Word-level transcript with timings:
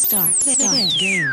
Start. 0.00 0.32
Start. 0.40 0.72
Game. 0.98 1.28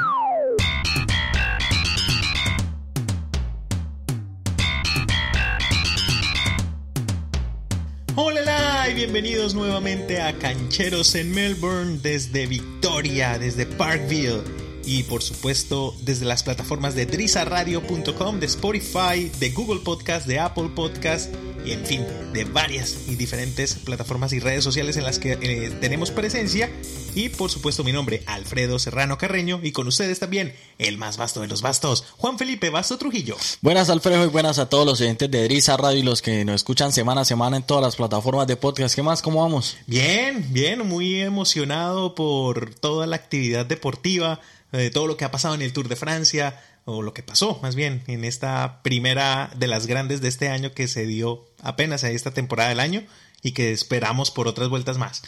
Hola 8.16 8.90
y 8.90 8.94
bienvenidos 8.94 9.56
nuevamente 9.56 10.22
a 10.22 10.38
Cancheros 10.38 11.16
en 11.16 11.32
Melbourne 11.32 12.00
desde 12.04 12.46
Victoria, 12.46 13.40
desde 13.40 13.66
Parkville 13.66 14.44
y 14.84 15.04
por 15.04 15.24
supuesto 15.24 15.96
desde 16.02 16.26
las 16.26 16.44
plataformas 16.44 16.94
de 16.94 17.06
drizaradio.com, 17.06 18.40
de 18.42 18.46
Spotify, 18.48 19.32
de 19.40 19.52
Google 19.52 19.80
Podcast, 19.80 20.28
de 20.28 20.40
Apple 20.40 20.72
Podcast 20.76 21.34
y 21.66 21.72
en 21.72 21.86
fin, 21.86 22.06
de 22.34 22.44
varias 22.44 22.98
y 23.08 23.16
diferentes 23.16 23.76
plataformas 23.76 24.34
y 24.34 24.40
redes 24.40 24.66
sociales 24.66 24.98
en 24.98 25.04
las 25.04 25.20
que 25.20 25.38
eh, 25.42 25.72
tenemos 25.80 26.12
presencia. 26.12 26.70
Y 27.16 27.30
por 27.30 27.50
supuesto 27.50 27.84
mi 27.84 27.92
nombre, 27.92 28.24
Alfredo 28.26 28.80
Serrano 28.80 29.18
Carreño, 29.18 29.60
y 29.64 29.72
con 29.72 29.88
ustedes 29.88 30.20
también, 30.20 30.56
el 30.78 30.98
más 30.98 31.18
vasto 31.18 31.42
de 31.42 31.48
los 31.48 31.62
vastos, 31.62 32.06
Juan 32.18 32.38
Felipe 32.38 32.70
Basto 32.70 32.98
Trujillo. 32.98 33.38
Buenas 33.62 33.90
Alfredo 33.90 34.24
y 34.24 34.28
buenas 34.28 34.60
a 34.60 34.70
todos 34.70 34.86
los 34.86 35.02
oyentes 35.02 35.30
de 35.32 35.44
Driza 35.46 35.78
Radio 35.78 36.00
y 36.00 36.04
los 36.04 36.22
que 36.22 36.46
nos 36.46 36.56
escuchan 36.56 36.92
semana 36.92 37.22
a 37.22 37.26
semana 37.26 37.58
en 37.58 37.64
todas 37.64 37.84
las 37.84 37.96
plataformas 37.96 38.48
de 38.48 38.56
podcast. 38.56 38.96
¿Qué 38.96 39.04
más? 39.04 39.22
¿Cómo 39.22 39.42
vamos? 39.42 39.78
Bien, 39.88 40.46
bien, 40.52 40.88
muy 40.88 41.22
emocionado 41.22 42.16
por 42.16 42.76
toda 42.76 43.08
la 43.08 43.16
actividad 43.16 43.66
deportiva, 43.66 44.40
eh, 44.72 44.90
todo 44.92 45.08
lo 45.08 45.18
que 45.18 45.26
ha 45.26 45.32
pasado 45.32 45.56
en 45.56 45.62
el 45.62 45.74
Tour 45.74 45.88
de 45.88 45.96
Francia, 45.96 46.62
o 46.90 47.02
lo 47.02 47.14
que 47.14 47.22
pasó 47.22 47.60
más 47.62 47.76
bien 47.76 48.02
en 48.08 48.24
esta 48.24 48.82
primera 48.82 49.52
de 49.58 49.68
las 49.68 49.88
grandes 49.88 50.22
de 50.22 50.30
este 50.30 50.48
año 50.48 50.72
que 50.72 50.88
se 50.88 51.06
dio 51.06 51.46
apenas 51.62 52.06
a 52.06 52.12
esta 52.12 52.32
temporada 52.32 52.70
del 52.70 52.80
año 52.80 53.04
y 53.44 53.52
que 53.52 53.74
esperamos 53.74 54.32
por 54.32 54.48
otras 54.48 54.70
vueltas 54.70 54.98
más. 54.98 55.24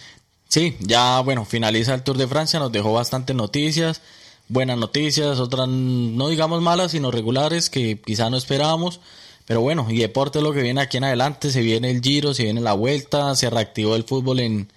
Sí, 0.50 0.76
ya 0.80 1.22
bueno, 1.22 1.46
finaliza 1.46 1.94
el 1.94 2.04
Tour 2.04 2.18
de 2.18 2.28
Francia, 2.28 2.60
nos 2.60 2.72
dejó 2.72 2.92
bastantes 2.92 3.36
noticias, 3.36 4.02
buenas 4.48 4.80
noticias, 4.80 5.40
otras 5.40 5.68
no 5.68 6.28
digamos 6.28 6.62
malas, 6.64 6.92
sino 6.92 7.12
regulares 7.12 7.70
que 7.70 8.02
quizá 8.02 8.30
no 8.32 8.38
esperábamos. 8.38 9.00
Pero 9.46 9.62
bueno, 9.62 9.88
y 9.90 10.00
deporte 10.00 10.40
es 10.40 10.44
lo 10.44 10.52
que 10.54 10.64
viene 10.64 10.82
aquí 10.82 10.98
en 10.98 11.04
adelante, 11.04 11.52
se 11.52 11.62
viene 11.62 11.92
el 11.92 12.02
Giro, 12.02 12.34
se 12.34 12.44
viene 12.44 12.62
la 12.62 12.74
vuelta, 12.74 13.36
se 13.36 13.50
reactivó 13.50 13.96
el 13.96 14.04
fútbol 14.06 14.40
en, 14.40 14.72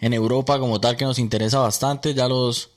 en 0.00 0.14
Europa 0.14 0.58
como 0.58 0.80
tal 0.80 0.96
que 0.96 1.04
nos 1.04 1.18
interesa 1.18 1.58
bastante, 1.60 2.14
ya 2.14 2.26
los 2.28 2.70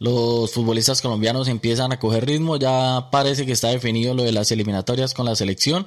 los 0.00 0.52
futbolistas 0.52 1.02
colombianos 1.02 1.46
empiezan 1.48 1.92
a 1.92 1.98
coger 1.98 2.24
ritmo, 2.24 2.56
ya 2.56 3.08
parece 3.12 3.44
que 3.44 3.52
está 3.52 3.68
definido 3.68 4.14
lo 4.14 4.22
de 4.22 4.32
las 4.32 4.50
eliminatorias 4.50 5.12
con 5.12 5.26
la 5.26 5.36
selección. 5.36 5.86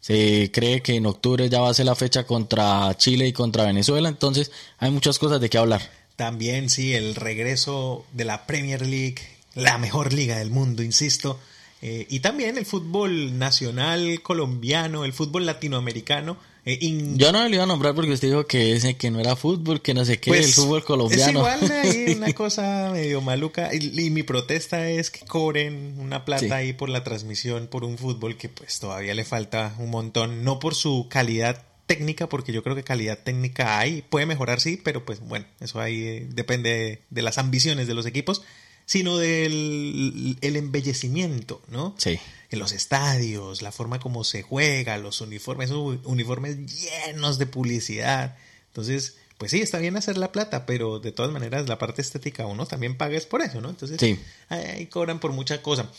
Se 0.00 0.50
cree 0.52 0.82
que 0.82 0.96
en 0.96 1.06
octubre 1.06 1.48
ya 1.48 1.60
va 1.60 1.70
a 1.70 1.74
ser 1.74 1.86
la 1.86 1.94
fecha 1.94 2.24
contra 2.24 2.96
Chile 2.96 3.26
y 3.28 3.32
contra 3.32 3.64
Venezuela, 3.64 4.08
entonces 4.08 4.50
hay 4.78 4.90
muchas 4.90 5.18
cosas 5.18 5.40
de 5.40 5.50
qué 5.50 5.58
hablar. 5.58 5.82
También 6.16 6.70
sí, 6.70 6.94
el 6.94 7.14
regreso 7.14 8.04
de 8.12 8.24
la 8.24 8.46
Premier 8.46 8.86
League, 8.86 9.18
la 9.54 9.78
mejor 9.78 10.12
liga 10.12 10.38
del 10.38 10.50
mundo, 10.50 10.82
insisto. 10.82 11.38
Eh, 11.82 12.06
y 12.10 12.20
también 12.20 12.58
el 12.58 12.66
fútbol 12.66 13.38
nacional 13.38 14.20
colombiano, 14.22 15.04
el 15.04 15.12
fútbol 15.12 15.46
latinoamericano 15.46 16.36
eh, 16.64 17.14
Yo 17.16 17.32
no 17.32 17.48
le 17.48 17.54
iba 17.54 17.64
a 17.64 17.66
nombrar 17.66 17.94
porque 17.94 18.12
usted 18.12 18.28
dijo 18.28 18.46
que 18.46 18.74
ese 18.74 18.96
que 18.96 19.10
no 19.10 19.20
era 19.20 19.36
fútbol, 19.36 19.80
que 19.80 19.94
no 19.94 20.04
sé 20.04 20.20
qué, 20.20 20.30
el 20.30 20.38
pues, 20.38 20.54
fútbol 20.54 20.84
colombiano. 20.84 21.46
Es 21.46 21.62
igual 21.62 21.72
ahí 21.72 22.12
una 22.16 22.32
cosa 22.32 22.90
medio 22.92 23.20
maluca. 23.20 23.74
Y, 23.74 24.10
mi 24.10 24.22
protesta 24.22 24.88
es 24.88 25.10
que 25.10 25.24
cobren 25.26 25.96
una 25.98 26.24
plata 26.24 26.56
ahí 26.56 26.72
por 26.72 26.88
la 26.88 27.04
transmisión 27.04 27.68
por 27.68 27.84
un 27.84 27.96
fútbol 27.96 28.36
que 28.36 28.48
pues 28.48 28.78
todavía 28.78 29.14
le 29.14 29.24
falta 29.24 29.74
un 29.78 29.90
montón. 29.90 30.44
No 30.44 30.58
por 30.58 30.74
su 30.74 31.06
calidad 31.08 31.64
técnica, 31.86 32.28
porque 32.28 32.52
yo 32.52 32.62
creo 32.62 32.76
que 32.76 32.84
calidad 32.84 33.18
técnica 33.18 33.80
hay, 33.80 34.02
puede 34.02 34.24
mejorar 34.24 34.60
sí, 34.60 34.80
pero 34.82 35.04
pues 35.04 35.18
bueno, 35.20 35.46
eso 35.58 35.80
ahí 35.80 36.04
eh, 36.04 36.26
depende 36.30 37.02
de 37.10 37.22
las 37.22 37.36
ambiciones 37.36 37.88
de 37.88 37.94
los 37.94 38.06
equipos, 38.06 38.42
sino 38.86 39.18
del 39.18 40.36
el 40.40 40.56
embellecimiento, 40.56 41.62
¿no? 41.68 41.94
Sí 41.98 42.18
en 42.50 42.58
los 42.58 42.72
estadios, 42.72 43.62
la 43.62 43.72
forma 43.72 44.00
como 44.00 44.24
se 44.24 44.42
juega, 44.42 44.98
los 44.98 45.20
uniformes, 45.20 45.70
uniformes 45.70 46.56
llenos 46.66 47.38
de 47.38 47.46
publicidad. 47.46 48.36
Entonces, 48.66 49.16
pues 49.38 49.52
sí, 49.52 49.60
está 49.60 49.78
bien 49.78 49.96
hacer 49.96 50.18
la 50.18 50.32
plata, 50.32 50.66
pero 50.66 50.98
de 50.98 51.12
todas 51.12 51.30
maneras 51.30 51.68
la 51.68 51.78
parte 51.78 52.02
estética 52.02 52.46
uno 52.46 52.66
también 52.66 52.96
paga 52.96 53.16
es 53.16 53.26
por 53.26 53.40
eso, 53.40 53.60
¿no? 53.60 53.70
Entonces, 53.70 54.18
ahí, 54.48 54.86
cobran 54.86 55.20
por 55.20 55.32
mucha 55.32 55.62
cosa. 55.62 55.90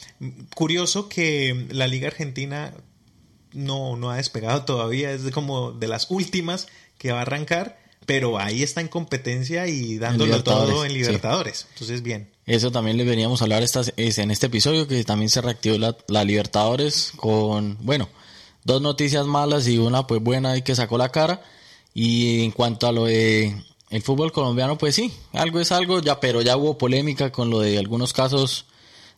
Curioso 0.53 1.07
que 1.07 1.67
la 1.71 1.87
Liga 1.87 2.07
Argentina 2.07 2.73
no, 3.53 3.95
no 3.95 4.11
ha 4.11 4.17
despegado 4.17 4.65
todavía, 4.65 5.11
es 5.11 5.31
como 5.31 5.71
de 5.71 5.87
las 5.87 6.11
últimas 6.11 6.67
que 6.97 7.13
va 7.13 7.19
a 7.19 7.21
arrancar, 7.21 7.79
pero 8.05 8.39
ahí 8.39 8.63
está 8.63 8.81
en 8.81 8.87
competencia 8.87 9.67
y 9.67 9.97
dándolo 9.97 10.43
todo 10.43 10.85
en 10.85 10.93
Libertadores. 10.93 11.67
Entonces, 11.73 12.01
bien. 12.01 12.29
Eso 12.45 12.71
también 12.71 12.97
le 12.97 13.03
veníamos 13.03 13.41
a 13.41 13.45
hablar 13.45 13.63
en 13.63 14.31
este 14.31 14.45
episodio, 14.47 14.87
que 14.87 15.03
también 15.03 15.29
se 15.29 15.41
reactivó 15.41 15.77
la, 16.07 16.23
Libertadores 16.23 17.13
con, 17.15 17.77
bueno, 17.81 18.09
dos 18.63 18.81
noticias 18.81 19.25
malas 19.25 19.67
y 19.67 19.77
una 19.77 20.07
pues 20.07 20.21
buena 20.21 20.57
y 20.57 20.61
que 20.61 20.75
sacó 20.75 20.97
la 20.97 21.09
cara. 21.09 21.41
Y 21.93 22.43
en 22.43 22.51
cuanto 22.51 22.87
a 22.87 22.91
lo 22.91 23.05
de 23.05 23.55
el 23.89 24.01
fútbol 24.01 24.31
colombiano, 24.31 24.77
pues 24.77 24.95
sí, 24.95 25.13
algo 25.33 25.59
es 25.59 25.71
algo, 25.71 26.01
ya, 26.01 26.19
pero 26.19 26.41
ya 26.41 26.57
hubo 26.57 26.77
polémica 26.77 27.31
con 27.31 27.49
lo 27.49 27.59
de 27.59 27.77
algunos 27.77 28.13
casos 28.13 28.65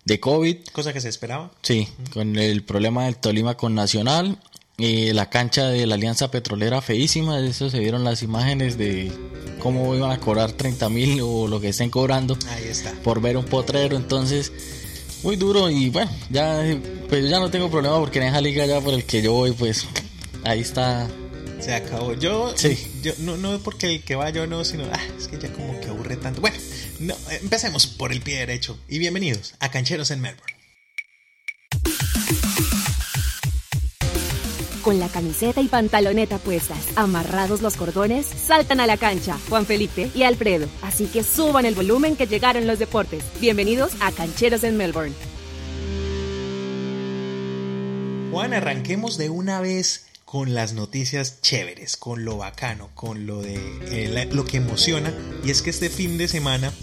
de 0.06 0.20
COVID. 0.20 0.58
Cosa 0.74 0.92
que 0.92 1.02
se 1.02 1.10
esperaba. 1.10 1.52
Sí, 1.62 1.88
con 2.12 2.38
el 2.38 2.64
problema 2.64 3.06
del 3.06 3.18
Tolima 3.18 3.56
con 3.56 3.76
Nacional 3.76 4.38
eh, 4.86 5.14
la 5.14 5.30
cancha 5.30 5.70
de 5.70 5.88
la 5.88 5.96
Alianza 5.96 6.30
Petrolera 6.30 6.82
feísima, 6.82 7.40
de 7.40 7.52
eso 7.52 7.70
se 7.70 7.80
vieron 7.80 8.04
las 8.04 8.22
imágenes 8.22 8.78
de 8.78 9.14
cómo 9.60 9.96
iban 9.96 10.12
a 10.12 10.20
cobrar 10.20 10.52
30 10.52 10.90
mil 10.90 11.22
o 11.22 11.48
lo 11.48 11.62
que 11.62 11.70
estén 11.70 11.90
cobrando 11.90 12.38
Ahí 12.50 12.66
está. 12.66 12.92
por 13.02 13.22
ver 13.22 13.38
un 13.38 13.46
potrero, 13.46 13.96
entonces 13.96 14.52
muy 15.24 15.38
duro 15.38 15.70
y 15.70 15.90
bueno, 15.90 16.12
ya 16.30 16.62
pues 17.08 17.30
ya 17.30 17.40
no 17.40 17.50
tengo 17.50 17.72
problema 17.72 17.98
porque 17.98 18.20
en 18.20 18.26
esa 18.26 18.42
liga 18.42 18.66
ya 18.66 18.82
por 18.82 18.94
el 18.94 19.06
que 19.06 19.22
yo 19.22 19.32
voy 19.32 19.54
pues 19.54 19.88
ahí 20.44 20.60
está. 20.60 21.08
Se 21.62 21.74
acabó. 21.74 22.14
Yo, 22.16 22.52
sí. 22.58 22.78
yo 23.02 23.14
no, 23.20 23.38
no 23.38 23.58
porque 23.60 23.90
el 23.90 24.04
que 24.04 24.16
va 24.16 24.32
yo 24.32 24.48
no, 24.48 24.66
sino 24.66 24.84
ah, 24.92 25.00
es 25.18 25.30
que 25.30 25.40
ya 25.40 25.50
como 25.54 25.80
que 25.80 25.88
aburre 25.88 26.18
tanto. 26.18 26.42
Bueno, 26.42 26.58
no, 27.00 27.16
empecemos 27.42 27.88
por 27.88 28.12
el 28.12 28.20
pie 28.20 28.40
derecho 28.40 28.78
y 28.90 29.00
bienvenidos 29.00 29.56
a 29.62 29.72
Cancheros 29.72 30.12
en 30.12 30.20
Melbourne. 30.20 30.53
Con 34.84 35.00
la 35.00 35.08
camiseta 35.08 35.62
y 35.62 35.70
pantaloneta 35.70 36.40
puestas, 36.40 36.78
amarrados 36.98 37.62
los 37.62 37.78
cordones, 37.78 38.26
saltan 38.26 38.82
a 38.82 38.86
la 38.86 38.98
cancha 38.98 39.40
Juan 39.48 39.66
Felipe 39.66 40.12
y 40.14 40.24
Alfredo. 40.24 40.68
Así 40.82 41.06
que 41.06 41.24
suban 41.24 41.66
el 41.66 41.74
volumen 41.74 42.18
que 42.18 42.28
llegaron 42.28 42.68
los 42.68 42.80
deportes. 42.80 43.24
Bienvenidos 43.40 43.94
a 44.02 44.12
Cancheros 44.12 44.66
en 44.66 44.76
Melbourne. 44.76 45.14
Juan, 48.32 48.54
arranquemos 48.54 49.18
de 49.18 49.30
una 49.30 49.62
vez 49.62 50.08
con 50.26 50.54
las 50.54 50.74
noticias 50.74 51.40
chéveres, 51.40 51.96
con 51.96 52.26
lo 52.26 52.36
bacano, 52.36 52.90
con 52.94 53.26
lo 53.26 53.42
de 53.42 53.56
eh, 53.90 54.30
lo 54.34 54.44
que 54.44 54.58
emociona. 54.58 55.14
Y 55.46 55.52
es 55.52 55.62
que 55.62 55.70
este 55.70 55.90
fin 55.90 56.18
de 56.18 56.28
semana 56.28 56.74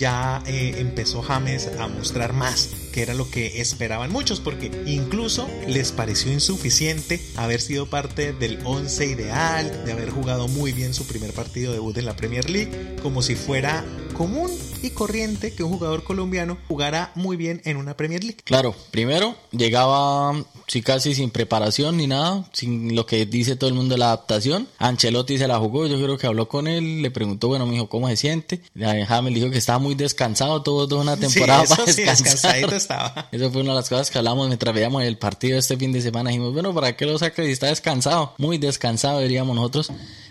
ya 0.00 0.42
eh, 0.46 0.76
empezó 0.78 1.20
James 1.20 1.68
a 1.78 1.86
mostrar 1.86 2.32
más 2.32 2.70
que 2.90 3.02
era 3.02 3.14
lo 3.14 3.30
que 3.30 3.60
esperaban 3.60 4.10
muchos, 4.10 4.40
porque 4.40 4.70
incluso 4.86 5.48
les 5.68 5.92
pareció 5.92 6.32
insuficiente 6.32 7.20
haber 7.36 7.60
sido 7.60 7.86
parte 7.86 8.32
del 8.32 8.58
11 8.64 9.06
ideal, 9.06 9.84
de 9.84 9.92
haber 9.92 10.10
jugado 10.10 10.48
muy 10.48 10.72
bien 10.72 10.92
su 10.92 11.06
primer 11.06 11.32
partido 11.32 11.72
debut 11.72 11.96
en 11.98 12.06
la 12.06 12.16
Premier 12.16 12.50
League, 12.50 12.96
como 13.02 13.22
si 13.22 13.36
fuera 13.36 13.84
común 14.20 14.50
y 14.82 14.90
corriente 14.90 15.54
que 15.54 15.62
un 15.62 15.72
jugador 15.72 16.04
colombiano 16.04 16.58
jugara 16.68 17.10
muy 17.14 17.38
bien 17.38 17.62
en 17.64 17.78
una 17.78 17.96
Premier 17.96 18.22
League. 18.22 18.36
Claro, 18.44 18.74
primero 18.90 19.34
llegaba 19.50 20.44
sí, 20.66 20.82
casi 20.82 21.14
sin 21.14 21.30
preparación 21.30 21.96
ni 21.96 22.06
nada, 22.06 22.44
sin 22.52 22.94
lo 22.94 23.06
que 23.06 23.24
dice 23.24 23.56
todo 23.56 23.70
el 23.70 23.74
mundo 23.74 23.96
la 23.96 24.08
adaptación. 24.08 24.68
Ancelotti 24.76 25.38
se 25.38 25.48
la 25.48 25.58
jugó, 25.58 25.86
yo 25.86 25.96
creo 25.96 26.18
que 26.18 26.26
habló 26.26 26.48
con 26.48 26.68
él, 26.68 27.00
le 27.00 27.10
preguntó, 27.10 27.48
bueno, 27.48 27.64
me 27.64 27.72
dijo, 27.72 27.88
¿cómo 27.88 28.08
se 28.08 28.16
siente? 28.16 28.60
James 28.78 29.34
dijo 29.34 29.48
que 29.48 29.56
estaba 29.56 29.78
muy 29.78 29.94
descansado, 29.94 30.62
tuvo 30.62 30.86
toda 30.86 31.00
una 31.00 31.16
temporada 31.16 31.64
para 31.64 31.86
descansar. 31.86 32.74
estaba. 32.74 33.28
Eso 33.32 33.50
fue 33.50 33.62
una 33.62 33.70
de 33.70 33.76
las 33.76 33.88
cosas 33.88 34.10
que 34.10 34.18
hablamos 34.18 34.48
mientras 34.48 34.74
veíamos 34.74 35.02
el 35.02 35.16
partido 35.16 35.58
este 35.58 35.78
fin 35.78 35.92
de 35.92 36.02
semana. 36.02 36.28
Dijimos, 36.28 36.52
bueno, 36.52 36.74
¿para 36.74 36.94
qué 36.94 37.06
lo 37.06 37.18
saca 37.18 37.42
si 37.42 37.52
está 37.52 37.68
descansado? 37.68 38.34
Muy 38.36 38.58
descansado, 38.58 39.20
diríamos 39.20 39.56
nosotros. 39.56 39.90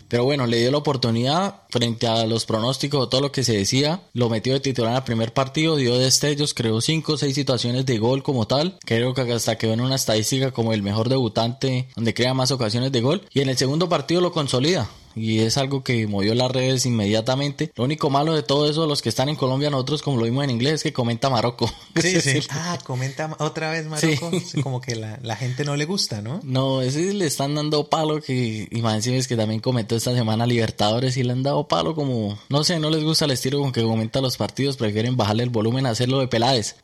Pero 0.09 0.25
bueno, 0.25 0.47
le 0.47 0.57
dio 0.57 0.71
la 0.71 0.79
oportunidad 0.79 1.61
frente 1.69 2.07
a 2.07 2.25
los 2.25 2.45
pronósticos, 2.45 3.09
todo 3.09 3.21
lo 3.21 3.31
que 3.31 3.43
se 3.43 3.55
decía. 3.55 4.01
Lo 4.13 4.29
metió 4.29 4.53
de 4.53 4.59
titular 4.59 4.95
el 4.95 5.03
primer 5.03 5.33
partido, 5.33 5.75
dio 5.75 5.97
destellos, 5.97 6.53
creó 6.53 6.81
cinco 6.81 7.13
o 7.13 7.17
seis 7.17 7.35
situaciones 7.35 7.85
de 7.85 7.99
gol 7.99 8.23
como 8.23 8.47
tal. 8.47 8.77
Creo 8.85 9.13
que 9.13 9.21
hasta 9.21 9.57
quedó 9.57 9.73
en 9.73 9.81
una 9.81 9.95
estadística 9.95 10.51
como 10.51 10.73
el 10.73 10.81
mejor 10.81 11.09
debutante 11.09 11.89
donde 11.95 12.13
crea 12.13 12.33
más 12.33 12.51
ocasiones 12.51 12.91
de 12.91 13.01
gol. 13.01 13.21
Y 13.33 13.41
en 13.41 13.49
el 13.49 13.57
segundo 13.57 13.87
partido 13.87 14.19
lo 14.19 14.31
consolida. 14.31 14.89
Y 15.15 15.39
es 15.39 15.57
algo 15.57 15.83
que 15.83 16.07
movió 16.07 16.33
las 16.35 16.51
redes 16.51 16.85
inmediatamente. 16.85 17.71
Lo 17.75 17.83
único 17.83 18.09
malo 18.09 18.33
de 18.33 18.43
todo 18.43 18.69
eso, 18.69 18.85
los 18.85 19.01
que 19.01 19.09
están 19.09 19.29
en 19.29 19.35
Colombia, 19.35 19.69
nosotros 19.69 20.01
como 20.01 20.17
lo 20.17 20.25
vimos 20.25 20.43
en 20.43 20.51
inglés, 20.51 20.75
es 20.75 20.83
que 20.83 20.93
comenta 20.93 21.29
Marocco. 21.29 21.71
Sí, 21.99 22.21
sí. 22.21 22.39
Ah, 22.49 22.77
comenta 22.85 23.35
otra 23.39 23.71
vez 23.71 23.85
Marocco. 23.85 24.31
Como 24.63 24.79
que 24.79 24.95
la, 24.95 25.19
la, 25.21 25.35
gente 25.35 25.65
no 25.65 25.75
le 25.75 25.83
gusta, 25.83 26.21
¿no? 26.21 26.39
No, 26.43 26.81
ese 26.81 27.13
le 27.13 27.25
están 27.25 27.55
dando 27.55 27.89
palo 27.89 28.21
que, 28.21 28.69
imagínense 28.71 29.27
que 29.27 29.35
también 29.35 29.59
comentó 29.59 29.95
esta 29.95 30.13
semana 30.13 30.45
Libertadores 30.45 31.17
y 31.17 31.23
le 31.23 31.33
han 31.33 31.43
dado 31.43 31.67
palo 31.67 31.95
como, 31.95 32.39
no 32.47 32.63
sé, 32.63 32.79
no 32.79 32.89
les 32.89 33.03
gusta 33.03 33.25
el 33.25 33.31
estilo 33.31 33.59
con 33.59 33.73
que 33.73 33.83
comenta 33.83 34.21
los 34.21 34.37
partidos, 34.37 34.77
prefieren 34.77 35.17
bajarle 35.17 35.43
el 35.43 35.49
volumen, 35.49 35.85
hacerlo 35.85 36.19
de 36.19 36.27
pelades, 36.27 36.77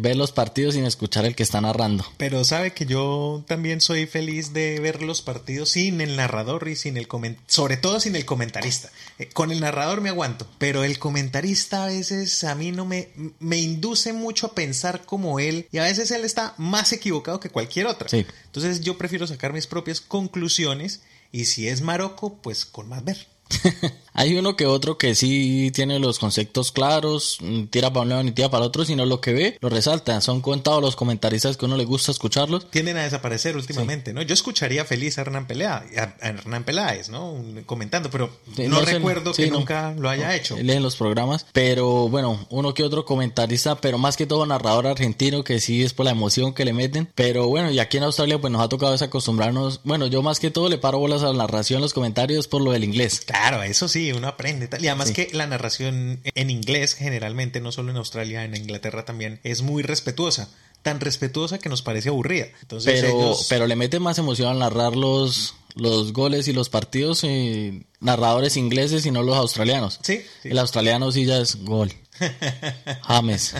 ver 0.00 0.16
los 0.16 0.32
partidos 0.32 0.74
sin 0.74 0.84
escuchar 0.84 1.26
el 1.26 1.34
que 1.34 1.42
está 1.42 1.60
narrando. 1.60 2.04
Pero 2.16 2.44
sabe 2.44 2.72
que 2.72 2.86
yo 2.86 3.44
también 3.46 3.80
soy 3.80 4.06
feliz 4.06 4.52
de 4.52 4.80
ver 4.80 5.02
los 5.02 5.22
partidos 5.22 5.70
sin 5.70 6.00
el 6.00 6.16
narrador 6.16 6.68
y 6.68 6.76
sin 6.76 6.96
el 6.96 7.08
comentarista, 7.08 7.52
sobre 7.52 7.76
todo 7.82 8.00
sin 8.00 8.16
el 8.16 8.24
comentarista. 8.24 8.90
Eh, 9.18 9.28
con 9.28 9.52
el 9.52 9.60
narrador 9.60 10.00
me 10.00 10.08
aguanto, 10.08 10.48
pero 10.56 10.84
el 10.84 10.98
comentarista 10.98 11.84
a 11.84 11.88
veces 11.88 12.42
a 12.44 12.54
mí 12.54 12.72
no 12.72 12.86
me, 12.86 13.10
me 13.38 13.58
induce 13.58 14.14
mucho 14.14 14.46
a 14.46 14.54
pensar 14.54 15.04
como 15.04 15.38
él 15.38 15.68
y 15.70 15.78
a 15.78 15.82
veces 15.82 16.10
él 16.10 16.24
está 16.24 16.54
más 16.56 16.92
equivocado 16.94 17.40
que 17.40 17.50
cualquier 17.50 17.86
otra. 17.86 18.08
Entonces 18.10 18.80
yo 18.80 18.96
prefiero 18.96 19.26
sacar 19.26 19.52
mis 19.52 19.66
propias 19.66 20.00
conclusiones 20.00 21.02
y 21.30 21.44
si 21.44 21.68
es 21.68 21.82
Marocco, 21.82 22.38
pues 22.40 22.64
con 22.64 22.88
más 22.88 23.04
ver. 23.04 23.26
Hay 24.14 24.36
uno 24.36 24.56
que 24.56 24.66
otro 24.66 24.98
que 24.98 25.14
sí 25.14 25.70
tiene 25.72 25.98
los 25.98 26.18
conceptos 26.18 26.70
claros, 26.70 27.38
mm, 27.40 27.64
tira 27.64 27.92
para 27.92 28.02
un 28.02 28.08
lado 28.10 28.22
ni 28.22 28.32
tira 28.32 28.50
para 28.50 28.64
el 28.64 28.68
otro, 28.68 28.84
sino 28.84 29.06
lo 29.06 29.20
que 29.20 29.32
ve 29.32 29.58
lo 29.60 29.68
resalta. 29.68 30.20
Son 30.20 30.40
contados 30.40 30.82
los 30.82 30.96
comentaristas 30.96 31.56
que 31.56 31.64
uno 31.64 31.76
le 31.76 31.84
gusta 31.84 32.12
escucharlos. 32.12 32.68
Tienden 32.70 32.98
a 32.98 33.04
desaparecer 33.04 33.56
últimamente, 33.56 34.12
¿no? 34.12 34.22
Yo 34.22 34.34
escucharía 34.34 34.84
feliz 34.84 35.18
a 35.18 35.22
Hernán 35.22 35.46
Pelea, 35.46 35.84
a 35.96 36.28
Hernán 36.28 36.64
Peláez, 36.64 37.08
¿no? 37.08 37.42
Comentando, 37.64 38.10
pero 38.10 38.30
no, 38.68 38.80
recuerdo 38.82 39.32
que 39.32 39.50
nunca 39.50 39.94
lo 39.96 40.10
haya 40.10 40.34
hecho. 40.34 40.56
Leen 40.56 40.82
los 40.82 40.96
programas, 40.96 41.46
pero 41.52 42.08
bueno, 42.08 42.46
uno 42.50 42.74
que 42.74 42.82
otro 42.82 43.04
comentarista, 43.04 43.80
pero 43.80 43.98
más 43.98 44.16
que 44.16 44.26
todo 44.26 44.44
narrador 44.44 44.86
argentino 44.86 45.42
que 45.42 45.60
sí 45.60 45.82
es 45.82 45.94
por 45.94 46.04
la 46.04 46.12
emoción 46.12 46.52
que 46.52 46.64
le 46.64 46.72
meten. 46.74 47.08
Pero 47.14 47.48
bueno, 47.48 47.70
y 47.70 47.78
aquí 47.78 47.96
en 47.96 48.04
Australia 48.04 48.40
pues 48.40 48.52
nos 48.52 48.62
ha 48.62 48.68
tocado 48.68 48.92
desacostumbrarnos. 48.92 49.80
Bueno, 49.84 50.06
yo 50.06 50.22
más 50.22 50.38
que 50.38 50.50
todo 50.50 50.68
le 50.68 50.78
paro 50.78 50.98
bolas 50.98 51.22
a 51.22 51.28
la 51.28 51.34
narración, 51.34 51.80
los 51.80 51.94
comentarios 51.94 52.46
por 52.46 52.60
lo 52.60 52.72
del 52.72 52.84
inglés. 52.84 53.22
Claro, 53.26 53.62
eso 53.62 53.88
sí 53.88 54.01
uno 54.10 54.26
aprende. 54.26 54.68
Y 54.80 54.88
además 54.88 55.12
que 55.12 55.28
la 55.32 55.46
narración 55.46 56.20
en 56.34 56.50
inglés, 56.50 56.94
generalmente, 56.94 57.60
no 57.60 57.70
solo 57.70 57.92
en 57.92 57.96
Australia, 57.96 58.44
en 58.44 58.56
Inglaterra 58.56 59.04
también, 59.04 59.38
es 59.44 59.62
muy 59.62 59.84
respetuosa. 59.84 60.50
Tan 60.82 60.98
respetuosa 60.98 61.58
que 61.58 61.68
nos 61.68 61.82
parece 61.82 62.08
aburrida. 62.08 62.48
Entonces, 62.62 63.00
pero, 63.00 63.36
pero 63.48 63.66
le 63.68 63.76
mete 63.76 64.00
más 64.00 64.18
emoción 64.18 64.48
al 64.48 64.58
narrar 64.58 64.96
los, 64.96 65.54
los 65.76 66.12
goles 66.12 66.48
y 66.48 66.52
los 66.52 66.68
partidos 66.68 67.22
eh, 67.22 67.82
narradores 68.00 68.56
ingleses 68.56 69.06
y 69.06 69.12
no 69.12 69.22
los 69.22 69.36
australianos. 69.36 70.00
Sí. 70.02 70.22
El 70.42 70.58
australiano 70.58 71.12
sí 71.12 71.24
ya 71.24 71.38
es 71.38 71.56
gol. 71.64 71.92
James. 73.02 73.54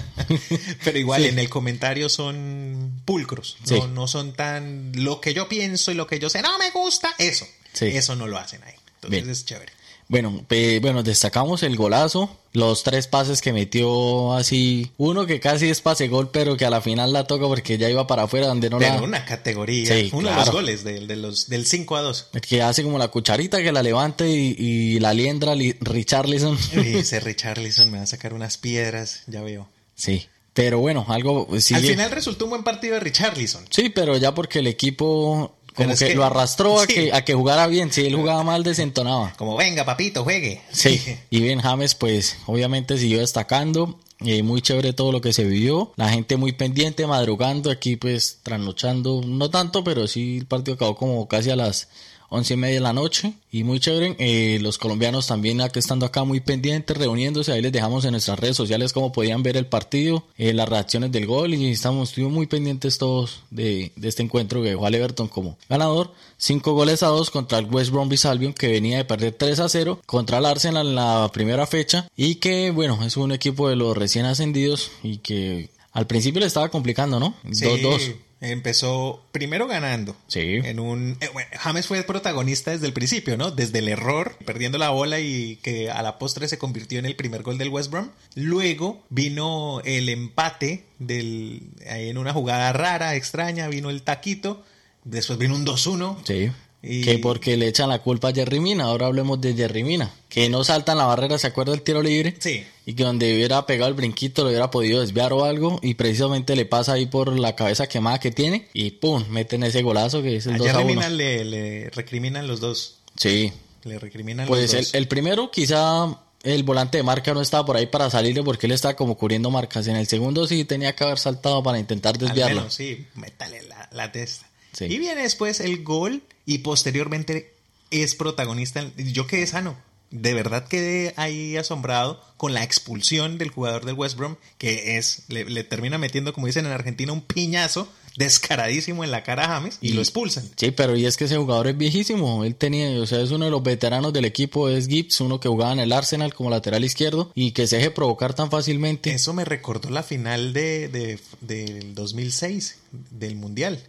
Pero 0.85 0.99
igual 0.99 1.25
en 1.25 1.39
el 1.39 1.49
comentario 1.49 2.09
son 2.09 3.03
pulcros. 3.05 3.57
No, 3.71 3.89
no, 3.89 4.09
son 4.09 4.33
tan 4.33 4.93
lo 4.95 5.21
que 5.21 5.35
yo 5.35 5.49
pienso 5.49 5.91
y 5.91 5.95
lo 5.95 6.07
que 6.07 6.19
yo 6.19 6.29
sé. 6.29 6.43
No 6.43 6.59
me 6.59 6.71
gusta. 6.71 7.15
Eso. 7.19 7.47
Eso 7.81 8.17
no 8.17 8.27
lo 8.27 8.39
hacen 8.39 8.63
ahí. 8.65 8.75
Entonces 8.97 9.29
es 9.29 9.45
chévere. 9.45 9.73
Bueno, 10.13 10.45
bueno, 10.83 11.03
destacamos 11.03 11.63
el 11.63 11.75
golazo, 11.75 12.29
los 12.53 12.83
tres 12.83 13.07
pases 13.07 13.41
que 13.41 13.55
metió 13.55 14.35
así, 14.35 14.93
uno 14.99 15.25
que 15.25 15.41
casi 15.41 15.71
es 15.71 15.81
pase 15.81 16.09
gol, 16.09 16.29
pero 16.31 16.59
que 16.59 16.67
a 16.67 16.71
la 16.71 16.83
final 16.83 17.15
la 17.15 17.27
toca 17.27 17.47
porque 17.47 17.79
ya 17.79 17.89
iba 17.89 18.07
para 18.07 18.25
afuera 18.25 18.49
donde 18.49 18.69
no 18.69 18.79
pero 18.79 18.97
la... 18.97 19.01
una 19.01 19.25
categoría, 19.25 19.95
uno 20.13 20.29
de 20.29 20.37
los 20.37 20.51
goles 20.51 20.85
de, 20.85 21.17
los, 21.17 21.49
del 21.49 21.65
5 21.65 21.97
a 21.97 22.03
2. 22.03 22.29
que 22.47 22.61
hace 22.61 22.83
como 22.83 22.99
la 22.99 23.09
cucharita 23.09 23.63
que 23.63 23.73
la 23.73 23.83
levante 23.83 24.29
y, 24.29 25.01
la 25.01 25.15
liendra 25.15 25.55
Richarlison. 25.81 26.59
Ese 26.77 27.19
Richarlison 27.19 27.91
me 27.91 27.97
va 27.97 28.05
a 28.05 28.07
sacar 28.07 28.35
unas 28.35 28.59
piedras, 28.59 29.23
ya 29.29 29.41
veo. 29.41 29.71
Sí. 29.95 30.27
Pero 30.53 30.79
bueno, 30.81 31.07
algo... 31.09 31.49
Al 31.51 31.63
final 31.63 32.11
resultó 32.11 32.45
un 32.45 32.51
buen 32.51 32.65
partido 32.65 32.93
de 32.93 33.01
Richarlison. 33.01 33.65
Sí, 33.71 33.89
pero 33.89 34.19
ya 34.19 34.35
porque 34.35 34.59
el 34.59 34.67
equipo 34.67 35.57
como 35.75 35.95
que, 35.95 36.15
lo 36.15 36.25
arrastró 36.25 36.81
a, 36.81 36.87
que, 36.87 37.13
a 37.13 37.25
que 37.25 37.35
jugara 37.35 37.67
bien. 37.67 37.93
Si 37.93 38.05
él 38.05 38.15
jugaba 38.15 38.43
mal, 38.43 38.63
desentonaba. 38.63 39.33
Como 39.37 39.57
venga, 39.57 39.85
papito, 39.85 40.25
juegue. 40.25 40.61
Sí. 40.71 41.01
Y 41.31 41.41
bien, 41.41 41.61
James, 41.61 41.95
pues 41.95 42.37
obviamente 42.47 42.99
siguió 42.99 43.21
destacando. 43.21 43.99
Y 44.21 44.43
muy 44.43 44.63
chévere 44.63 44.93
todo 44.93 45.11
lo 45.11 45.21
que 45.21 45.33
se 45.33 45.45
vivió. 45.45 45.93
La 45.97 46.09
gente 46.09 46.37
muy 46.37 46.53
pendiente, 46.53 47.07
madrugando 47.07 47.71
aquí, 47.71 47.97
pues 47.97 48.39
trasnochando. 48.43 49.21
No 49.25 49.51
tanto, 49.51 49.83
pero 49.83 50.07
sí 50.07 50.39
el 50.39 50.47
partido 50.47 50.75
acabó 50.75 50.95
como 50.95 51.27
casi 51.27 51.51
a 51.51 51.57
las 51.57 51.89
once 52.33 52.55
y 52.55 52.57
media 52.57 52.77
de 52.77 52.81
la 52.81 52.95
noche 52.95 53.35
y 53.51 53.63
muy 53.63 53.79
chévere. 53.79 54.17
Eh, 54.19 54.59
los 54.63 54.79
colombianos 54.79 55.27
también 55.27 55.61
aquí 55.61 55.79
estando 55.79 56.07
acá 56.07 56.25
muy 56.25 56.41
pendientes, 56.41 56.97
reuniéndose. 56.97 57.53
Ahí 57.53 57.61
les 57.61 57.73
dejamos 57.73 58.07
en 58.07 58.13
nuestras 58.13 58.39
redes 58.39 58.57
sociales 58.57 58.95
cómo 58.95 59.13
podían 59.13 59.43
ver 59.43 59.59
el 59.59 59.67
partido, 59.67 60.25
eh, 60.39 60.55
las 60.55 60.69
reacciones 60.69 61.13
del 61.13 61.27
gol 61.27 61.53
y 61.53 61.71
estamos 61.71 62.09
estuvimos 62.09 62.33
muy 62.33 62.47
pendientes 62.47 62.97
todos 62.97 63.43
de, 63.51 63.93
este 64.03 64.23
encuentro 64.23 64.63
que 64.63 64.71
dejó 64.71 64.87
al 64.87 64.95
Everton 64.95 65.29
como 65.29 65.59
ganador. 65.69 66.13
Cinco 66.39 66.73
goles 66.73 67.03
a 67.03 67.09
dos 67.09 67.31
contra 67.31 67.59
el 67.59 67.67
West 67.67 67.91
Bromwich 67.91 68.25
Albion 68.25 68.55
que 68.55 68.69
venía 68.69 68.97
de 68.97 69.05
perder 69.05 69.35
3 69.35 69.61
a 69.61 69.69
0 69.69 70.01
contra 70.07 70.39
el 70.39 70.47
Arsenal 70.47 70.89
en 70.89 70.95
la 70.95 71.31
primera 71.33 71.67
fecha 71.67 72.09
y 72.17 72.37
que 72.37 72.71
bueno, 72.71 72.99
es 73.05 73.17
un 73.17 73.33
equipo 73.33 73.69
de 73.69 73.77
los 73.77 73.97
recién 73.97 74.25
ascendidos 74.25 74.91
y 75.03 75.19
que 75.19 75.69
al 75.93 76.07
principio 76.07 76.41
le 76.41 76.47
estaba 76.47 76.71
complicando, 76.71 77.21
¿no? 77.21 77.35
2-2. 77.45 78.15
Empezó 78.43 79.23
primero 79.31 79.69
ganando. 79.69 80.17
Sí. 80.27 80.59
En 80.65 80.81
un, 80.81 81.17
eh, 81.21 81.29
James 81.53 81.87
fue 81.87 82.03
protagonista 82.03 82.73
desde 82.73 82.87
el 82.87 82.93
principio, 82.93 83.37
¿no? 83.37 83.53
Desde 83.53 83.79
el 83.79 83.89
error, 83.89 84.37
perdiendo 84.45 84.79
la 84.79 84.91
bola 84.91 85.21
y 85.21 85.61
que 85.63 85.91
a 85.91 86.03
la 86.03 86.19
postre 86.19 86.49
se 86.49 86.59
convirtió 86.59 86.99
en 86.99 87.07
el 87.07 87.15
primer 87.15 87.45
gol 87.45 87.57
del 87.57 87.69
West 87.69 87.93
Brom. 87.93 88.11
Luego 88.35 89.01
vino 89.11 89.81
el 89.85 90.09
empate 90.09 90.87
del, 90.99 91.63
en 91.83 92.19
una 92.19 92.33
jugada 92.33 92.73
rara, 92.73 93.15
extraña, 93.15 93.69
vino 93.69 93.91
el 93.91 94.03
taquito. 94.03 94.65
Después 95.05 95.39
vino 95.39 95.55
un 95.55 95.65
2-1. 95.65 96.17
Sí. 96.25 96.51
Que 96.83 97.21
porque 97.21 97.57
le 97.57 97.69
echan 97.69 97.91
la 97.91 98.01
culpa 98.01 98.31
a 98.31 98.33
Jerry 98.33 98.59
Mina. 98.59 98.85
Ahora 98.85 99.07
hablemos 99.07 99.41
de 99.41 99.55
Jerry 99.55 99.85
Mina. 99.85 100.13
Que 100.29 100.49
no 100.49 100.65
saltan 100.65 100.99
la 100.99 101.05
barrera, 101.05 101.39
¿se 101.39 101.47
acuerda 101.47 101.71
del 101.71 101.83
tiro 101.83 102.03
libre? 102.03 102.35
Sí. 102.41 102.65
Y 102.85 102.95
que 102.95 103.05
donde 103.05 103.35
hubiera 103.35 103.65
pegado 103.67 103.89
el 103.89 103.95
brinquito 103.95 104.43
lo 104.43 104.49
hubiera 104.49 104.71
podido 104.71 105.01
desviar 105.01 105.33
o 105.33 105.45
algo. 105.45 105.79
Y 105.83 105.95
precisamente 105.95 106.57
le 106.57 106.65
pasa 106.65 106.95
ahí 106.95 107.07
por 107.07 107.39
la 107.39 107.55
cabeza 107.55 107.87
quemada 107.87 108.19
que 108.19 108.31
tiene. 108.31 108.69
Y 108.73 108.93
pum, 108.93 109.25
meten 109.29 109.63
ese 109.63 109.83
golazo 109.83 110.23
que 110.23 110.37
es 110.37 110.47
el 110.47 110.55
a 110.55 110.59
2 110.59 110.67
Jerry 110.67 110.85
Mina 110.85 111.09
le, 111.09 111.45
le, 111.45 111.91
recriminan 111.91 112.47
los 112.47 112.61
dos. 112.61 112.99
Sí. 113.17 113.53
Le 113.85 113.99
recriminan 113.99 114.47
pues 114.47 114.73
los 114.73 114.73
dos. 114.73 114.95
El, 114.95 115.03
el 115.03 115.09
primero 115.09 115.51
quizá 115.51 116.19
el 116.43 116.63
volante 116.65 116.99
de 116.99 117.05
marca 117.05 117.33
no 117.35 117.41
estaba 117.41 117.65
por 117.65 117.77
ahí 117.77 117.87
para 117.87 118.11
salirle 118.11 118.43
porque 118.43 118.67
él 118.67 118.73
estaba 118.73 118.95
como 118.95 119.17
cubriendo 119.17 119.51
marcas. 119.51 119.87
En 119.87 119.97
el 119.97 120.07
segundo 120.07 120.47
sí 120.47 120.65
tenía 120.65 120.95
que 120.95 121.05
haber 121.05 121.19
saltado 121.19 121.63
para 121.63 121.79
intentar 121.79 122.19
desviarlo. 122.19 122.69
sí, 122.71 123.07
métale 123.15 123.63
la, 123.63 123.89
la 123.93 124.11
testa. 124.13 124.47
Y 124.81 124.99
viene 124.99 125.23
después 125.23 125.61
el 125.61 125.85
gol 125.85 126.23
y 126.47 126.59
posteriormente 126.59 127.55
es 127.91 128.15
protagonista. 128.15 128.91
Yo 128.97 129.27
quedé 129.27 129.47
sano. 129.47 129.77
De 130.13 130.35
verdad 130.35 130.69
quedé 130.69 131.15
ahí 131.17 131.57
asombrado 131.57 132.23
con 132.37 132.55
la 132.55 132.63
expulsión 132.63 133.39
del 133.39 133.51
jugador 133.51 133.85
del 133.85 133.95
West 133.95 134.17
Brom, 134.17 134.37
que 134.59 134.99
es, 134.99 135.25
le, 135.29 135.65
termina 135.65 135.99
metiendo, 135.99 136.33
como 136.33 136.47
dicen 136.47 136.67
en 136.67 136.73
Argentina, 136.73 137.13
un 137.13 137.23
piñazo 137.23 137.89
descaradísimo 138.17 139.05
en 139.05 139.11
la 139.11 139.23
cara 139.23 139.45
a 139.45 139.49
James 139.49 139.79
y, 139.81 139.95
lo 139.95 140.03
expulsan. 140.03 140.49
Sí, 140.57 140.71
pero 140.71 140.97
y 140.97 141.07
es 141.07 141.17
que 141.17 141.25
ese 141.25 141.37
jugador 141.37 141.69
es 141.69 141.79
viejísimo. 141.79 142.45
Él 142.45 142.55
tenía, 142.55 143.01
o 143.01 143.07
sea, 143.07 143.21
es 143.23 143.31
uno 143.31 143.47
de 143.47 143.51
los 143.51 143.63
veteranos 143.63 144.13
del 144.13 144.27
equipo, 144.27 144.69
es 144.69 144.87
Gibbs, 144.87 145.21
uno 145.23 145.41
que 145.41 145.49
jugaba 145.49 145.73
en 145.73 145.81
el 145.81 145.93
Arsenal 145.93 146.35
como 146.35 146.51
lateral 146.51 146.85
izquierdo 146.85 147.33
y 147.35 147.53
que 147.53 147.67
se 147.67 147.77
deje 147.77 147.91
provocar 147.91 148.35
tan 148.35 148.51
fácilmente. 148.51 149.13
Eso 149.15 149.33
me 149.33 149.45
recordó 149.45 149.89
la 149.89 150.03
final 150.03 150.53
de, 150.53 150.89
de 150.89 151.19
del 151.41 151.95
2006 151.95 152.79
del 153.11 153.37
Mundial 153.37 153.83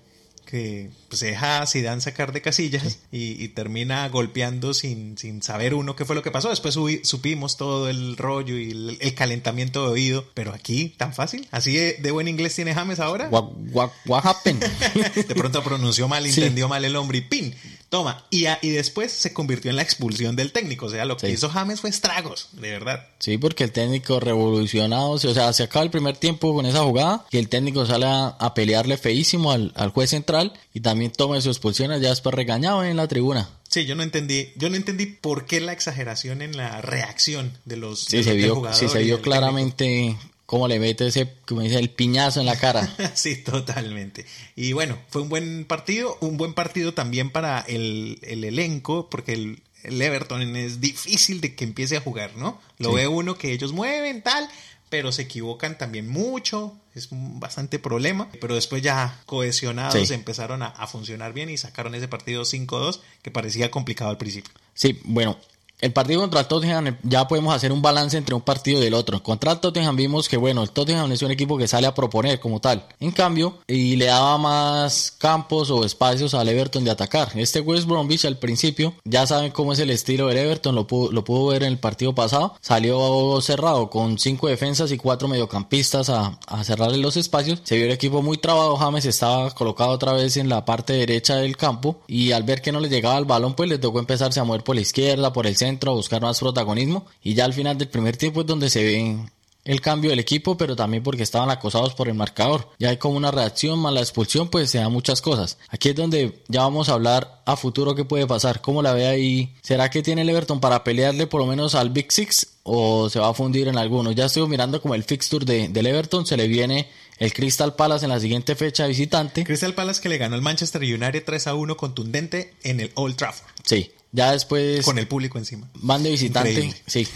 que 0.53 0.91
pues, 1.09 1.21
se 1.21 1.25
deja 1.25 1.63
a 1.63 1.65
Zidane 1.65 1.99
sacar 1.99 2.31
de 2.31 2.43
casillas 2.43 2.99
y, 3.11 3.47
termina 3.47 4.07
golpeando 4.09 4.75
sin, 4.75 5.17
sin 5.17 5.41
saber 5.41 5.73
uno 5.73 5.95
qué 5.95 6.05
fue 6.05 6.15
lo 6.15 6.21
que 6.21 6.29
pasó. 6.29 6.51
Después 6.51 6.77
supimos 7.01 7.57
todo 7.57 7.89
el 7.89 8.17
rollo 8.17 8.55
y 8.55 8.97
el, 8.99 9.15
calentamiento 9.15 9.83
de 9.87 9.91
oído, 9.91 10.25
pero 10.35 10.53
aquí 10.53 10.93
tan 10.95 11.11
fácil. 11.11 11.47
Así 11.49 11.73
de, 11.75 12.11
buen 12.11 12.27
inglés 12.27 12.53
tiene 12.53 12.75
James 12.75 12.99
ahora. 12.99 13.29
What, 13.29 13.89
what, 14.05 14.25
happened? 14.25 14.63
de 15.27 15.33
pronto 15.33 15.63
pronunció 15.63 16.07
mal, 16.07 16.23
entendió 16.23 16.67
mal 16.67 16.85
el 16.85 16.95
hombre 16.97 17.17
y 17.17 17.21
pin. 17.21 17.55
Toma, 17.93 18.25
y, 18.31 18.45
y 18.63 18.71
después 18.71 19.11
se 19.11 19.33
convirtió 19.33 19.69
en 19.69 19.75
la 19.75 19.83
expulsión 19.83 20.35
del 20.35 20.51
técnico. 20.51 20.87
O 20.87 20.89
sea, 20.89 21.05
lo 21.05 21.15
que 21.15 21.29
hizo 21.29 21.47
James 21.47 21.79
fue 21.79 21.91
estragos, 21.91 22.49
de 22.53 22.71
verdad. 22.71 23.07
Sí, 23.19 23.37
porque 23.37 23.65
el 23.65 23.71
técnico 23.71 24.19
revolucionado, 24.19 25.11
o 25.11 25.19
sea, 25.19 25.53
se 25.53 25.61
acaba 25.61 25.85
el 25.85 25.91
primer 25.91 26.17
tiempo 26.17 26.55
con 26.55 26.65
esa 26.65 26.79
jugada 26.79 27.23
y 27.29 27.37
el 27.37 27.49
técnico 27.49 27.85
sale 27.85 28.07
a, 28.07 28.53
pelearle 28.55 28.97
feísimo 28.97 29.51
al, 29.51 29.89
juez 29.93 30.09
central 30.09 30.53
y 30.73 30.79
también 30.79 31.11
toma 31.11 31.39
su 31.39 31.49
expulsión 31.49 31.91
ya 32.01 32.09
después 32.09 32.33
regañado 32.33 32.83
en 32.83 32.97
la 32.97 33.07
tribuna. 33.07 33.47
Sí, 33.69 33.85
yo 33.85 33.93
no 33.93 34.01
entendí, 34.01 34.53
yo 34.55 34.71
no 34.71 34.75
entendí 34.75 35.05
por 35.05 35.45
qué 35.45 35.61
la 35.61 35.73
exageración 35.73 36.41
en 36.41 36.57
la 36.57 36.81
reacción 36.81 37.55
de 37.65 37.77
los, 37.77 38.05
sí, 38.05 38.23
se 38.23 38.33
vio, 38.33 38.63
Sí, 38.73 38.89
se 38.89 39.03
vio 39.03 39.21
claramente 39.21 40.17
cómo 40.53 40.67
le 40.67 40.77
mete 40.77 41.07
ese, 41.07 41.33
como 41.47 41.61
dice, 41.61 41.79
el 41.79 41.89
piñazo 41.89 42.39
en 42.39 42.45
la 42.45 42.55
cara. 42.55 42.87
sí, 43.15 43.37
totalmente. 43.37 44.23
Y 44.55 44.73
bueno, 44.73 44.99
fue 45.09 45.23
un 45.23 45.29
buen 45.29 45.65
partido, 45.65 46.15
un 46.21 46.37
buen 46.37 46.53
partido 46.53 46.93
también 46.93 47.31
para 47.31 47.61
el, 47.61 48.19
elenco, 48.21 49.09
porque 49.09 49.33
el 49.33 49.63
Everton 49.99 50.55
es 50.55 50.79
difícil 50.79 51.41
de 51.41 51.55
que 51.55 51.63
empiece 51.63 51.97
a 51.97 52.01
jugar, 52.01 52.37
¿no? 52.37 52.61
Lo 52.77 52.93
ve 52.93 53.07
uno 53.07 53.35
que 53.35 53.51
ellos 53.51 53.73
mueven, 53.73 54.21
tal, 54.21 54.47
pero 54.89 55.11
se 55.11 55.23
equivocan 55.23 55.75
también 55.75 56.07
mucho, 56.07 56.77
es 56.93 57.07
bastante 57.11 57.79
problema, 57.79 58.29
pero 58.39 58.53
después 58.53 58.83
ya 58.83 59.23
cohesionados 59.25 60.11
empezaron 60.11 60.61
a, 60.61 60.67
a, 60.67 60.85
funcionar 60.85 61.33
bien 61.33 61.49
y 61.49 61.57
sacaron 61.57 61.95
ese 61.95 62.07
partido 62.07 62.43
5-2 62.43 62.99
que 63.23 63.31
parecía 63.31 63.71
complicado 63.71 64.11
al 64.11 64.19
principio. 64.19 64.53
Sí, 64.75 64.99
bueno, 65.03 65.39
el 65.83 65.91
partido 65.91 66.21
contra 66.21 66.39
el 66.39 66.45
Tottenham 66.47 66.97
ya 67.03 67.27
podemos 67.27 67.53
hacer 67.53 67.73
un 67.73 67.81
balance 67.81 68.15
entre 68.15 68.33
un 68.33 68.39
partido 68.39 68.81
y 68.81 68.85
el 68.85 68.93
otro. 68.93 69.21
Contra 69.21 69.51
el 69.51 69.59
Tottenham 69.59 69.97
vimos 69.97 70.29
que 70.29 70.37
bueno, 70.37 70.63
el 70.63 70.71
Tottenham 70.71 71.11
es 71.11 71.21
un 71.23 71.31
equipo 71.31 71.57
que 71.57 71.67
sale 71.67 71.87
a 71.87 71.93
proponer 71.93 72.39
como 72.39 72.61
tal. 72.61 72.85
En 73.01 73.11
cambio, 73.11 73.57
y 73.67 73.97
le 73.97 74.05
daba 74.05 74.37
más 74.37 75.13
campos 75.17 75.69
o 75.71 75.83
espacios 75.83 76.33
al 76.35 76.47
Everton 76.47 76.85
de 76.85 76.91
atacar. 76.91 77.33
Este 77.35 77.59
West 77.59 77.85
Bromwich 77.85 78.23
al 78.23 78.37
principio, 78.37 78.93
ya 79.03 79.27
saben 79.27 79.51
cómo 79.51 79.73
es 79.73 79.79
el 79.79 79.89
estilo 79.89 80.27
del 80.27 80.37
Everton, 80.37 80.73
lo 80.73 80.87
pudo, 80.87 81.11
lo 81.11 81.25
pudo 81.25 81.47
ver 81.47 81.63
en 81.63 81.73
el 81.73 81.79
partido 81.79 82.15
pasado. 82.15 82.55
Salió 82.61 83.41
cerrado 83.41 83.89
con 83.89 84.17
cinco 84.17 84.47
defensas 84.47 84.89
y 84.93 84.97
cuatro 84.97 85.27
mediocampistas 85.27 86.09
a, 86.09 86.39
a 86.47 86.63
cerrarle 86.63 86.97
los 86.97 87.17
espacios. 87.17 87.59
Se 87.65 87.75
vio 87.75 87.87
el 87.87 87.91
equipo 87.91 88.21
muy 88.21 88.37
trabado. 88.37 88.77
James 88.77 89.03
estaba 89.03 89.51
colocado 89.51 89.89
otra 89.91 90.13
vez 90.13 90.37
en 90.37 90.47
la 90.47 90.63
parte 90.63 90.93
derecha 90.93 91.35
del 91.35 91.57
campo 91.57 91.97
y 92.07 92.31
al 92.31 92.43
ver 92.43 92.61
que 92.61 92.71
no 92.71 92.79
le 92.79 92.87
llegaba 92.87 93.17
el 93.17 93.25
balón, 93.25 93.53
pues 93.53 93.67
le 93.67 93.79
tocó 93.79 93.99
empezarse 93.99 94.39
a 94.39 94.45
mover 94.45 94.63
por 94.63 94.75
la 94.75 94.81
izquierda, 94.81 95.33
por 95.33 95.45
el 95.45 95.57
centro 95.57 95.72
a 95.81 95.93
buscar 95.93 96.21
más 96.21 96.39
protagonismo 96.39 97.05
y 97.23 97.33
ya 97.33 97.45
al 97.45 97.53
final 97.53 97.77
del 97.77 97.89
primer 97.89 98.17
tiempo 98.17 98.41
es 98.41 98.47
donde 98.47 98.69
se 98.69 98.83
ve 98.83 99.17
el 99.65 99.81
cambio 99.81 100.09
del 100.09 100.19
equipo, 100.19 100.57
pero 100.57 100.75
también 100.75 101.03
porque 101.03 101.23
estaban 101.23 101.49
acosados 101.49 101.93
por 101.93 102.07
el 102.07 102.15
marcador. 102.15 102.69
Ya 102.79 102.89
hay 102.89 102.97
como 102.97 103.17
una 103.17 103.31
reacción 103.31 103.79
más 103.79 103.93
la 103.93 104.01
expulsión, 104.01 104.49
pues 104.49 104.69
se 104.69 104.79
dan 104.79 104.91
muchas 104.91 105.21
cosas. 105.21 105.57
Aquí 105.69 105.89
es 105.89 105.95
donde 105.95 106.43
ya 106.47 106.61
vamos 106.61 106.89
a 106.89 106.93
hablar 106.93 107.41
a 107.45 107.55
futuro 107.55 107.95
qué 107.95 108.05
puede 108.05 108.27
pasar, 108.27 108.61
cómo 108.61 108.81
la 108.81 108.93
ve 108.93 109.07
ahí. 109.07 109.55
¿Será 109.61 109.89
que 109.89 110.03
tiene 110.03 110.23
el 110.23 110.29
Everton 110.29 110.59
para 110.59 110.83
pelearle 110.83 111.27
por 111.27 111.41
lo 111.41 111.47
menos 111.47 111.75
al 111.75 111.89
Big 111.89 112.11
Six 112.11 112.47
o 112.63 113.09
se 113.09 113.19
va 113.19 113.29
a 113.29 113.33
fundir 113.33 113.67
en 113.67 113.77
algunos? 113.77 114.15
Ya 114.15 114.25
estoy 114.25 114.47
mirando 114.47 114.81
como 114.81 114.95
el 114.95 115.03
fixture 115.03 115.45
de, 115.45 115.69
del 115.69 115.87
Everton, 115.87 116.25
se 116.25 116.37
le 116.37 116.47
viene 116.47 116.89
el 117.19 117.33
Crystal 117.33 117.75
Palace 117.75 118.05
en 118.05 118.09
la 118.09 118.19
siguiente 118.19 118.55
fecha 118.55 118.87
visitante. 118.87 119.43
Crystal 119.43 119.73
Palace 119.73 120.01
que 120.01 120.09
le 120.09 120.17
ganó 120.17 120.35
al 120.35 120.41
Manchester 120.41 120.81
United 120.81 121.23
3 121.25 121.47
a 121.47 121.55
1 121.55 121.77
contundente 121.77 122.53
en 122.63 122.81
el 122.81 122.91
Old 122.95 123.15
Trafford. 123.15 123.47
Sí, 123.63 123.91
ya 124.13 124.31
después. 124.31 124.85
Con 124.85 124.97
el 124.99 125.07
público 125.07 125.37
encima. 125.37 125.67
Van 125.73 126.01
de 126.01 126.11
visitante. 126.11 126.73
Sí. 126.85 127.07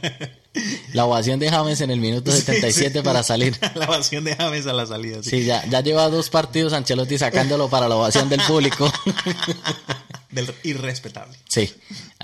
la 0.92 1.06
ovación 1.06 1.40
de 1.40 1.50
James 1.50 1.80
en 1.80 1.90
el 1.90 1.98
minuto 1.98 2.30
77 2.30 3.02
para 3.02 3.22
salir. 3.22 3.58
la 3.74 3.86
ovación 3.86 4.22
de 4.24 4.36
James 4.36 4.66
a 4.66 4.72
la 4.72 4.86
salida. 4.86 5.22
Sí, 5.22 5.44
ya, 5.44 5.64
ya 5.68 5.80
lleva 5.80 6.08
dos 6.10 6.30
partidos 6.30 6.74
Ancelotti 6.74 7.18
sacándolo 7.18 7.68
para 7.68 7.88
la 7.88 7.96
ovación 7.96 8.28
del 8.28 8.42
público. 8.42 8.92
del 10.30 10.52
irrespetable. 10.62 11.36
Sí. 11.48 11.72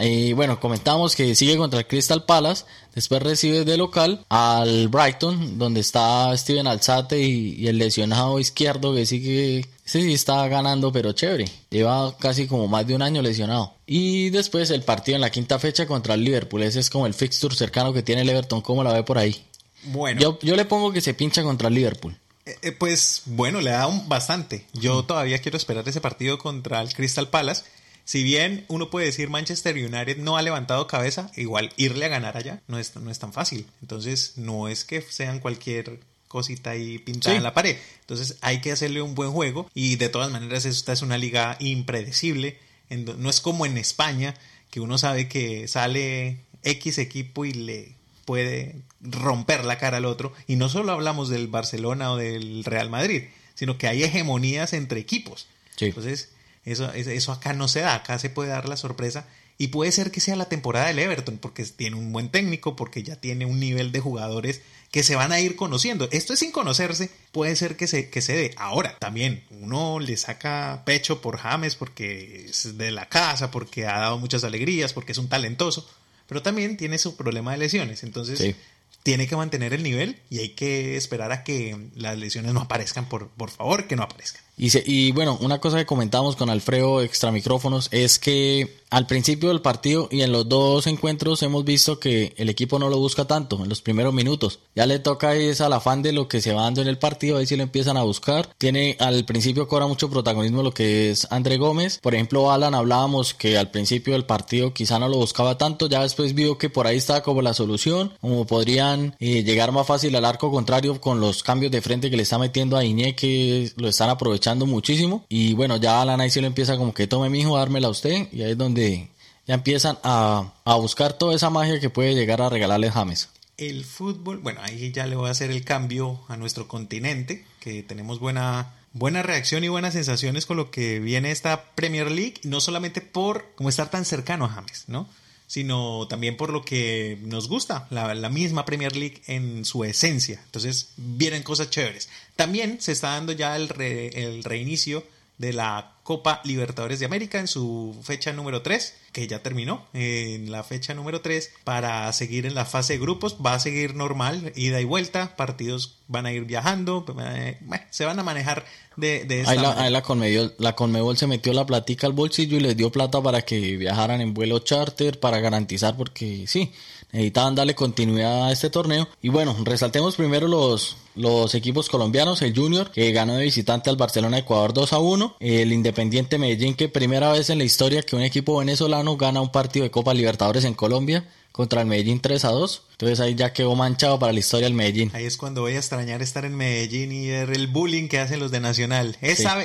Y 0.01 0.33
bueno, 0.33 0.61
comentamos 0.61 1.17
que 1.17 1.35
sigue 1.35 1.57
contra 1.57 1.81
el 1.81 1.87
Crystal 1.87 2.25
Palace. 2.25 2.65
Después 2.95 3.23
recibe 3.23 3.65
de 3.65 3.77
local 3.77 4.25
al 4.29 4.89
Brighton, 4.89 5.59
donde 5.59 5.81
está 5.81 6.37
Steven 6.37 6.67
Alzate 6.67 7.21
y, 7.21 7.67
el 7.67 7.79
lesionado 7.79 8.39
izquierdo 8.39 8.95
que 8.95 9.07
sigue. 9.07 9.67
Sí, 9.85 10.03
sí 10.03 10.15
está 10.15 10.47
ganando, 10.49 10.93
pero 10.93 11.13
chévere. 11.13 11.47
Lleva 11.71 12.17
casi 12.19 12.47
como 12.47 12.69
más 12.69 12.87
de 12.87 12.95
un 12.95 13.03
año 13.03 13.23
lesionado. 13.23 13.75
Y 13.87 14.31
después 14.31 14.71
el 14.71 14.83
partido 14.83 15.17
en 15.17 15.21
la 15.21 15.31
quinta 15.31 15.59
fecha 15.59 15.87
contra 15.87 16.15
el 16.15 16.25
Liverpool. 16.25 16.63
Ese 16.63 16.81
es 16.81 16.91
como 16.91 17.07
el 17.07 17.15
fixture 17.15 17.55
cercano 17.55 17.93
que 17.93 18.03
tiene 18.03 18.23
el 18.23 18.29
Everton. 18.29 18.61
¿Cómo 18.61 18.83
la 18.83 18.93
ve 18.93 19.03
por 19.03 19.19
ahí? 19.19 19.45
Bueno. 19.85 20.21
Yo, 20.21 20.39
yo 20.43 20.57
le 20.57 20.65
pongo 20.65 20.93
que 20.93 21.01
se 21.01 21.15
pincha 21.15 21.43
contra 21.43 21.69
el 21.69 21.75
Liverpool. 21.75 22.17
Eh, 22.47 22.57
eh, 22.63 22.73
pues 22.73 23.23
bueno, 23.27 23.61
le 23.61 23.71
da 23.71 23.87
un 23.89 24.09
bastante. 24.09 24.65
Yo 24.73 25.03
mm. 25.03 25.07
todavía 25.07 25.39
quiero 25.41 25.59
esperar 25.59 25.89
ese 25.89 26.01
partido 26.01 26.39
contra 26.39 26.81
el 26.81 26.95
Crystal 26.95 27.29
Palace 27.29 27.65
si 28.07 28.23
bien 28.23 28.65
uno 28.69 28.89
puede 28.89 29.07
decir 29.07 29.29
Manchester 29.29 29.75
United 29.75 30.19
no 30.19 30.37
ha 30.37 30.43
levantado 30.43 30.87
cabeza, 30.87 31.29
igual 31.35 31.73
irle 31.77 32.05
a 32.05 32.09
ganar 32.09 32.37
allá 32.37 32.63
no 32.69 32.79
es, 32.79 32.95
no 32.95 33.11
es 33.11 33.19
tan 33.19 33.33
fácil. 33.33 33.67
Entonces, 33.83 34.35
no 34.37 34.69
es 34.69 34.85
que 34.85 35.03
sean 35.03 35.41
cualquier 35.41 35.99
cosita 36.29 36.71
ahí 36.71 36.99
pintada 36.99 37.35
en 37.35 37.43
la 37.43 37.53
pared. 37.53 37.77
Entonces, 38.03 38.37
hay 38.43 38.61
que 38.61 38.71
hacerle 38.71 39.03
un 39.03 39.17
buen 39.17 39.33
juego 39.33 39.69
y 39.75 39.97
de 39.97 40.09
todas 40.09 40.31
maneras 40.31 40.67
esta 40.67 40.93
es 40.93 41.03
una 41.03 41.19
liga 41.19 41.57
impredecible. 41.59 42.61
No 42.91 43.29
es 43.29 43.41
como 43.41 43.67
en 43.67 43.77
España, 43.77 44.37
que 44.71 44.79
uno 44.79 44.99
sabe 44.99 45.29
que 45.29 45.67
sale 45.67 46.39
X 46.63 46.99
equipo 46.99 47.45
y 47.45 47.55
le 47.55 47.97
puede 48.25 48.77
romper 49.01 49.65
la 49.65 49.79
cara 49.79 49.97
al 49.97 50.05
otro. 50.05 50.33
Y 50.47 50.55
no 50.55 50.69
solo 50.69 50.93
hablamos 50.93 51.29
del 51.29 51.49
Barcelona 51.49 52.13
o 52.13 52.17
del 52.17 52.63
Real 52.63 52.89
Madrid, 52.89 53.25
sino 53.57 53.79
que 53.79 53.89
hay 53.89 54.05
hegemonías 54.05 54.75
entre 54.75 55.01
equipos. 55.01 55.49
Entonces, 55.81 56.31
eso, 56.67 56.93
eso 56.93 57.33
acá 57.33 57.53
no 57.53 57.69
se 57.69 57.81
da, 57.81 57.95
acá 57.95 58.19
se 58.19 58.29
puede 58.29 58.51
dar 58.51 58.69
la 58.69 58.77
sorpresa 58.77 59.27
y 59.59 59.69
puede 59.69 59.93
ser 59.93 60.11
que 60.11 60.21
sea 60.21 60.37
la 60.37 60.49
temporada 60.49 60.89
del 60.89 60.99
Everton 60.99 61.39
porque 61.39 61.65
tiene 61.65 61.97
un 61.97 62.13
buen 62.13 62.29
técnico, 62.29 62.77
porque 62.77 63.03
ya 63.03 63.17
tiene 63.17 63.47
un 63.47 63.59
nivel 63.59 63.93
de 63.93 64.01
jugadores 64.01 64.61
que 64.91 65.03
se 65.03 65.17
van 65.17 65.33
a 65.33 65.41
ir 65.41 65.57
conociendo. 65.57 66.09
Esto 66.13 66.35
es 66.35 66.41
sin 66.41 66.53
conocerse, 66.53 67.11
puede 67.33 67.57
ser 67.57 67.77
que 67.77 67.87
se, 67.87 68.11
que 68.11 68.21
se 68.21 68.35
dé. 68.35 68.55
Ahora, 68.57 68.99
también 68.99 69.45
uno 69.51 69.99
le 69.99 70.17
saca 70.17 70.83
pecho 70.85 71.23
por 71.23 71.39
James 71.39 71.75
porque 71.75 72.47
es 72.47 72.77
de 72.77 72.91
la 72.91 73.09
casa, 73.09 73.51
porque 73.51 73.87
ha 73.87 73.99
dado 73.99 74.19
muchas 74.19 74.45
alegrías, 74.45 74.93
porque 74.93 75.13
es 75.13 75.19
un 75.19 75.29
talentoso, 75.29 75.89
pero 76.29 76.43
también 76.43 76.77
tiene 76.77 76.99
su 76.99 77.17
problema 77.17 77.53
de 77.53 77.59
lesiones. 77.59 78.03
Entonces, 78.03 78.57
tiene 79.03 79.27
que 79.27 79.37
mantener 79.37 79.73
el 79.73 79.83
nivel 79.83 80.21
y 80.31 80.41
hay 80.41 80.49
que 80.51 80.97
esperar 80.97 81.33
a 81.33 81.45
que 81.45 81.77
las 81.95 82.19
lesiones 82.19 82.53
no 82.53 82.61
aparezcan, 82.61 83.09
por, 83.09 83.29
por 83.29 83.51
favor, 83.51 83.87
que 83.87 83.97
no 83.97 84.03
aparezcan. 84.03 84.46
Y, 84.57 84.71
y 84.91 85.13
bueno, 85.13 85.37
una 85.41 85.61
cosa 85.61 85.77
que 85.77 85.87
comentamos 85.87 86.35
con 86.37 86.49
Alfredo 86.49 87.03
extra 87.03 87.31
micrófonos 87.31 87.89
es 87.93 88.19
que 88.19 88.85
al 88.91 89.07
principio 89.07 89.49
del 89.49 89.61
partido 89.61 90.09
y 90.11 90.23
en 90.23 90.33
los 90.33 90.49
dos 90.49 90.87
encuentros 90.87 91.43
hemos 91.43 91.65
visto 91.65 91.99
que 91.99 92.35
el 92.37 92.49
equipo 92.49 92.79
no 92.79 92.89
lo 92.89 92.99
busca 92.99 93.25
tanto 93.25 93.63
en 93.63 93.69
los 93.69 93.83
primeros 93.83 94.15
minutos. 94.15 94.61
Ya 94.75 94.87
le 94.87 94.99
toca 95.01 95.35
es 95.35 95.61
al 95.61 95.73
afán 95.73 96.03
de 96.03 96.13
lo 96.13 96.29
que 96.29 96.41
se 96.41 96.53
va 96.53 96.63
dando 96.63 96.83
en 96.83 96.89
el 96.89 96.99
partido, 96.99 97.37
ahí 97.37 97.47
sí 97.47 97.57
lo 97.57 97.65
empiezan 97.65 97.97
a 97.97 98.05
buscar. 98.05 98.49
Tiene 98.59 98.97
al 99.01 99.25
principio 99.25 99.67
cobra 99.67 99.87
mucho 99.87 100.09
protagonismo 100.09 100.63
lo 100.63 100.73
que 100.73 101.11
es 101.11 101.27
André 101.31 101.57
Gómez. 101.57 101.99
Por 102.01 102.15
ejemplo, 102.15 102.53
Alan 102.53 102.75
hablábamos 102.75 103.35
que 103.35 103.59
al 103.59 103.71
principio 103.71 104.13
del 104.13 104.25
partido 104.25 104.73
quizá 104.73 104.99
no 104.99 105.09
lo 105.09 105.17
buscaba 105.17 105.59
tanto, 105.59 105.89
ya 105.89 106.03
después 106.03 106.35
vio 106.35 106.59
que 106.59 106.71
por 106.71 106.87
ahí 106.87 106.97
estaba 106.97 107.23
como 107.23 107.43
la 107.43 107.55
solución, 107.55 108.13
como 108.21 108.47
podrían 108.47 109.17
eh, 109.19 109.43
llegar 109.43 109.73
más 109.73 109.87
fácil 109.87 110.15
al 110.15 110.25
arco 110.25 110.51
contrario 110.51 111.01
con 111.01 111.21
los 111.21 111.43
cambios 111.43 111.73
de 111.73 111.83
frente 111.83 112.09
que 112.09 112.17
le 112.17 112.23
está 112.23 112.39
metiendo 112.39 112.77
a 112.77 112.85
Iñé 112.85 113.17
que 113.17 113.73
lo 113.77 113.89
están 113.89 114.11
aprovechando 114.11 114.46
muchísimo. 114.55 115.25
Y 115.29 115.55
bueno, 115.55 115.77
ya 115.77 116.01
Alan 116.01 116.21
ahí 116.21 116.31
sí 116.31 116.41
lo 116.41 116.47
empieza 116.47 116.77
como 116.77 116.95
que 116.95 117.07
tome 117.07 117.29
mi 117.31 117.41
hijo, 117.41 117.57
dármela 117.57 117.89
a 117.89 117.91
usted 117.91 118.29
y 118.33 118.43
ahí 118.43 118.53
es 118.53 118.59
donde 118.59 119.09
ya 119.47 119.55
empiezan 119.55 119.99
a, 120.03 120.53
buscar 120.81 121.13
toda 121.13 121.35
esa 121.35 121.51
magia 121.51 121.81
que 121.81 121.91
puede 121.91 122.15
llegar 122.15 122.43
a 122.43 122.49
regalarle 122.49 122.91
James. 122.91 123.29
El 123.57 123.85
fútbol, 123.85 124.39
bueno, 124.39 124.61
ahí 124.63 124.93
ya 124.93 125.07
le 125.07 125.17
voy 125.17 125.29
a 125.29 125.33
hacer 125.33 125.51
el 125.51 125.65
cambio 125.65 126.21
a 126.29 126.37
nuestro 126.37 126.69
continente, 126.69 127.45
que 127.61 127.83
tenemos 127.83 128.21
buena, 128.21 128.75
buena 128.93 129.23
reacción 129.23 129.65
y 129.65 129.69
buenas 129.69 129.95
sensaciones 129.95 130.45
con 130.45 130.59
lo 130.59 130.71
que 130.71 131.01
viene 131.01 131.31
esta 131.31 131.65
Premier 131.75 132.11
League, 132.11 132.35
no 132.43 132.61
solamente 132.61 133.01
por 133.01 133.47
como 133.55 133.69
estar 133.69 133.91
tan 133.91 134.05
cercano 134.05 134.45
a 134.45 134.51
James, 134.51 134.85
¿no? 134.89 135.09
Sino 135.47 136.07
también 136.09 136.37
por 136.37 136.51
lo 136.51 136.65
que 136.65 137.19
nos 137.23 137.49
gusta, 137.49 137.87
la, 137.91 138.29
misma 138.29 138.65
Premier 138.65 138.97
League 138.97 139.23
en 139.27 139.65
su 139.65 139.85
esencia. 139.85 140.41
Entonces 140.45 140.91
vienen 140.97 141.43
cosas 141.43 141.71
chéveres. 141.71 142.09
También 142.35 142.81
se 142.81 142.93
está 142.93 143.11
dando 143.11 143.33
ya 143.33 143.57
el, 143.57 143.71
el 143.81 144.45
reinicio 144.45 145.05
de 145.39 145.53
la 145.53 145.93
Copa 146.03 146.41
Libertadores 146.45 147.01
de 147.01 147.07
América 147.07 147.41
en 147.41 147.49
su 147.49 147.99
fecha 148.03 148.33
número 148.33 148.63
3, 148.63 148.95
que 149.13 149.27
ya 149.27 149.43
terminó 149.43 149.87
en 149.93 150.53
la 150.53 150.63
fecha 150.63 150.95
número 150.95 151.21
3 151.21 151.51
para 151.65 152.13
seguir 152.13 152.47
en 152.47 152.55
la 152.55 152.65
fase 152.65 152.95
de 152.95 153.01
grupos. 153.01 153.37
Va 153.45 153.55
a 153.55 153.59
seguir 153.59 153.97
normal, 153.97 154.53
ida 154.55 154.81
y 154.81 154.85
vuelta, 154.85 155.37
partidos 155.37 155.99
van 156.07 156.27
a 156.27 156.33
ir 156.33 156.45
viajando, 156.45 157.05
eh, 157.21 157.59
se 157.91 158.05
van 158.05 158.19
a 158.21 158.23
manejar 158.23 158.65
de, 158.97 159.25
de 159.25 159.41
esta 159.41 159.51
ahí 159.51 159.59
la, 159.59 159.73
ahí 159.73 159.93
la, 159.93 160.03
Conmebol, 160.03 160.55
la 160.59 160.75
Conmebol 160.75 161.17
se 161.17 161.27
metió 161.27 161.53
la 161.53 161.67
platica 161.67 162.07
al 162.07 162.13
bolsillo 162.13 162.57
y 162.57 162.61
les 162.61 162.77
dio 162.77 162.93
plata 162.93 163.21
para 163.21 163.43
que 163.43 163.77
viajaran 163.77 164.21
en 164.21 164.33
vuelo 164.33 164.61
charter 164.61 165.19
para 165.19 165.41
garantizar 165.41 165.97
porque 165.97 166.45
sí, 166.47 166.73
necesitaban 167.13 167.55
darle 167.55 167.75
continuidad 167.75 168.47
a 168.47 168.53
este 168.53 168.71
torneo. 168.71 169.09
Y 169.23 169.29
bueno, 169.29 169.57
resaltemos 169.63 170.17
primero 170.17 170.49
los, 170.49 170.97
los 171.15 171.55
equipos 171.55 171.89
colombianos, 171.89 172.43
el 172.43 172.55
Junior, 172.55 172.91
que 172.91 173.13
ganó 173.13 173.35
de 173.35 173.45
visitante 173.45 173.91
al 173.91 173.97
Barcelona 173.97 174.39
Ecuador 174.39 174.73
2 174.73 174.93
a 174.93 174.99
1, 174.99 175.37
el 175.41 175.73
Independiente 175.73 176.39
Medellín, 176.39 176.75
que 176.75 176.89
primera 176.89 177.33
vez 177.33 177.51
en 177.51 177.59
la 177.59 177.65
historia 177.65 178.03
que 178.03 178.17
un 178.17 178.23
equipo 178.23 178.59
venezolano 178.59 179.17
gana 179.17 179.41
un 179.41 179.51
partido 179.53 179.85
de 179.85 179.91
Copa 179.91 180.15
Libertadores 180.15 180.65
en 180.65 180.75
Colombia 180.75 181.27
contra 181.57 181.81
el 181.81 181.87
Medellín 181.87 182.21
3 182.21 182.45
a 182.45 182.51
2. 182.51 182.83
Entonces 182.93 183.19
ahí 183.19 183.35
ya 183.35 183.55
quedó 183.55 183.75
manchado 183.75 184.19
para 184.19 184.33
la 184.35 184.39
historia 184.39 184.67
el 184.67 184.75
Medellín. 184.75 185.11
Ahí 185.15 185.25
es 185.25 185.39
cuando 185.39 185.63
voy 185.63 185.73
a 185.73 185.79
extrañar 185.79 186.21
estar 186.21 186.45
en 186.45 186.55
Medellín 186.55 187.13
y 187.13 187.31
ver 187.31 187.51
el 187.51 187.67
bullying 187.67 188.09
que 188.09 188.19
hacen 188.19 188.41
los 188.41 188.51
de 188.51 188.61
Nacional. 188.61 189.17
Esa 189.23 189.57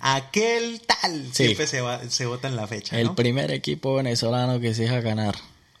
aquel 0.00 0.82
tal 0.82 1.32
siempre 1.32 1.66
se, 1.66 1.80
va, 1.80 2.02
se 2.10 2.26
vota 2.26 2.48
en 2.48 2.56
la 2.56 2.66
fecha. 2.66 3.00
El 3.00 3.14
primer 3.14 3.50
equipo 3.50 3.94
venezolano 3.94 4.60
que 4.60 4.74
se 4.74 4.82
deja 4.82 5.00
ganar. 5.00 5.36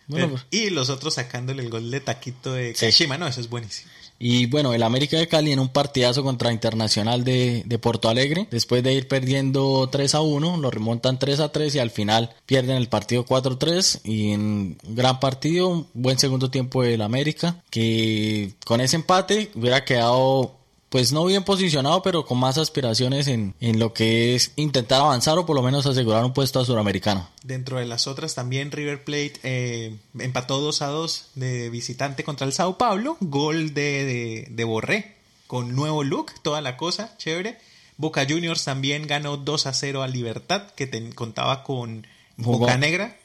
Bueno, 0.08 0.34
y 0.50 0.70
los 0.70 0.90
otros 0.90 1.14
sacándole 1.14 1.62
el 1.62 1.70
gol 1.70 1.90
de 1.90 2.00
taquito 2.00 2.52
de 2.52 2.74
Kashima, 2.74 3.18
no, 3.18 3.26
eso 3.26 3.40
es 3.40 3.48
buenísimo. 3.48 3.90
Y 4.24 4.46
bueno, 4.46 4.72
el 4.72 4.84
América 4.84 5.16
de 5.16 5.26
Cali 5.26 5.50
en 5.50 5.58
un 5.58 5.70
partidazo 5.70 6.22
contra 6.22 6.52
Internacional 6.52 7.24
de, 7.24 7.64
de, 7.66 7.78
Porto 7.80 8.08
Alegre, 8.08 8.46
después 8.52 8.84
de 8.84 8.92
ir 8.92 9.08
perdiendo 9.08 9.88
3 9.90 10.14
a 10.14 10.20
1, 10.20 10.58
lo 10.58 10.70
remontan 10.70 11.18
3 11.18 11.40
a 11.40 11.50
3 11.50 11.74
y 11.74 11.78
al 11.80 11.90
final 11.90 12.30
pierden 12.46 12.76
el 12.76 12.88
partido 12.88 13.24
4 13.24 13.54
a 13.54 13.58
3 13.58 14.02
y 14.04 14.30
en 14.30 14.40
un 14.40 14.78
gran 14.94 15.18
partido, 15.18 15.68
un 15.68 15.88
buen 15.92 16.20
segundo 16.20 16.52
tiempo 16.52 16.84
del 16.84 17.02
América, 17.02 17.56
que 17.68 18.52
con 18.64 18.80
ese 18.80 18.94
empate 18.94 19.50
hubiera 19.56 19.84
quedado 19.84 20.61
pues 20.92 21.10
no 21.10 21.24
bien 21.24 21.42
posicionado, 21.42 22.02
pero 22.02 22.26
con 22.26 22.36
más 22.36 22.58
aspiraciones 22.58 23.26
en, 23.26 23.54
en, 23.60 23.78
lo 23.78 23.94
que 23.94 24.34
es 24.34 24.52
intentar 24.56 25.00
avanzar 25.00 25.38
o 25.38 25.46
por 25.46 25.56
lo 25.56 25.62
menos 25.62 25.86
asegurar 25.86 26.22
un 26.22 26.34
puesto 26.34 26.60
a 26.60 26.66
Suramericano. 26.66 27.30
Dentro 27.42 27.78
de 27.78 27.86
las 27.86 28.06
otras 28.06 28.34
también 28.34 28.70
River 28.70 29.02
Plate 29.02 29.32
eh, 29.42 29.96
empató 30.18 30.60
2 30.60 30.82
a 30.82 30.88
2 30.88 31.30
de 31.36 31.70
visitante 31.70 32.24
contra 32.24 32.46
el 32.46 32.52
Sao 32.52 32.76
Paulo, 32.76 33.16
gol 33.20 33.72
de, 33.72 34.04
de, 34.04 34.48
de 34.50 34.64
Borré 34.64 35.16
con 35.46 35.74
nuevo 35.74 36.04
look, 36.04 36.30
toda 36.42 36.60
la 36.60 36.76
cosa, 36.76 37.16
chévere. 37.16 37.58
Boca 37.96 38.26
Juniors 38.28 38.62
también 38.62 39.06
ganó 39.06 39.38
2 39.38 39.66
a 39.66 39.72
0 39.72 40.02
a 40.02 40.08
Libertad, 40.08 40.72
que 40.76 40.86
te, 40.86 41.08
contaba 41.14 41.64
con 41.64 42.06
Boca 42.36 42.76
Negra. 42.76 43.16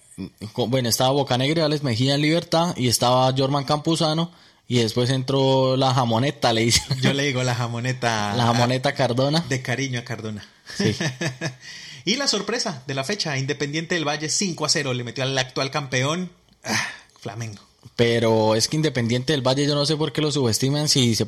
Bueno, 0.56 0.88
estaba 0.88 1.12
Boca 1.12 1.38
Negra, 1.38 1.66
Alex 1.66 1.84
Mejía 1.84 2.16
en 2.16 2.22
Libertad 2.22 2.78
y 2.78 2.88
estaba 2.88 3.34
Jorman 3.38 3.66
Campuzano 3.66 4.32
y 4.68 4.80
después 4.80 5.10
entró 5.10 5.78
la 5.78 5.94
jamoneta, 5.94 6.52
le 6.52 6.62
dice. 6.62 6.82
Yo 7.02 7.14
le 7.14 7.24
digo 7.24 7.44
la 7.44 7.56
jamoneta. 7.56 8.36
La 8.36 8.48
jamoneta 8.48 8.94
Cardona. 8.94 9.46
De 9.48 9.62
cariño 9.62 10.00
a 10.00 10.04
Cardona. 10.04 10.46
Sí. 10.76 10.96
y 12.06 12.18
la 12.18 12.28
sorpresa 12.28 12.84
de 12.86 12.94
la 12.94 13.04
fecha, 13.04 13.38
Independiente 13.38 13.96
del 13.96 14.08
Valle 14.08 14.30
5 14.30 14.66
a 14.66 14.70
0 14.70 14.94
le 14.94 15.04
metió 15.04 15.24
al 15.24 15.38
actual 15.38 15.72
campeón 15.72 16.32
ah, 16.66 16.88
Flamengo. 17.20 17.67
Pero 17.96 18.56
es 18.56 18.68
que 18.68 18.76
Independiente 18.76 19.34
del 19.34 19.42
Valle, 19.42 19.66
yo 19.66 19.76
no 19.76 19.86
sé 19.86 19.96
por 19.96 20.12
qué 20.12 20.22
lo 20.22 20.32
subestiman. 20.32 20.88
Si 20.88 21.16
se, 21.16 21.28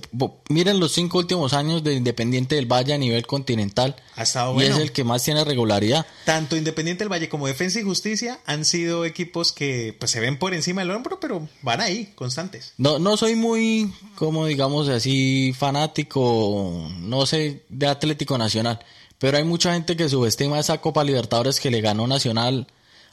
miren 0.50 0.80
los 0.80 0.92
cinco 0.92 1.18
últimos 1.18 1.54
años 1.54 1.84
de 1.84 1.94
Independiente 1.94 2.56
del 2.56 2.66
Valle 2.66 2.94
a 2.94 2.98
nivel 2.98 3.26
continental. 3.26 3.96
Ha 4.16 4.24
estado 4.24 4.52
y 4.52 4.56
bueno. 4.56 4.76
es 4.76 4.82
el 4.82 4.92
que 4.92 5.04
más 5.04 5.24
tiene 5.24 5.44
regularidad. 5.44 6.06
Tanto 6.26 6.56
Independiente 6.58 7.04
del 7.04 7.12
Valle 7.12 7.30
como 7.30 7.48
Defensa 7.48 7.80
y 7.80 7.84
Justicia 7.84 8.40
han 8.46 8.66
sido 8.66 9.06
equipos 9.06 9.52
que 9.52 9.96
pues 9.98 10.12
se 10.12 10.20
ven 10.20 10.38
por 10.38 10.54
encima 10.54 10.82
del 10.82 10.92
hombro, 10.92 11.20
pero 11.20 11.48
van 11.62 11.82
ahí, 11.82 12.12
constantes. 12.16 12.74
No, 12.78 13.00
no 13.00 13.18
soy 13.18 13.36
muy, 13.36 13.92
como 14.16 14.46
digamos 14.46 14.90
así, 14.90 15.54
fanático, 15.58 16.90
no 17.00 17.26
sé, 17.26 17.64
de 17.70 17.88
Atlético 17.88 18.38
Nacional. 18.38 18.80
Pero 19.18 19.38
hay 19.38 19.44
mucha 19.44 19.74
gente 19.74 19.98
que 19.98 20.08
subestima 20.08 20.60
esa 20.60 20.80
Copa 20.80 21.04
Libertadores 21.04 21.60
que 21.60 21.70
le 21.70 21.82
ganó 21.82 22.08
Nacional 22.08 22.68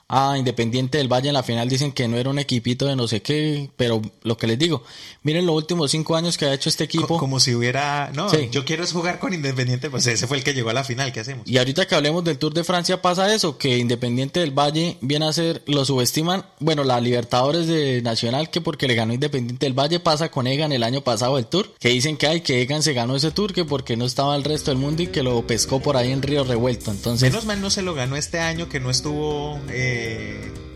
a 0.09 0.39
Independiente 0.39 0.99
del 0.99 1.13
Valle 1.13 1.29
en 1.29 1.35
la 1.35 1.43
final 1.43 1.69
dicen 1.69 1.91
que 1.91 2.07
no 2.07 2.17
era 2.17 2.31
un 2.31 2.39
equipito 2.39 2.87
de 2.87 2.95
no 2.95 3.09
sé 3.09 3.23
qué, 3.23 3.71
pero 3.77 4.01
lo 4.23 4.37
que 4.37 4.47
les 4.47 4.59
digo, 4.59 4.85
miren 5.23 5.47
los 5.47 5.57
últimos 5.57 5.91
cinco 5.91 6.15
años 6.15 6.39
que 6.39 6.45
ha 6.45 6.55
hecho 6.55 6.69
este 6.69 6.85
equipo. 6.85 7.19
Como 7.19 7.41
si 7.41 7.55
hubiera, 7.55 8.11
no, 8.15 8.31
sí. 8.31 8.49
yo 8.53 8.65
quiero 8.65 8.87
jugar 8.87 9.19
con 9.19 9.35
Independiente, 9.35 9.91
pues 9.91 10.07
ese 10.07 10.29
fue 10.29 10.37
el 10.37 10.45
que 10.45 10.55
llegó 10.55 10.71
a 10.71 10.75
la 10.75 10.85
final, 10.85 11.13
¿qué 11.13 11.21
hacemos? 11.21 11.49
Y 11.49 11.59
ahorita 11.59 11.87
que 11.87 11.95
hablemos 11.97 12.23
del 12.23 12.39
Tour 12.39 12.55
de 12.55 12.63
Francia 12.63 13.03
pasa 13.03 13.35
eso, 13.35 13.59
que 13.59 13.79
Independiente 13.79 14.41
del 14.41 14.53
Valle 14.53 14.97
viene 15.01 15.27
a 15.27 15.33
ser, 15.33 15.63
lo 15.67 15.85
subestiman, 15.85 16.47
bueno, 16.61 16.85
la 16.85 17.01
Libertadores 17.01 17.67
de 17.67 18.01
Nacional, 18.03 18.51
que 18.51 18.61
porque 18.61 18.87
le 18.87 18.95
ganó 18.95 19.13
Independiente 19.13 19.67
del 19.67 19.75
Valle 19.75 19.99
pasa 19.99 20.31
con 20.31 20.47
Egan 20.47 20.71
el 20.71 20.85
año 20.85 21.01
pasado 21.01 21.35
del 21.35 21.47
Tour, 21.47 21.75
que 21.81 21.89
dicen 21.89 22.17
que 22.17 22.29
hay, 22.29 22.43
que 22.43 22.63
Egan 22.63 22.85
se 22.85 22.93
ganó 22.93 23.17
ese 23.17 23.33
Tour, 23.33 23.53
que 23.53 23.65
porque 23.65 23.97
no 23.97 24.05
estaba 24.05 24.37
el 24.37 24.45
resto 24.45 24.71
del 24.71 24.79
mundo 24.79 25.03
y 25.03 25.09
que 25.09 25.25
lo 25.25 25.45
pescó 25.49 25.81
por 25.81 25.97
ahí 25.97 26.13
en 26.13 26.23
Río 26.23 26.45
Revuelto, 26.45 26.93
entonces... 26.93 27.29
Menos 27.29 27.45
mal 27.45 27.61
no 27.61 27.71
se 27.71 27.83
lo 27.83 27.95
ganó 27.95 28.15
este 28.15 28.39
año, 28.39 28.69
que 28.69 28.79
no 28.79 28.91
estuvo... 28.91 29.59
Eh 29.71 29.96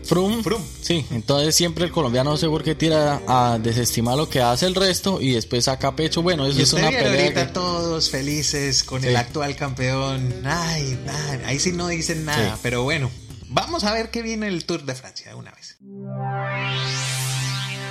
Frum, 0.03 0.43
Frum. 0.43 0.61
Sí, 0.81 1.05
entonces 1.11 1.55
siempre 1.55 1.85
el 1.85 1.91
colombiano 1.91 2.31
no 2.31 2.37
sé 2.37 2.47
por 2.47 2.63
qué 2.63 2.75
tira 2.75 3.21
a 3.27 3.59
desestimar 3.59 4.17
lo 4.17 4.27
que 4.27 4.41
hace 4.41 4.65
el 4.65 4.75
resto 4.75 5.21
y 5.21 5.31
después 5.31 5.65
saca 5.65 5.95
pecho. 5.95 6.21
Bueno, 6.21 6.45
eso 6.45 6.59
y 6.59 6.63
es 6.63 6.73
una 6.73 6.89
pelea. 6.89 7.23
ahorita 7.23 7.47
que... 7.47 7.53
todos 7.53 8.09
felices 8.09 8.83
con 8.83 9.01
sí. 9.01 9.07
el 9.07 9.15
actual 9.15 9.55
campeón. 9.55 10.33
Ay, 10.43 10.99
ay, 11.07 11.39
ahí 11.45 11.59
sí 11.59 11.71
no 11.71 11.87
dicen 11.87 12.25
nada, 12.25 12.55
sí. 12.55 12.59
pero 12.63 12.83
bueno, 12.83 13.09
vamos 13.47 13.83
a 13.83 13.93
ver 13.93 14.09
qué 14.09 14.21
viene 14.21 14.47
el 14.47 14.65
Tour 14.65 14.83
de 14.83 14.95
Francia 14.95 15.29
de 15.29 15.35
una 15.35 15.51
vez. 15.51 15.77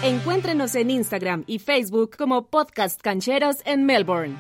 Encuéntrenos 0.03 0.75
en 0.75 0.91
Instagram 0.91 1.45
y 1.47 1.59
Facebook 1.59 2.17
como 2.17 2.49
Podcast 2.49 3.01
Cancheros 3.01 3.59
en 3.65 3.85
Melbourne. 3.87 4.37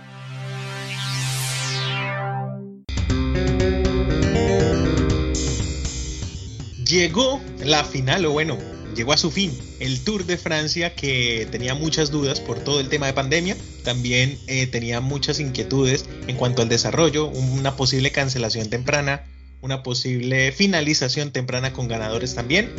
Llegó 6.90 7.40
la 7.64 7.84
final, 7.84 8.26
o 8.26 8.32
bueno, 8.32 8.58
llegó 8.96 9.12
a 9.12 9.16
su 9.16 9.30
fin 9.30 9.56
el 9.78 10.02
Tour 10.02 10.26
de 10.26 10.36
Francia 10.36 10.94
que 10.94 11.46
tenía 11.50 11.74
muchas 11.74 12.10
dudas 12.10 12.40
por 12.40 12.58
todo 12.58 12.80
el 12.80 12.88
tema 12.88 13.06
de 13.06 13.12
pandemia, 13.12 13.56
también 13.84 14.38
eh, 14.48 14.66
tenía 14.66 15.00
muchas 15.00 15.38
inquietudes 15.38 16.04
en 16.26 16.36
cuanto 16.36 16.62
al 16.62 16.68
desarrollo, 16.68 17.28
una 17.28 17.76
posible 17.76 18.10
cancelación 18.10 18.68
temprana, 18.68 19.24
una 19.62 19.82
posible 19.82 20.52
finalización 20.52 21.30
temprana 21.30 21.72
con 21.72 21.86
ganadores 21.86 22.34
también, 22.34 22.70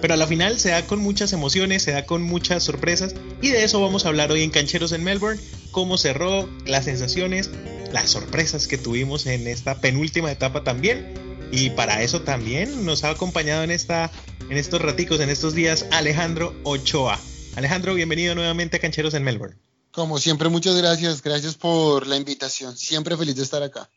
pero 0.00 0.14
a 0.14 0.16
la 0.16 0.28
final 0.28 0.58
se 0.60 0.70
da 0.70 0.86
con 0.86 1.00
muchas 1.00 1.32
emociones, 1.32 1.82
se 1.82 1.90
da 1.90 2.06
con 2.06 2.22
muchas 2.22 2.62
sorpresas 2.62 3.14
y 3.42 3.48
de 3.48 3.64
eso 3.64 3.80
vamos 3.80 4.04
a 4.04 4.08
hablar 4.08 4.30
hoy 4.30 4.42
en 4.42 4.50
Cancheros 4.50 4.92
en 4.92 5.02
Melbourne, 5.02 5.40
cómo 5.72 5.98
cerró, 5.98 6.48
las 6.66 6.84
sensaciones, 6.84 7.50
las 7.92 8.10
sorpresas 8.10 8.68
que 8.68 8.78
tuvimos 8.78 9.26
en 9.26 9.48
esta 9.48 9.80
penúltima 9.80 10.30
etapa 10.30 10.62
también 10.62 11.25
y 11.52 11.70
para 11.70 12.02
eso 12.02 12.22
también 12.22 12.84
nos 12.84 13.04
ha 13.04 13.10
acompañado 13.10 13.62
en, 13.62 13.70
esta, 13.70 14.10
en 14.48 14.56
estos 14.56 14.80
raticos, 14.80 15.20
en 15.20 15.30
estos 15.30 15.54
días, 15.54 15.86
Alejandro 15.92 16.54
Ochoa. 16.64 17.18
Alejandro, 17.54 17.94
bienvenido 17.94 18.34
nuevamente 18.34 18.76
a 18.76 18.80
Cancheros 18.80 19.14
en 19.14 19.22
Melbourne. 19.22 19.56
Como 19.90 20.18
siempre, 20.18 20.48
muchas 20.48 20.76
gracias. 20.76 21.22
Gracias 21.22 21.54
por 21.54 22.06
la 22.06 22.16
invitación. 22.16 22.76
Siempre 22.76 23.16
feliz 23.16 23.36
de 23.36 23.42
estar 23.42 23.62
acá. 23.62 23.88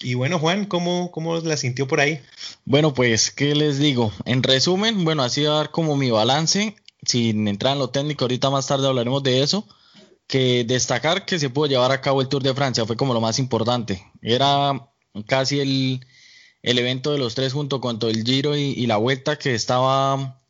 Y 0.00 0.14
bueno, 0.14 0.38
Juan, 0.38 0.66
¿cómo, 0.66 1.10
cómo 1.10 1.36
la 1.38 1.56
sintió 1.56 1.88
por 1.88 2.00
ahí? 2.00 2.20
Bueno, 2.64 2.92
pues, 2.92 3.30
¿qué 3.30 3.54
les 3.54 3.78
digo? 3.78 4.12
En 4.26 4.42
resumen, 4.42 5.04
bueno, 5.04 5.22
así 5.22 5.42
va 5.44 5.54
a 5.54 5.56
dar 5.56 5.70
como 5.70 5.96
mi 5.96 6.10
balance, 6.10 6.76
sin 7.06 7.48
entrar 7.48 7.74
en 7.74 7.78
lo 7.78 7.88
técnico, 7.88 8.24
ahorita 8.24 8.50
más 8.50 8.66
tarde 8.66 8.86
hablaremos 8.86 9.22
de 9.22 9.42
eso, 9.42 9.66
que 10.26 10.64
destacar 10.64 11.24
que 11.24 11.38
se 11.38 11.48
pudo 11.48 11.66
llevar 11.66 11.92
a 11.92 12.00
cabo 12.00 12.20
el 12.20 12.28
Tour 12.28 12.42
de 12.42 12.54
Francia 12.54 12.84
fue 12.84 12.96
como 12.96 13.14
lo 13.14 13.20
más 13.20 13.38
importante. 13.38 14.04
Era 14.20 14.90
casi 15.26 15.60
el, 15.60 16.06
el 16.64 16.78
evento 16.78 17.12
de 17.12 17.18
los 17.18 17.34
tres 17.34 17.52
junto 17.52 17.80
con 17.80 17.98
todo 17.98 18.10
el 18.10 18.24
Giro 18.24 18.56
y, 18.56 18.86
la 18.86 18.96
Vuelta 18.96 19.36
que 19.36 19.54
estaba 19.54 20.40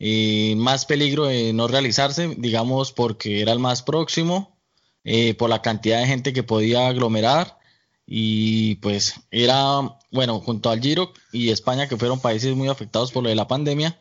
en 0.00 0.58
más 0.58 0.86
peligro 0.86 1.26
de 1.26 1.52
no 1.52 1.68
realizarse, 1.68 2.34
digamos 2.36 2.90
porque 2.90 3.40
era 3.40 3.52
el 3.52 3.60
más 3.60 3.82
próximo, 3.82 4.58
eh, 5.04 5.34
por 5.34 5.48
la 5.50 5.62
cantidad 5.62 6.00
de 6.00 6.08
gente 6.08 6.32
que 6.32 6.42
podía 6.42 6.88
aglomerar 6.88 7.58
y 8.04 8.74
pues 8.76 9.14
era, 9.30 9.98
bueno, 10.10 10.40
junto 10.40 10.68
al 10.68 10.80
Giro 10.80 11.12
y 11.30 11.50
España 11.50 11.88
que 11.88 11.96
fueron 11.96 12.20
países 12.20 12.56
muy 12.56 12.68
afectados 12.68 13.12
por 13.12 13.22
lo 13.22 13.28
de 13.28 13.36
la 13.36 13.46
pandemia, 13.46 13.96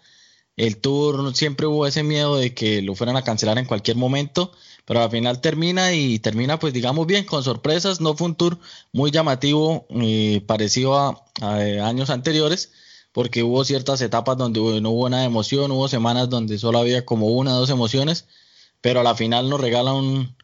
el 0.57 0.77
tour 0.77 1.35
siempre 1.35 1.67
hubo 1.67 1.85
ese 1.85 2.01
miedo 2.01 2.37
de 2.37 2.55
que 2.55 2.81
lo 2.81 2.95
fueran 2.95 3.17
a 3.17 3.23
cancelar 3.23 3.59
en 3.59 3.65
cualquier 3.65 3.97
momento, 3.97 4.51
pero 4.85 5.01
al 5.01 5.11
final 5.11 5.41
termina 5.41 5.93
y 5.93 6.19
termina 6.19 6.59
pues 6.59 6.73
digamos 6.73 7.07
bien, 7.07 7.25
con 7.25 7.43
sorpresas, 7.43 8.01
no 8.01 8.15
fue 8.15 8.27
un 8.27 8.35
tour 8.35 8.59
muy 8.91 9.11
llamativo, 9.11 9.87
eh, 10.01 10.41
parecido 10.45 10.97
a, 10.97 11.23
a, 11.41 11.55
años 11.87 12.09
anteriores, 12.09 12.71
porque 13.11 13.43
hubo 13.43 13.63
ciertas 13.65 14.01
etapas 14.01 14.37
donde 14.37 14.59
no 14.81 14.91
hubo 14.91 15.09
nada 15.09 15.23
de 15.23 15.27
emoción, 15.27 15.71
hubo 15.71 15.87
semanas 15.87 16.29
donde 16.29 16.57
solo 16.57 16.79
había 16.79 17.05
como 17.05 17.27
una 17.27 17.55
o 17.55 17.59
dos 17.59 17.69
emociones, 17.69 18.25
pero 18.81 19.01
a 19.01 19.03
la 19.03 19.15
final 19.15 19.49
nos 19.49 19.61
regala 19.61 19.93
un, 19.93 20.35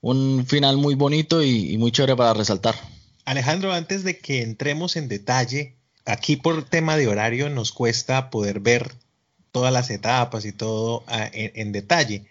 un 0.00 0.46
final 0.46 0.76
muy 0.76 0.94
bonito 0.94 1.42
y, 1.42 1.72
y 1.72 1.78
muy 1.78 1.92
chévere 1.92 2.16
para 2.16 2.34
resaltar. 2.34 2.74
Alejandro, 3.24 3.72
antes 3.72 4.02
de 4.02 4.18
que 4.18 4.42
entremos 4.42 4.96
en 4.96 5.08
detalle, 5.08 5.76
aquí 6.04 6.36
por 6.36 6.64
tema 6.64 6.96
de 6.96 7.08
horario 7.08 7.50
nos 7.50 7.72
cuesta 7.72 8.30
poder 8.30 8.60
ver 8.60 8.92
todas 9.52 9.72
las 9.72 9.90
etapas 9.90 10.44
y 10.44 10.52
todo 10.52 11.04
a, 11.06 11.26
en, 11.26 11.52
en, 11.54 11.72
detalle. 11.72 12.26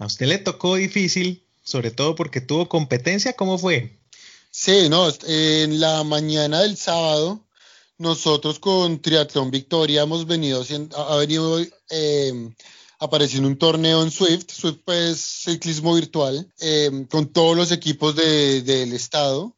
A 0.00 0.06
usted 0.06 0.26
le 0.26 0.38
tocó 0.38 0.76
difícil, 0.76 1.46
sobre 1.62 1.90
todo 1.90 2.14
porque 2.14 2.40
tuvo 2.40 2.70
competencia, 2.70 3.34
¿cómo 3.34 3.58
fue? 3.58 4.00
Sí, 4.50 4.88
no, 4.88 5.12
en 5.26 5.78
la 5.78 6.02
mañana 6.04 6.62
del 6.62 6.78
sábado, 6.78 7.46
nosotros 7.98 8.58
con 8.58 9.02
Triatlón 9.02 9.50
Victoria 9.50 10.02
hemos 10.02 10.26
venido, 10.26 10.64
ha 10.96 11.16
venido 11.16 11.60
eh, 11.90 12.50
apareciendo 12.98 13.46
un 13.46 13.58
torneo 13.58 14.02
en 14.02 14.10
Swift, 14.10 14.50
Swift 14.50 14.78
pues 14.86 15.20
ciclismo 15.20 15.94
virtual, 15.94 16.50
eh, 16.60 17.06
con 17.10 17.30
todos 17.30 17.54
los 17.54 17.70
equipos 17.70 18.16
de, 18.16 18.62
del 18.62 18.94
estado. 18.94 19.54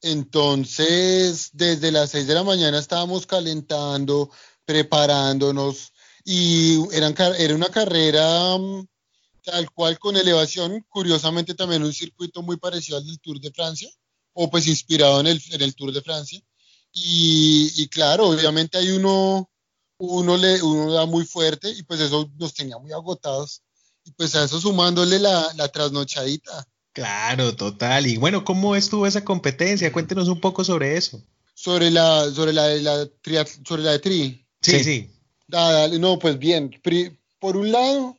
Entonces, 0.00 1.50
desde 1.52 1.92
las 1.92 2.10
6 2.12 2.26
de 2.26 2.34
la 2.34 2.42
mañana 2.42 2.78
estábamos 2.78 3.26
calentando, 3.26 4.30
preparándonos, 4.64 5.92
y 6.24 6.78
era 6.90 7.08
una 7.54 7.68
carrera 7.68 8.54
um, 8.54 8.86
tal 9.44 9.70
cual 9.70 9.98
con 9.98 10.16
elevación, 10.16 10.84
curiosamente 10.88 11.54
también 11.54 11.84
un 11.84 11.92
circuito 11.92 12.42
muy 12.42 12.56
parecido 12.56 12.98
al 12.98 13.06
del 13.06 13.20
Tour 13.20 13.40
de 13.40 13.52
Francia, 13.52 13.88
o 14.32 14.50
pues 14.50 14.66
inspirado 14.66 15.20
en 15.20 15.26
el, 15.28 15.42
en 15.50 15.62
el 15.62 15.74
Tour 15.74 15.92
de 15.92 16.02
Francia. 16.02 16.40
Y, 16.92 17.72
y, 17.76 17.88
claro, 17.88 18.28
obviamente 18.28 18.78
hay 18.78 18.90
uno, 18.90 19.50
uno, 19.98 20.36
le, 20.36 20.62
uno 20.62 20.92
da 20.92 21.06
muy 21.06 21.24
fuerte 21.24 21.70
y 21.70 21.82
pues 21.82 22.00
eso 22.00 22.30
nos 22.38 22.54
tenía 22.54 22.78
muy 22.78 22.92
agotados. 22.92 23.62
Y 24.04 24.12
pues 24.12 24.34
a 24.34 24.44
eso 24.44 24.60
sumándole 24.60 25.18
la, 25.18 25.52
la 25.56 25.68
trasnochadita. 25.68 26.66
Claro, 26.92 27.56
total. 27.56 28.06
Y 28.06 28.16
bueno, 28.16 28.44
¿cómo 28.44 28.76
estuvo 28.76 29.06
esa 29.06 29.24
competencia? 29.24 29.92
Cuéntenos 29.92 30.28
un 30.28 30.40
poco 30.40 30.62
sobre 30.62 30.96
eso. 30.96 31.22
Sobre 31.54 31.90
la, 31.90 32.30
sobre 32.30 32.52
la, 32.52 32.68
la, 32.76 33.08
sobre 33.66 33.82
la 33.82 33.92
de 33.92 33.98
tri. 33.98 34.46
Sí, 34.60 34.84
sí. 34.84 35.10
no, 35.98 36.18
pues 36.18 36.38
bien. 36.38 36.70
Por 37.40 37.56
un 37.56 37.72
lado, 37.72 38.16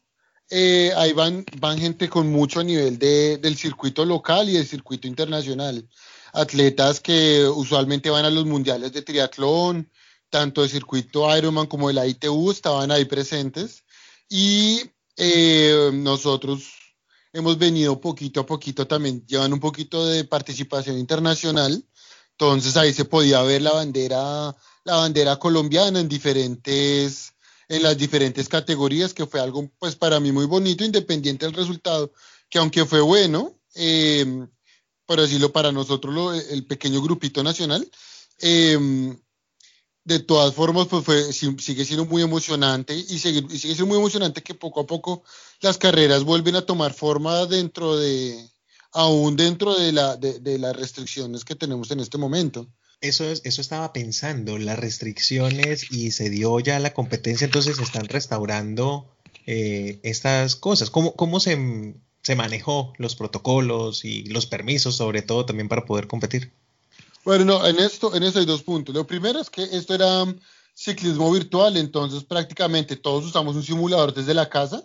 eh, 0.49 0.91
ahí 0.95 1.13
van, 1.13 1.43
van 1.59 1.77
gente 1.77 2.09
con 2.09 2.31
mucho 2.31 2.63
nivel 2.63 2.99
de, 2.99 3.37
del 3.37 3.57
circuito 3.57 4.05
local 4.05 4.49
y 4.49 4.53
del 4.53 4.67
circuito 4.67 5.07
internacional. 5.07 5.87
Atletas 6.33 6.99
que 6.99 7.45
usualmente 7.45 8.09
van 8.09 8.25
a 8.25 8.29
los 8.29 8.45
mundiales 8.45 8.91
de 8.93 9.01
triatlón, 9.01 9.89
tanto 10.29 10.61
de 10.61 10.69
circuito 10.69 11.35
Ironman 11.35 11.67
como 11.67 11.87
de 11.87 11.93
la 11.95 12.07
ITU 12.07 12.51
estaban 12.51 12.91
ahí 12.91 13.05
presentes. 13.05 13.83
Y 14.29 14.81
eh, 15.17 15.91
nosotros 15.93 16.63
hemos 17.33 17.57
venido 17.57 17.99
poquito 17.99 18.41
a 18.41 18.45
poquito 18.45 18.87
también 18.87 19.25
llevando 19.27 19.55
un 19.55 19.61
poquito 19.61 20.05
de 20.05 20.25
participación 20.25 20.97
internacional. 20.97 21.83
Entonces 22.31 22.75
ahí 22.77 22.93
se 22.93 23.05
podía 23.05 23.41
ver 23.43 23.61
la 23.61 23.73
bandera, 23.73 24.55
la 24.83 24.95
bandera 24.97 25.37
colombiana 25.37 25.99
en 25.99 26.09
diferentes 26.09 27.34
en 27.69 27.83
las 27.83 27.97
diferentes 27.97 28.47
categorías, 28.47 29.13
que 29.13 29.25
fue 29.25 29.39
algo 29.39 29.69
pues 29.79 29.95
para 29.95 30.19
mí 30.19 30.31
muy 30.31 30.45
bonito, 30.45 30.83
independiente 30.83 31.45
del 31.45 31.55
resultado, 31.55 32.11
que 32.49 32.59
aunque 32.59 32.85
fue 32.85 33.01
bueno, 33.01 33.57
eh, 33.75 34.25
por 35.05 35.21
decirlo 35.21 35.51
para 35.51 35.71
nosotros, 35.71 36.43
el 36.49 36.65
pequeño 36.65 37.01
grupito 37.01 37.43
nacional, 37.43 37.89
eh, 38.39 39.15
de 40.03 40.19
todas 40.19 40.53
formas, 40.53 40.87
pues 40.87 41.03
fue, 41.03 41.33
sigue 41.33 41.83
siendo 41.83 42.05
muy 42.05 42.21
emocionante 42.21 42.95
y 42.95 43.17
sigue, 43.17 43.39
y 43.49 43.57
sigue 43.57 43.73
siendo 43.73 43.87
muy 43.87 43.97
emocionante 43.97 44.43
que 44.43 44.53
poco 44.53 44.81
a 44.81 44.85
poco 44.85 45.23
las 45.61 45.79
carreras 45.79 46.23
vuelven 46.23 46.55
a 46.55 46.61
tomar 46.61 46.93
forma 46.93 47.47
dentro 47.47 47.97
de, 47.97 48.47
aún 48.91 49.35
dentro 49.35 49.73
de, 49.73 49.91
la, 49.91 50.15
de 50.15 50.59
las 50.59 50.75
restricciones 50.75 51.43
que 51.43 51.55
tenemos 51.55 51.89
en 51.89 52.01
este 52.01 52.19
momento 52.19 52.67
eso, 53.07 53.25
eso 53.25 53.61
estaba 53.61 53.93
pensando, 53.93 54.57
las 54.57 54.79
restricciones 54.79 55.91
y 55.91 56.11
se 56.11 56.29
dio 56.29 56.59
ya 56.59 56.79
la 56.79 56.93
competencia, 56.93 57.45
entonces 57.45 57.77
se 57.77 57.83
están 57.83 58.07
restaurando 58.07 59.07
eh, 59.45 59.99
estas 60.03 60.55
cosas. 60.55 60.89
¿Cómo, 60.89 61.15
cómo 61.15 61.39
se, 61.39 61.95
se, 62.23 62.35
manejó 62.35 62.93
los 62.97 63.15
protocolos 63.15 64.05
y 64.05 64.25
los 64.25 64.45
permisos, 64.45 64.95
sobre 64.95 65.21
todo 65.21 65.45
también 65.45 65.69
para 65.69 65.85
poder 65.85 66.07
competir? 66.07 66.51
Bueno, 67.23 67.65
en 67.65 67.79
esto, 67.79 68.15
en 68.15 68.23
eso 68.23 68.39
hay 68.39 68.45
dos 68.45 68.63
puntos. 68.63 68.93
Lo 68.93 69.07
primero 69.07 69.39
es 69.39 69.49
que 69.49 69.63
esto 69.63 69.95
era 69.95 70.25
ciclismo 70.75 71.31
virtual, 71.31 71.77
entonces 71.77 72.23
prácticamente 72.23 72.95
todos 72.95 73.25
usamos 73.25 73.55
un 73.55 73.63
simulador 73.63 74.13
desde 74.13 74.33
la 74.33 74.49
casa, 74.49 74.83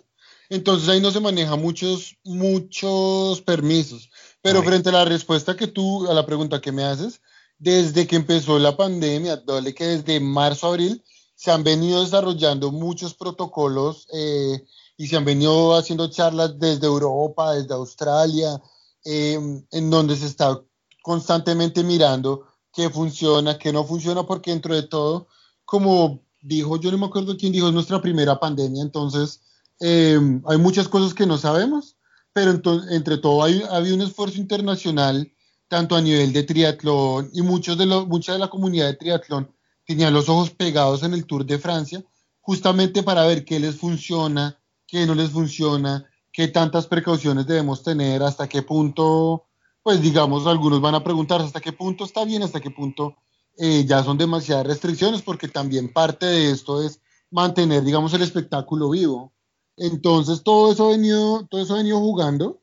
entonces 0.49 0.89
ahí 0.89 0.99
no 1.01 1.11
se 1.11 1.19
maneja 1.19 1.55
muchos, 1.55 2.17
muchos 2.23 3.41
permisos. 3.41 4.09
Pero 4.41 4.63
frente 4.63 4.89
a 4.89 4.93
la 4.93 5.05
respuesta 5.05 5.55
que 5.55 5.67
tú, 5.67 6.09
a 6.09 6.13
la 6.13 6.25
pregunta 6.25 6.61
que 6.61 6.71
me 6.71 6.83
haces, 6.83 7.21
desde 7.61 8.07
que 8.07 8.15
empezó 8.15 8.57
la 8.57 8.75
pandemia, 8.75 9.37
doble 9.37 9.75
que 9.75 9.85
desde 9.85 10.19
marzo, 10.19 10.67
abril, 10.67 11.03
se 11.35 11.51
han 11.51 11.63
venido 11.63 12.03
desarrollando 12.03 12.71
muchos 12.71 13.13
protocolos 13.13 14.07
eh, 14.11 14.65
y 14.97 15.05
se 15.05 15.15
han 15.15 15.25
venido 15.25 15.75
haciendo 15.75 16.09
charlas 16.09 16.57
desde 16.57 16.87
Europa, 16.87 17.53
desde 17.53 17.75
Australia, 17.75 18.59
em, 19.05 19.63
en 19.69 19.89
donde 19.91 20.15
se 20.15 20.25
está 20.25 20.59
constantemente 21.03 21.83
mirando 21.83 22.47
qué 22.73 22.89
funciona, 22.89 23.59
qué 23.59 23.71
no 23.71 23.85
funciona, 23.85 24.23
porque 24.23 24.49
dentro 24.49 24.73
de 24.73 24.83
todo, 24.83 25.27
como 25.63 26.19
dijo, 26.41 26.79
yo 26.79 26.91
no 26.91 26.97
me 26.97 27.05
acuerdo 27.05 27.37
quién 27.37 27.53
dijo, 27.53 27.67
es 27.67 27.73
nuestra 27.75 28.01
primera 28.01 28.39
pandemia, 28.39 28.81
entonces 28.81 29.39
em, 29.79 30.41
hay 30.47 30.57
muchas 30.57 30.87
cosas 30.87 31.13
que 31.13 31.27
no 31.27 31.37
sabemos, 31.37 31.95
pero 32.33 32.59
entre 32.89 33.19
todo 33.19 33.43
hay, 33.43 33.61
ha 33.69 33.75
habido 33.75 33.95
un 33.95 34.01
esfuerzo 34.01 34.39
internacional 34.39 35.31
tanto 35.71 35.95
a 35.95 36.01
nivel 36.01 36.33
de 36.33 36.43
triatlón 36.43 37.29
y 37.31 37.41
muchos 37.41 37.77
de 37.77 37.85
los, 37.85 38.05
mucha 38.05 38.33
de 38.33 38.39
la 38.39 38.49
comunidad 38.49 38.87
de 38.87 38.97
triatlón 38.97 39.49
tenían 39.85 40.13
los 40.13 40.27
ojos 40.27 40.49
pegados 40.49 41.01
en 41.03 41.13
el 41.13 41.25
Tour 41.25 41.45
de 41.45 41.59
Francia, 41.59 42.03
justamente 42.41 43.03
para 43.03 43.25
ver 43.25 43.45
qué 43.45 43.57
les 43.57 43.77
funciona, 43.77 44.59
qué 44.85 45.05
no 45.05 45.15
les 45.15 45.29
funciona, 45.29 46.05
qué 46.33 46.49
tantas 46.49 46.87
precauciones 46.87 47.47
debemos 47.47 47.83
tener, 47.83 48.21
hasta 48.21 48.49
qué 48.49 48.63
punto, 48.63 49.45
pues 49.81 50.01
digamos, 50.01 50.45
algunos 50.45 50.81
van 50.81 50.95
a 50.95 51.05
preguntar 51.05 51.39
hasta 51.39 51.61
qué 51.61 51.71
punto 51.71 52.03
está 52.03 52.25
bien, 52.25 52.43
hasta 52.43 52.59
qué 52.59 52.71
punto 52.71 53.15
eh, 53.57 53.85
ya 53.87 54.03
son 54.03 54.17
demasiadas 54.17 54.67
restricciones, 54.67 55.21
porque 55.21 55.47
también 55.47 55.93
parte 55.93 56.25
de 56.25 56.51
esto 56.51 56.83
es 56.83 56.99
mantener, 57.29 57.85
digamos, 57.85 58.13
el 58.13 58.23
espectáculo 58.23 58.89
vivo. 58.89 59.31
Entonces, 59.77 60.43
todo 60.43 60.73
eso 60.73 60.87
ha 60.87 60.91
venido, 60.91 61.47
todo 61.49 61.61
eso 61.61 61.75
ha 61.75 61.77
venido 61.77 61.99
jugando 61.99 62.60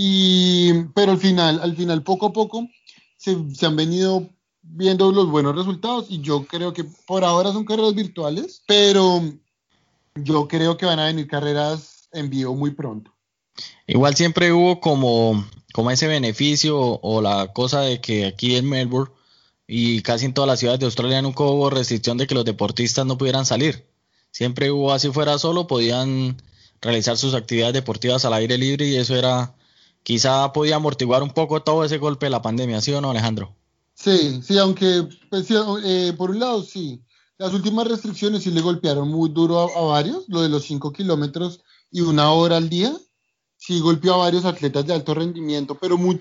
y, 0.00 0.84
pero 0.94 1.10
al 1.10 1.18
final, 1.18 1.58
al 1.60 1.74
final, 1.74 2.04
poco 2.04 2.26
a 2.26 2.32
poco, 2.32 2.68
se, 3.16 3.36
han 3.66 3.74
venido 3.74 4.28
viendo 4.62 5.10
los 5.10 5.28
buenos 5.28 5.56
resultados 5.56 6.06
y 6.08 6.20
yo 6.20 6.46
creo 6.46 6.72
que 6.72 6.84
por 6.84 7.24
ahora 7.24 7.50
son 7.50 7.64
carreras 7.64 7.96
virtuales, 7.96 8.62
pero 8.64 9.20
yo 10.14 10.46
creo 10.46 10.76
que 10.76 10.86
van 10.86 11.00
a 11.00 11.06
venir 11.06 11.26
carreras 11.26 12.08
en 12.12 12.30
vivo 12.30 12.54
muy 12.54 12.70
pronto. 12.70 13.12
Igual 13.88 14.14
siempre 14.14 14.52
hubo 14.52 14.78
como, 14.78 15.44
como 15.72 15.90
ese 15.90 16.06
beneficio 16.06 16.78
o, 16.78 17.20
la 17.20 17.52
cosa 17.52 17.80
de 17.80 18.00
que 18.00 18.26
aquí 18.26 18.54
en 18.54 18.68
Melbourne 18.68 19.12
y 19.66 20.02
casi 20.02 20.26
en 20.26 20.32
todas 20.32 20.46
las 20.46 20.60
ciudades 20.60 20.78
de 20.78 20.86
Australia 20.86 21.20
nunca 21.22 21.42
hubo 21.42 21.70
restricción 21.70 22.18
de 22.18 22.28
que 22.28 22.36
los 22.36 22.44
deportistas 22.44 23.04
no 23.04 23.18
pudieran 23.18 23.46
salir. 23.46 23.88
Siempre 24.30 24.70
hubo 24.70 24.92
así 24.92 25.10
fuera 25.10 25.38
solo, 25.38 25.66
podían 25.66 26.40
realizar 26.80 27.16
sus 27.16 27.34
actividades 27.34 27.74
deportivas 27.74 28.24
al 28.24 28.34
aire 28.34 28.58
libre 28.58 28.86
y 28.86 28.94
eso 28.94 29.16
era 29.16 29.56
quizá 30.08 30.50
podía 30.54 30.76
amortiguar 30.76 31.22
un 31.22 31.32
poco 31.32 31.60
todo 31.60 31.84
ese 31.84 31.98
golpe 31.98 32.24
de 32.24 32.30
la 32.30 32.40
pandemia, 32.40 32.80
¿sí 32.80 32.94
o 32.94 33.00
no, 33.02 33.10
Alejandro? 33.10 33.54
Sí, 33.92 34.40
sí, 34.42 34.56
aunque 34.56 35.06
pues, 35.28 35.48
eh, 35.50 36.14
por 36.16 36.30
un 36.30 36.38
lado 36.38 36.62
sí, 36.62 37.02
las 37.36 37.52
últimas 37.52 37.86
restricciones 37.86 38.42
sí 38.42 38.50
le 38.50 38.62
golpearon 38.62 39.06
muy 39.06 39.28
duro 39.28 39.68
a, 39.76 39.80
varios, 39.82 40.24
lo 40.28 40.40
de 40.40 40.48
los 40.48 40.64
5 40.64 40.94
kilómetros 40.94 41.60
y 41.90 42.00
una 42.00 42.32
hora 42.32 42.56
al 42.56 42.70
día, 42.70 42.96
sí 43.58 43.80
golpeó 43.80 44.14
a 44.14 44.24
varios 44.24 44.46
atletas 44.46 44.86
de 44.86 44.94
alto 44.94 45.12
rendimiento, 45.12 45.74
pero 45.74 45.98
muy, 45.98 46.18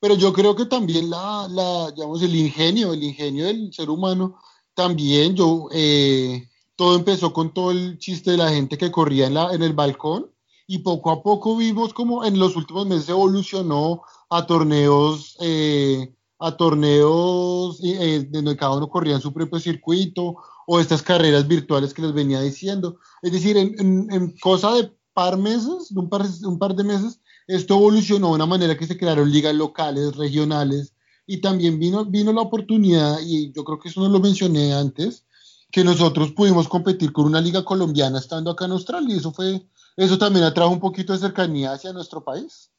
pero 0.00 0.16
yo 0.16 0.32
creo 0.32 0.56
que 0.56 0.66
también 0.66 1.08
la, 1.08 1.46
la 1.48 1.92
digamos, 1.92 2.20
el 2.22 2.34
ingenio, 2.34 2.92
el 2.92 3.04
ingenio 3.04 3.46
del 3.46 3.72
ser 3.72 3.88
humano, 3.88 4.40
también 4.74 5.36
yo, 5.36 5.68
eh, 5.70 6.48
todo 6.74 6.96
empezó 6.96 7.32
con 7.32 7.54
todo 7.54 7.70
el 7.70 7.98
chiste 7.98 8.32
de 8.32 8.38
la 8.38 8.50
gente 8.50 8.76
que 8.76 8.90
corría 8.90 9.28
en, 9.28 9.34
la, 9.34 9.54
en 9.54 9.62
el 9.62 9.74
balcón, 9.74 10.28
y 10.70 10.80
poco 10.80 11.10
a 11.10 11.22
poco 11.22 11.56
vimos 11.56 11.94
como 11.94 12.24
en 12.26 12.38
los 12.38 12.54
últimos 12.54 12.86
meses 12.86 13.08
evolucionó 13.08 14.02
a 14.28 14.46
torneos, 14.46 15.34
eh, 15.40 16.14
a 16.38 16.56
torneos 16.58 17.80
eh, 17.82 18.28
donde 18.30 18.54
cada 18.54 18.76
uno 18.76 18.90
corría 18.90 19.14
en 19.14 19.22
su 19.22 19.32
propio 19.32 19.58
circuito 19.58 20.36
o 20.66 20.78
estas 20.78 21.02
carreras 21.02 21.48
virtuales 21.48 21.94
que 21.94 22.02
les 22.02 22.12
venía 22.12 22.42
diciendo. 22.42 22.98
Es 23.22 23.32
decir, 23.32 23.56
en, 23.56 24.36
cosa 24.42 24.74
de 24.74 24.92
par 25.14 25.38
meses, 25.38 25.90
un 25.92 26.10
par, 26.10 26.26
un 26.44 26.58
par 26.58 26.76
de 26.76 26.84
meses, 26.84 27.22
esto 27.46 27.76
evolucionó 27.76 28.28
de 28.28 28.34
una 28.34 28.46
manera 28.46 28.76
que 28.76 28.86
se 28.86 28.98
crearon 28.98 29.32
ligas 29.32 29.54
locales, 29.54 30.16
regionales, 30.16 30.92
y 31.26 31.40
también 31.40 31.78
vino, 31.78 32.04
vino 32.04 32.30
la 32.30 32.42
oportunidad, 32.42 33.18
y 33.20 33.52
yo 33.52 33.64
creo 33.64 33.78
que 33.78 33.88
eso 33.88 34.02
no 34.02 34.10
lo 34.10 34.20
mencioné 34.20 34.74
antes, 34.74 35.24
que 35.70 35.82
nosotros 35.82 36.32
pudimos 36.32 36.68
competir 36.68 37.12
con 37.12 37.24
una 37.24 37.40
liga 37.40 37.64
colombiana 37.64 38.18
estando 38.18 38.50
acá 38.50 38.66
en 38.66 38.72
Australia, 38.72 39.14
y 39.14 39.18
eso 39.18 39.32
fue 39.32 39.66
eso 39.98 40.16
también 40.16 40.44
atrajo 40.44 40.70
un 40.70 40.80
poquito 40.80 41.12
de 41.12 41.18
cercanía 41.18 41.72
hacia 41.72 41.92
nuestro 41.92 42.22
país. 42.22 42.70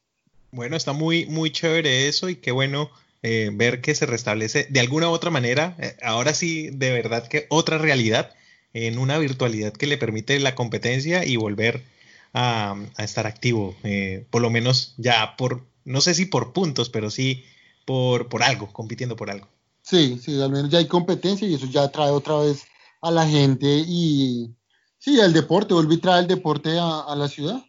Bueno, 0.52 0.76
está 0.76 0.92
muy, 0.92 1.26
muy 1.26 1.52
chévere 1.52 2.08
eso 2.08 2.28
y 2.28 2.36
qué 2.36 2.50
bueno 2.50 2.90
eh, 3.22 3.50
ver 3.52 3.82
que 3.82 3.94
se 3.94 4.06
restablece 4.06 4.66
de 4.70 4.80
alguna 4.80 5.08
u 5.10 5.12
otra 5.12 5.30
manera, 5.30 5.76
eh, 5.78 5.96
ahora 6.02 6.32
sí, 6.32 6.70
de 6.70 6.90
verdad 6.90 7.28
que 7.28 7.46
otra 7.50 7.76
realidad 7.76 8.32
en 8.72 8.98
una 8.98 9.18
virtualidad 9.18 9.74
que 9.74 9.86
le 9.86 9.98
permite 9.98 10.40
la 10.40 10.54
competencia 10.54 11.26
y 11.26 11.36
volver 11.36 11.84
a, 12.32 12.76
estar 12.96 13.26
activo, 13.26 13.76
eh, 13.82 14.26
por 14.30 14.40
lo 14.40 14.48
menos 14.48 14.94
ya 14.96 15.36
por, 15.36 15.66
no 15.84 16.00
sé 16.00 16.14
si 16.14 16.24
por 16.24 16.54
puntos, 16.54 16.88
pero 16.88 17.10
sí 17.10 17.44
por, 17.84 18.28
por 18.28 18.42
algo, 18.42 18.72
compitiendo 18.72 19.16
por 19.16 19.30
algo. 19.30 19.48
Sí, 19.82 20.18
sí, 20.22 20.40
al 20.40 20.50
menos 20.50 20.70
ya 20.70 20.78
hay 20.78 20.86
competencia 20.86 21.46
y 21.46 21.54
eso 21.54 21.66
ya 21.66 21.88
trae 21.88 22.10
otra 22.10 22.38
vez 22.38 22.64
a 23.02 23.10
la 23.10 23.26
gente 23.26 23.84
y, 23.86 24.54
Sí, 25.00 25.18
el 25.18 25.32
deporte, 25.32 25.72
volví 25.72 25.96
a 25.96 26.00
traer 26.00 26.20
el 26.20 26.28
deporte 26.28 26.78
a, 26.78 27.14
la 27.16 27.26
ciudad. 27.26 27.64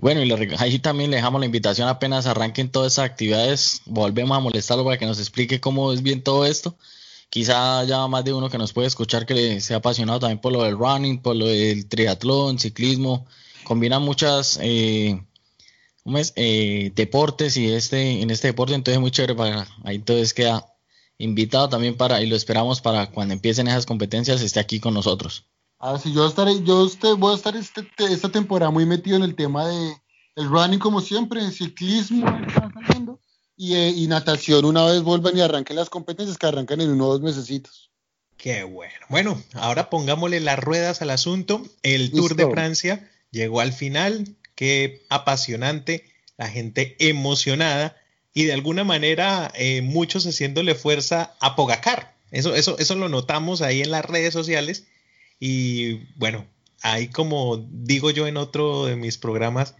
Bueno, 0.00 0.22
y 0.22 0.32
ahí 0.58 0.78
también 0.78 1.10
le 1.10 1.16
dejamos 1.16 1.40
la 1.40 1.46
invitación 1.46 1.88
apenas 1.88 2.26
arranquen 2.26 2.70
todas 2.70 2.92
esas 2.92 3.04
actividades, 3.04 3.82
volvemos 3.84 4.36
a 4.36 4.40
molestarlo 4.40 4.84
para 4.84 4.96
que 4.96 5.06
nos 5.06 5.18
explique 5.18 5.60
cómo 5.60 5.92
es 5.92 6.02
bien 6.02 6.22
todo 6.22 6.46
esto. 6.46 6.76
Quizá 7.30 7.80
haya 7.80 8.06
más 8.06 8.24
de 8.24 8.32
uno 8.32 8.48
que 8.48 8.58
nos 8.58 8.72
puede 8.72 8.86
escuchar 8.86 9.26
que 9.26 9.60
sea 9.60 9.78
apasionado 9.78 10.20
también 10.20 10.40
por 10.40 10.52
lo 10.52 10.62
del 10.62 10.78
running, 10.78 11.20
por 11.20 11.34
lo 11.34 11.46
del 11.46 11.86
triatlón, 11.86 12.60
ciclismo, 12.60 13.26
combina 13.64 13.98
muchas 13.98 14.58
eh, 14.62 15.20
eh, 16.36 16.92
deportes 16.94 17.56
y 17.56 17.72
este 17.72 18.22
en 18.22 18.30
este 18.30 18.48
deporte 18.48 18.74
entonces 18.74 18.96
es 18.96 19.00
muy 19.00 19.10
chévere 19.10 19.34
para 19.34 19.68
ahí 19.84 19.96
entonces 19.96 20.32
queda 20.32 20.64
invitado 21.18 21.68
también 21.68 21.96
para, 21.96 22.22
y 22.22 22.26
lo 22.26 22.36
esperamos 22.36 22.80
para 22.80 23.10
cuando 23.10 23.34
empiecen 23.34 23.68
esas 23.68 23.86
competencias, 23.86 24.40
esté 24.40 24.58
aquí 24.58 24.80
con 24.80 24.94
nosotros. 24.94 25.44
Ah, 25.80 25.98
sí, 25.98 26.12
yo 26.12 26.26
estaré, 26.26 26.62
yo 26.62 26.86
este, 26.86 27.14
voy 27.14 27.32
a 27.32 27.36
estar 27.36 27.56
este, 27.56 27.88
esta 27.98 28.28
temporada 28.28 28.70
muy 28.70 28.84
metido 28.84 29.16
en 29.16 29.22
el 29.22 29.34
tema 29.34 29.66
de 29.66 29.96
el 30.36 30.48
running 30.48 30.78
como 30.78 31.00
siempre, 31.00 31.40
ciclismo 31.50 32.26
y, 33.56 33.74
eh, 33.74 33.88
y 33.88 34.06
natación 34.06 34.66
una 34.66 34.84
vez 34.84 35.02
vuelvan 35.02 35.36
y 35.36 35.40
arranquen 35.40 35.76
las 35.76 35.88
competencias 35.88 36.36
que 36.36 36.46
arrancan 36.46 36.82
en 36.82 36.90
uno 36.90 37.06
o 37.06 37.12
dos 37.12 37.22
mesecitos. 37.22 37.90
Qué 38.36 38.62
bueno. 38.64 38.94
Bueno, 39.08 39.42
ahora 39.54 39.90
pongámosle 39.90 40.40
las 40.40 40.58
ruedas 40.58 41.02
al 41.02 41.10
asunto. 41.10 41.62
El 41.82 42.10
Tour 42.10 42.36
de 42.36 42.50
Francia 42.50 43.10
llegó 43.30 43.60
al 43.60 43.72
final. 43.72 44.36
Qué 44.54 45.04
apasionante. 45.08 46.04
La 46.38 46.48
gente 46.48 46.96
emocionada 46.98 47.96
y 48.32 48.44
de 48.44 48.54
alguna 48.54 48.84
manera 48.84 49.50
eh, 49.54 49.82
muchos 49.82 50.26
haciéndole 50.26 50.74
fuerza 50.74 51.34
a 51.40 51.54
Pogacar. 51.54 52.14
Eso, 52.30 52.54
eso, 52.54 52.78
eso 52.78 52.94
lo 52.94 53.08
notamos 53.08 53.60
ahí 53.60 53.82
en 53.82 53.90
las 53.90 54.04
redes 54.04 54.32
sociales. 54.32 54.86
Y 55.40 56.14
bueno, 56.16 56.46
ahí 56.82 57.08
como 57.08 57.66
digo 57.70 58.10
yo 58.10 58.26
en 58.26 58.36
otro 58.36 58.84
de 58.84 58.94
mis 58.94 59.18
programas, 59.18 59.74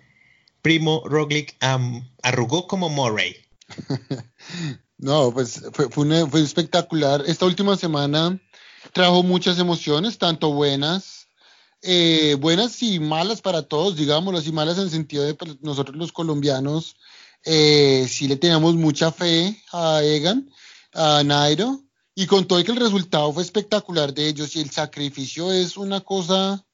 Primo 0.63 1.03
Roglic 1.05 1.57
arrugó 2.23 2.67
como 2.67 2.89
Murray. 2.89 3.37
no, 4.99 5.33
pues 5.33 5.63
fue, 5.73 5.89
fue 5.89 6.41
espectacular. 6.43 7.23
Esta 7.27 7.47
última 7.47 7.77
semana 7.77 8.41
trajo 8.93 9.23
muchas 9.23 9.59
emociones, 9.59 10.19
tanto 10.19 10.53
buenas, 10.53 11.29
eh, 11.83 12.37
buenas 12.39 12.83
y 12.83 12.99
malas 12.99 13.41
para 13.41 13.63
todos, 13.63 13.97
digámoslo 13.97 14.41
y 14.43 14.53
malas 14.53 14.79
en 14.79 14.85
el 14.85 14.91
sentido 14.91 15.25
de 15.25 15.35
pues, 15.35 15.61
nosotros 15.63 15.97
los 15.97 16.13
colombianos 16.13 16.97
eh, 17.45 18.07
sí 18.09 18.29
le 18.29 18.37
teníamos 18.37 18.75
mucha 18.75 19.13
fe 19.13 19.63
a 19.73 20.03
Egan, 20.03 20.51
a 20.93 21.23
Nairo, 21.25 21.81
y 22.15 22.27
con 22.27 22.47
todo 22.47 22.63
que 22.65 22.73
el 22.73 22.79
resultado 22.79 23.33
fue 23.33 23.43
espectacular 23.43 24.13
de 24.13 24.29
ellos 24.29 24.57
y 24.57 24.61
el 24.61 24.71
sacrificio 24.71 25.53
es 25.53 25.77
una 25.77 26.01
cosa, 26.01 26.65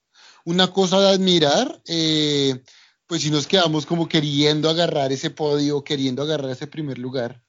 una 0.44 0.68
cosa 0.68 1.00
de 1.00 1.08
admirar, 1.08 1.80
eh, 1.86 2.62
pues 3.06 3.22
si 3.22 3.30
nos 3.30 3.46
quedamos 3.46 3.86
como 3.86 4.08
queriendo 4.08 4.68
agarrar 4.68 5.12
ese 5.12 5.30
podio, 5.30 5.84
queriendo 5.84 6.22
agarrar 6.22 6.50
ese 6.50 6.66
primer 6.66 6.98
lugar. 6.98 7.42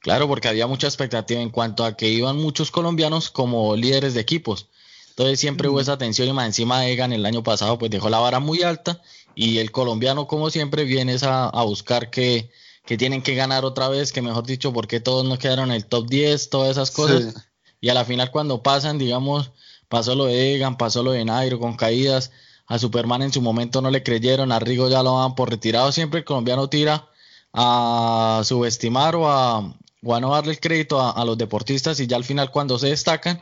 Claro, 0.00 0.28
porque 0.28 0.48
había 0.48 0.66
mucha 0.66 0.86
expectativa 0.86 1.40
en 1.40 1.50
cuanto 1.50 1.84
a 1.84 1.96
que 1.96 2.08
iban 2.08 2.36
muchos 2.36 2.70
colombianos 2.70 3.30
como 3.30 3.74
líderes 3.74 4.14
de 4.14 4.20
equipos. 4.20 4.68
Entonces 5.10 5.40
siempre 5.40 5.68
hubo 5.68 5.80
esa 5.80 5.96
tensión 5.96 6.28
y 6.28 6.32
más 6.32 6.46
encima 6.46 6.80
de 6.80 6.92
Egan 6.92 7.12
el 7.12 7.24
año 7.24 7.42
pasado 7.42 7.78
pues 7.78 7.90
dejó 7.90 8.10
la 8.10 8.18
vara 8.18 8.40
muy 8.40 8.62
alta 8.62 9.00
y 9.34 9.58
el 9.58 9.70
colombiano 9.70 10.26
como 10.26 10.50
siempre 10.50 10.84
viene 10.84 11.16
a, 11.22 11.46
a 11.46 11.62
buscar 11.62 12.10
que, 12.10 12.50
que, 12.84 12.96
tienen 12.96 13.22
que 13.22 13.34
ganar 13.34 13.64
otra 13.64 13.88
vez, 13.88 14.12
que 14.12 14.22
mejor 14.22 14.46
dicho, 14.46 14.72
porque 14.72 15.00
todos 15.00 15.24
no 15.24 15.38
quedaron 15.38 15.70
en 15.70 15.76
el 15.76 15.86
top 15.86 16.08
10, 16.08 16.50
todas 16.50 16.70
esas 16.70 16.90
cosas. 16.90 17.34
Y 17.80 17.88
a 17.88 17.94
la 17.94 18.04
final 18.04 18.30
cuando 18.30 18.62
pasan, 18.62 18.98
digamos, 18.98 19.50
pasó 19.88 20.14
lo 20.14 20.26
de 20.26 20.54
Egan, 20.54 20.76
pasó 20.76 21.02
lo 21.02 21.12
de 21.12 21.24
Nairo 21.24 21.58
con 21.58 21.76
caídas, 21.76 22.30
a 22.66 22.78
Superman 22.78 23.22
en 23.22 23.32
su 23.32 23.42
momento 23.42 23.82
no 23.82 23.90
le 23.90 24.02
creyeron, 24.02 24.52
a 24.52 24.58
Rigo 24.58 24.88
ya 24.88 25.02
lo 25.02 25.14
van 25.14 25.34
por 25.34 25.50
retirado, 25.50 25.92
siempre 25.92 26.20
el 26.20 26.24
colombiano 26.24 26.68
tira 26.68 27.08
a 27.52 28.42
subestimar 28.44 29.14
o 29.16 29.30
a, 29.30 29.76
o 30.02 30.14
a 30.14 30.20
no 30.20 30.30
darle 30.30 30.52
el 30.52 30.60
crédito 30.60 31.00
a, 31.00 31.24
los 31.24 31.38
deportistas 31.38 32.00
y 32.00 32.06
ya 32.06 32.16
al 32.16 32.24
final 32.24 32.50
cuando 32.50 32.78
se 32.78 32.88
destacan, 32.88 33.40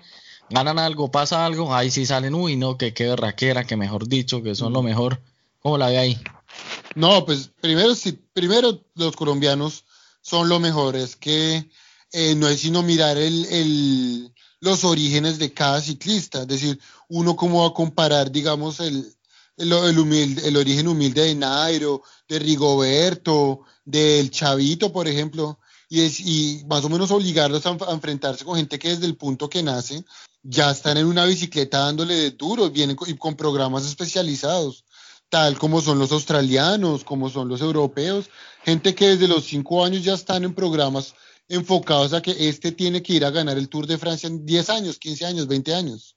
ganan 0.50 0.78
algo, 0.78 1.10
pasa 1.10 1.46
algo, 1.46 1.74
ahí 1.74 1.90
sí 1.90 2.04
salen, 2.04 2.34
uy, 2.34 2.56
no, 2.56 2.76
que 2.76 2.92
qué 2.92 3.08
berraquera, 3.08 3.64
que 3.64 3.76
mejor 3.76 4.08
dicho, 4.08 4.42
que 4.42 4.54
son 4.54 4.72
lo 4.72 4.82
mejor. 4.82 5.20
¿Cómo 5.60 5.78
la 5.78 5.86
ve 5.86 5.98
ahí? 5.98 6.20
No, 6.94 7.24
pues 7.24 7.50
primero, 7.60 7.94
sí, 7.94 8.12
primero 8.32 8.84
los 8.94 9.16
colombianos 9.16 9.84
son 10.20 10.48
lo 10.48 10.60
mejor, 10.60 10.96
es 10.96 11.16
que 11.16 11.68
eh, 12.12 12.34
no 12.34 12.48
es 12.48 12.60
sino 12.60 12.82
mirar 12.82 13.16
el, 13.16 13.46
el, 13.46 14.34
los 14.60 14.84
orígenes 14.84 15.38
de 15.38 15.52
cada 15.52 15.80
ciclista, 15.80 16.42
es 16.42 16.48
decir, 16.48 16.78
uno 17.08 17.34
cómo 17.36 17.62
va 17.62 17.68
a 17.68 17.74
comparar, 17.74 18.30
digamos, 18.30 18.80
el, 18.80 19.12
el, 19.56 19.72
el, 19.72 19.98
humilde, 19.98 20.46
el 20.46 20.56
origen 20.56 20.88
humilde 20.88 21.22
de 21.22 21.34
Nairo, 21.34 22.02
de 22.28 22.38
Rigoberto, 22.38 23.62
del 23.84 24.30
Chavito, 24.30 24.92
por 24.92 25.08
ejemplo, 25.08 25.58
y, 25.88 26.00
es, 26.02 26.20
y 26.20 26.64
más 26.68 26.84
o 26.84 26.88
menos 26.88 27.10
obligarlos 27.10 27.64
a, 27.66 27.76
enfrentarse 27.90 28.44
con 28.44 28.56
gente 28.56 28.78
que 28.78 28.90
desde 28.90 29.06
el 29.06 29.16
punto 29.16 29.48
que 29.48 29.62
nace 29.62 30.04
ya 30.42 30.70
están 30.70 30.96
en 30.96 31.06
una 31.06 31.24
bicicleta 31.24 31.80
dándole 31.80 32.14
de 32.14 32.30
duro, 32.32 32.70
vienen 32.70 32.96
con, 32.96 33.14
con 33.16 33.36
programas 33.36 33.84
especializados, 33.84 34.84
tal 35.32 35.56
como 35.56 35.80
son 35.80 35.98
los 35.98 36.12
australianos, 36.12 37.04
como 37.04 37.30
son 37.30 37.48
los 37.48 37.62
europeos, 37.62 38.28
gente 38.66 38.94
que 38.94 39.08
desde 39.08 39.26
los 39.26 39.46
cinco 39.46 39.82
años 39.82 40.04
ya 40.04 40.12
están 40.12 40.44
en 40.44 40.54
programas 40.54 41.14
enfocados 41.48 42.12
a 42.12 42.20
que 42.20 42.50
este 42.50 42.70
tiene 42.70 43.02
que 43.02 43.14
ir 43.14 43.24
a 43.24 43.30
ganar 43.30 43.56
el 43.56 43.70
Tour 43.70 43.86
de 43.86 43.96
Francia 43.96 44.26
en 44.26 44.44
10 44.44 44.68
años, 44.68 44.98
15 44.98 45.24
años, 45.24 45.48
20 45.48 45.74
años. 45.74 46.16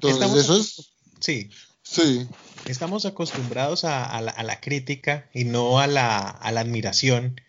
Entonces, 0.00 0.44
eso 0.44 0.56
es... 0.56 0.90
Sí. 1.20 1.50
Sí. 1.84 2.26
Estamos 2.64 3.06
acostumbrados 3.06 3.84
a, 3.84 4.04
a, 4.04 4.20
la, 4.20 4.32
a 4.32 4.42
la, 4.42 4.60
crítica 4.60 5.30
y 5.32 5.44
no 5.44 5.78
a 5.78 5.86
la, 5.86 6.18
a 6.18 6.50
la 6.50 6.62
admiración 6.62 7.40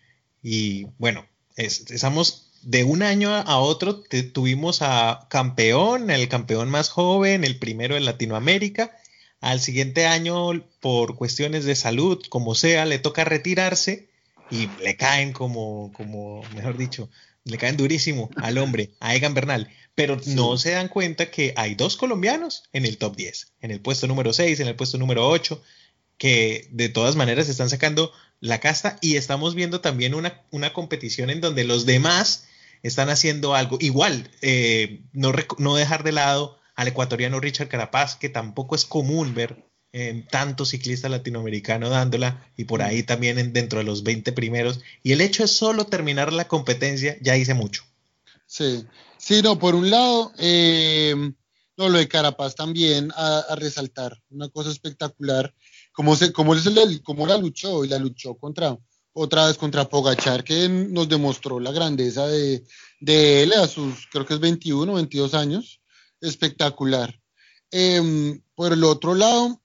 y 0.44 0.84
bueno, 0.98 1.26
estamos 1.56 2.52
de 2.62 2.84
un 2.84 3.02
año 3.02 3.34
a 3.34 3.58
otro, 3.58 4.04
tuvimos 4.32 4.80
a 4.82 5.26
campeón, 5.28 6.10
el 6.10 6.28
campeón 6.28 6.70
más 6.70 6.88
joven, 6.88 7.42
el 7.42 7.58
primero 7.58 7.96
en 7.96 8.04
Latinoamérica. 8.04 8.96
Al 9.40 9.60
siguiente 9.60 10.06
año, 10.06 10.64
por 10.80 11.16
cuestiones 11.16 11.64
de 11.64 11.76
salud, 11.76 12.22
como 12.28 12.54
sea, 12.54 12.86
le 12.86 12.98
toca 12.98 13.24
retirarse 13.24 14.08
y 14.50 14.68
le 14.82 14.96
caen 14.96 15.32
como, 15.32 15.92
como, 15.92 16.42
mejor 16.54 16.76
dicho, 16.76 17.08
le 17.44 17.58
caen 17.58 17.76
durísimo 17.76 18.30
al 18.36 18.58
hombre, 18.58 18.90
a 19.00 19.14
Egan 19.14 19.34
Bernal. 19.34 19.68
Pero 19.94 20.18
no 20.26 20.56
se 20.58 20.72
dan 20.72 20.88
cuenta 20.88 21.30
que 21.30 21.54
hay 21.56 21.74
dos 21.74 21.96
colombianos 21.96 22.64
en 22.72 22.84
el 22.84 22.98
top 22.98 23.16
10, 23.16 23.52
en 23.60 23.70
el 23.70 23.80
puesto 23.80 24.06
número 24.06 24.32
6, 24.32 24.60
en 24.60 24.68
el 24.68 24.76
puesto 24.76 24.98
número 24.98 25.28
8, 25.28 25.60
que 26.18 26.68
de 26.70 26.88
todas 26.88 27.16
maneras 27.16 27.48
están 27.48 27.70
sacando 27.70 28.12
la 28.40 28.60
casta 28.60 28.98
y 29.00 29.16
estamos 29.16 29.54
viendo 29.54 29.80
también 29.80 30.14
una, 30.14 30.42
una 30.50 30.72
competición 30.72 31.30
en 31.30 31.40
donde 31.40 31.64
los 31.64 31.86
demás 31.86 32.46
están 32.82 33.08
haciendo 33.10 33.54
algo. 33.54 33.78
Igual, 33.80 34.30
eh, 34.40 35.00
no, 35.12 35.32
no, 35.58 35.74
dejar 35.74 36.04
de 36.04 36.12
lado 36.12 36.57
al 36.78 36.86
ecuatoriano 36.86 37.40
Richard 37.40 37.66
Carapaz, 37.66 38.14
que 38.14 38.28
tampoco 38.28 38.76
es 38.76 38.84
común 38.84 39.34
ver 39.34 39.64
eh, 39.92 40.24
tanto 40.30 40.64
ciclista 40.64 41.08
latinoamericano 41.08 41.88
dándola 41.88 42.52
y 42.56 42.66
por 42.66 42.82
ahí 42.82 43.02
también 43.02 43.36
en, 43.40 43.52
dentro 43.52 43.80
de 43.80 43.84
los 43.84 44.04
20 44.04 44.30
primeros. 44.30 44.78
Y 45.02 45.10
el 45.10 45.20
hecho 45.20 45.42
es 45.42 45.50
solo 45.50 45.86
terminar 45.86 46.32
la 46.32 46.46
competencia, 46.46 47.18
ya 47.20 47.36
hice 47.36 47.52
mucho. 47.52 47.82
Sí, 48.46 48.86
sí, 49.16 49.42
no, 49.42 49.58
por 49.58 49.74
un 49.74 49.90
lado, 49.90 50.30
eh, 50.38 51.16
no, 51.76 51.88
lo 51.88 51.98
de 51.98 52.06
Carapaz 52.06 52.54
también 52.54 53.10
a, 53.16 53.40
a 53.40 53.56
resaltar, 53.56 54.16
una 54.30 54.48
cosa 54.48 54.70
espectacular 54.70 55.52
cómo, 55.90 56.14
se, 56.14 56.32
cómo, 56.32 56.54
es 56.54 56.64
el, 56.64 57.02
cómo 57.02 57.26
la 57.26 57.36
luchó 57.38 57.84
y 57.84 57.88
la 57.88 57.98
luchó 57.98 58.36
contra 58.36 58.78
otra 59.14 59.48
vez 59.48 59.58
contra 59.58 59.88
Pogachar 59.88 60.44
que 60.44 60.68
nos 60.68 61.08
demostró 61.08 61.58
la 61.58 61.72
grandeza 61.72 62.28
de, 62.28 62.62
de 63.00 63.42
él 63.42 63.52
a 63.54 63.66
sus 63.66 64.06
creo 64.12 64.24
que 64.24 64.34
es 64.34 64.38
21 64.38 64.94
22 64.94 65.34
años 65.34 65.80
espectacular 66.20 67.18
eh, 67.70 68.40
por 68.54 68.72
el 68.72 68.84
otro 68.84 69.14
lado 69.14 69.60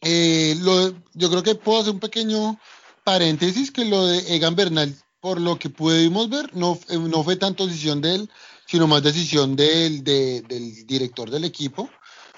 eh, 0.00 0.56
lo, 0.60 0.94
yo 1.14 1.30
creo 1.30 1.42
que 1.42 1.54
puedo 1.54 1.80
hacer 1.80 1.94
un 1.94 2.00
pequeño 2.00 2.58
paréntesis 3.04 3.70
que 3.70 3.84
lo 3.84 4.06
de 4.06 4.34
Egan 4.34 4.54
Bernal 4.54 4.94
por 5.20 5.40
lo 5.40 5.58
que 5.58 5.70
pudimos 5.70 6.28
ver 6.28 6.54
no, 6.54 6.78
no 6.90 7.24
fue 7.24 7.36
tanto 7.36 7.66
decisión 7.66 8.00
de 8.00 8.14
él 8.14 8.30
sino 8.66 8.86
más 8.86 9.02
decisión 9.02 9.56
del, 9.56 10.04
de, 10.04 10.42
del 10.42 10.86
director 10.86 11.30
del 11.30 11.44
equipo 11.44 11.90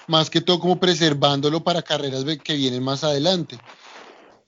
más 0.07 0.29
que 0.29 0.41
todo 0.41 0.59
como 0.59 0.79
preservándolo 0.79 1.63
para 1.63 1.81
carreras 1.81 2.25
que 2.43 2.55
vienen 2.55 2.83
más 2.83 3.03
adelante. 3.03 3.57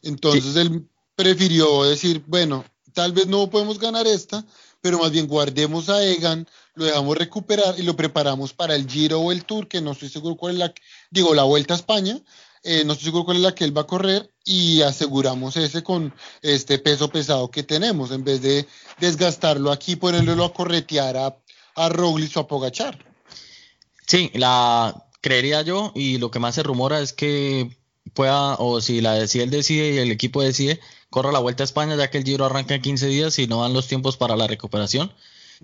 Entonces 0.02 0.56
él 0.56 0.88
prefirió 1.16 1.84
decir, 1.84 2.24
bueno, 2.28 2.66
tal 2.94 3.14
vez 3.14 3.28
no 3.28 3.50
podemos 3.50 3.80
ganar 3.80 4.06
esta, 4.06 4.46
pero 4.84 5.00
más 5.00 5.12
bien 5.12 5.28
guardemos 5.28 5.88
a 5.88 6.04
Egan, 6.04 6.46
lo 6.76 6.84
dejamos 6.84 7.18
recuperar 7.18 7.80
y 7.80 7.84
lo 7.84 7.96
preparamos 7.96 8.52
para 8.52 8.76
el 8.76 8.86
Giro 8.86 9.22
o 9.22 9.32
el 9.32 9.46
Tour, 9.46 9.70
que 9.70 9.80
no 9.80 9.94
estoy 9.94 10.10
seguro 10.10 10.36
cuál 10.36 10.56
es 10.56 10.60
la, 10.60 10.74
digo, 11.10 11.34
la 11.34 11.44
Vuelta 11.44 11.74
a 11.74 11.78
España, 11.78 12.20
eh, 12.64 12.84
no 12.86 12.92
estoy 12.92 13.06
seguro 13.06 13.24
cuál 13.24 13.38
es 13.38 13.44
la 13.44 13.56
que 13.56 13.64
él 13.64 13.76
va 13.76 13.84
a 13.84 13.88
correr 13.88 14.30
y 14.44 14.82
aseguramos 14.82 15.56
ese 15.56 15.84
con 15.84 16.14
este 16.42 16.80
peso 16.80 17.10
pesado 17.10 17.50
que 17.50 17.64
tenemos, 17.64 18.12
en 18.12 18.26
vez 18.26 18.42
de 18.42 18.68
desgastarlo 19.00 19.72
aquí, 19.72 19.96
ponerlo 19.96 20.44
a 20.44 20.54
corretear 20.54 21.16
a, 21.16 21.38
a 21.76 21.88
Roglic 21.88 22.36
o 22.36 22.42
a 22.42 22.48
Pogachar. 22.50 23.06
Sí, 24.06 24.32
la, 24.34 25.08
creería 25.22 25.62
yo, 25.62 25.94
y 25.96 26.18
lo 26.18 26.30
que 26.30 26.40
más 26.40 26.56
se 26.56 26.64
rumora 26.64 27.00
es 27.00 27.14
que 27.14 27.70
pueda, 28.14 28.56
o 28.56 28.82
si, 28.82 29.00
la, 29.00 29.28
si 29.28 29.40
él 29.40 29.50
decide 29.50 29.94
y 29.94 29.98
el 30.00 30.12
equipo 30.12 30.42
decide, 30.42 30.82
corra 31.14 31.32
la 31.32 31.38
vuelta 31.38 31.62
a 31.62 31.66
España, 31.66 31.96
ya 31.96 32.10
que 32.10 32.18
el 32.18 32.24
Giro 32.24 32.44
arranca 32.44 32.74
en 32.74 32.82
15 32.82 33.06
días 33.06 33.38
y 33.38 33.46
no 33.46 33.62
dan 33.62 33.72
los 33.72 33.88
tiempos 33.88 34.18
para 34.18 34.36
la 34.36 34.48
recuperación, 34.48 35.14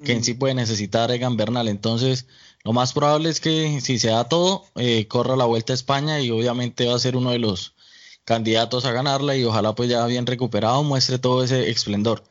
que 0.05 0.11
en 0.11 0.23
sí 0.23 0.35
puede 0.35 0.53
necesitar 0.53 1.09
Egan 1.09 1.37
Bernal. 1.37 1.67
Entonces, 1.67 2.27
lo 2.63 2.71
más 2.71 2.93
probable 2.93 3.29
es 3.29 3.39
que 3.39 3.81
si 3.81 3.97
se 3.97 4.09
da 4.09 4.29
todo, 4.29 4.65
eh, 4.75 5.07
corra 5.07 5.35
la 5.35 5.45
vuelta 5.45 5.73
a 5.73 5.75
España 5.75 6.21
y 6.21 6.29
obviamente 6.29 6.85
va 6.85 6.93
a 6.93 6.99
ser 6.99 7.15
uno 7.15 7.31
de 7.31 7.39
los 7.39 7.73
candidatos 8.25 8.85
a 8.85 8.91
ganarla 8.91 9.35
y 9.37 9.43
ojalá 9.43 9.73
pues 9.73 9.89
ya 9.89 10.05
bien 10.05 10.27
recuperado 10.27 10.83
muestre 10.83 11.17
todo 11.17 11.43
ese 11.43 11.71
esplendor. 11.71 12.23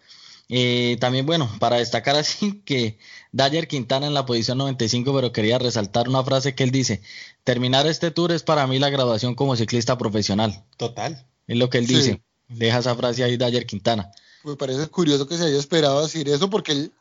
Eh, 0.49 0.97
también, 1.01 1.27
bueno, 1.27 1.51
para 1.59 1.79
destacar 1.79 2.15
así 2.15 2.63
que 2.65 2.99
Dyer 3.33 3.67
Quintana 3.67 4.07
en 4.07 4.15
la 4.15 4.27
posición 4.27 4.59
95, 4.59 5.13
pero 5.13 5.33
quería 5.33 5.59
resaltar 5.59 6.09
una 6.09 6.23
frase 6.23 6.55
que 6.55 6.63
él 6.63 6.71
dice, 6.71 7.03
terminar 7.43 7.89
este 7.89 8.13
tour 8.13 8.31
es 8.31 8.45
para 8.45 8.69
mí 8.69 8.79
la 8.79 8.91
graduación 8.91 9.35
como 9.35 9.57
ciclista 9.57 9.99
profesional. 9.99 10.63
Total. 10.77 11.27
Es 11.49 11.57
lo 11.57 11.69
que 11.69 11.79
él 11.79 11.89
dice. 11.89 12.23
Deja 12.49 12.79
esa 12.79 12.95
frase 12.95 13.25
ahí 13.25 13.37
Dyer 13.37 13.67
Quintana. 13.67 14.11
Me 14.45 14.57
parece 14.57 14.87
curioso 14.89 15.27
que 15.27 15.37
se 15.37 15.45
haya 15.45 15.59
esperado 15.59 16.03
decir 16.03 16.29
eso 16.29 16.49
porque 16.49 16.73
él, 16.73 16.93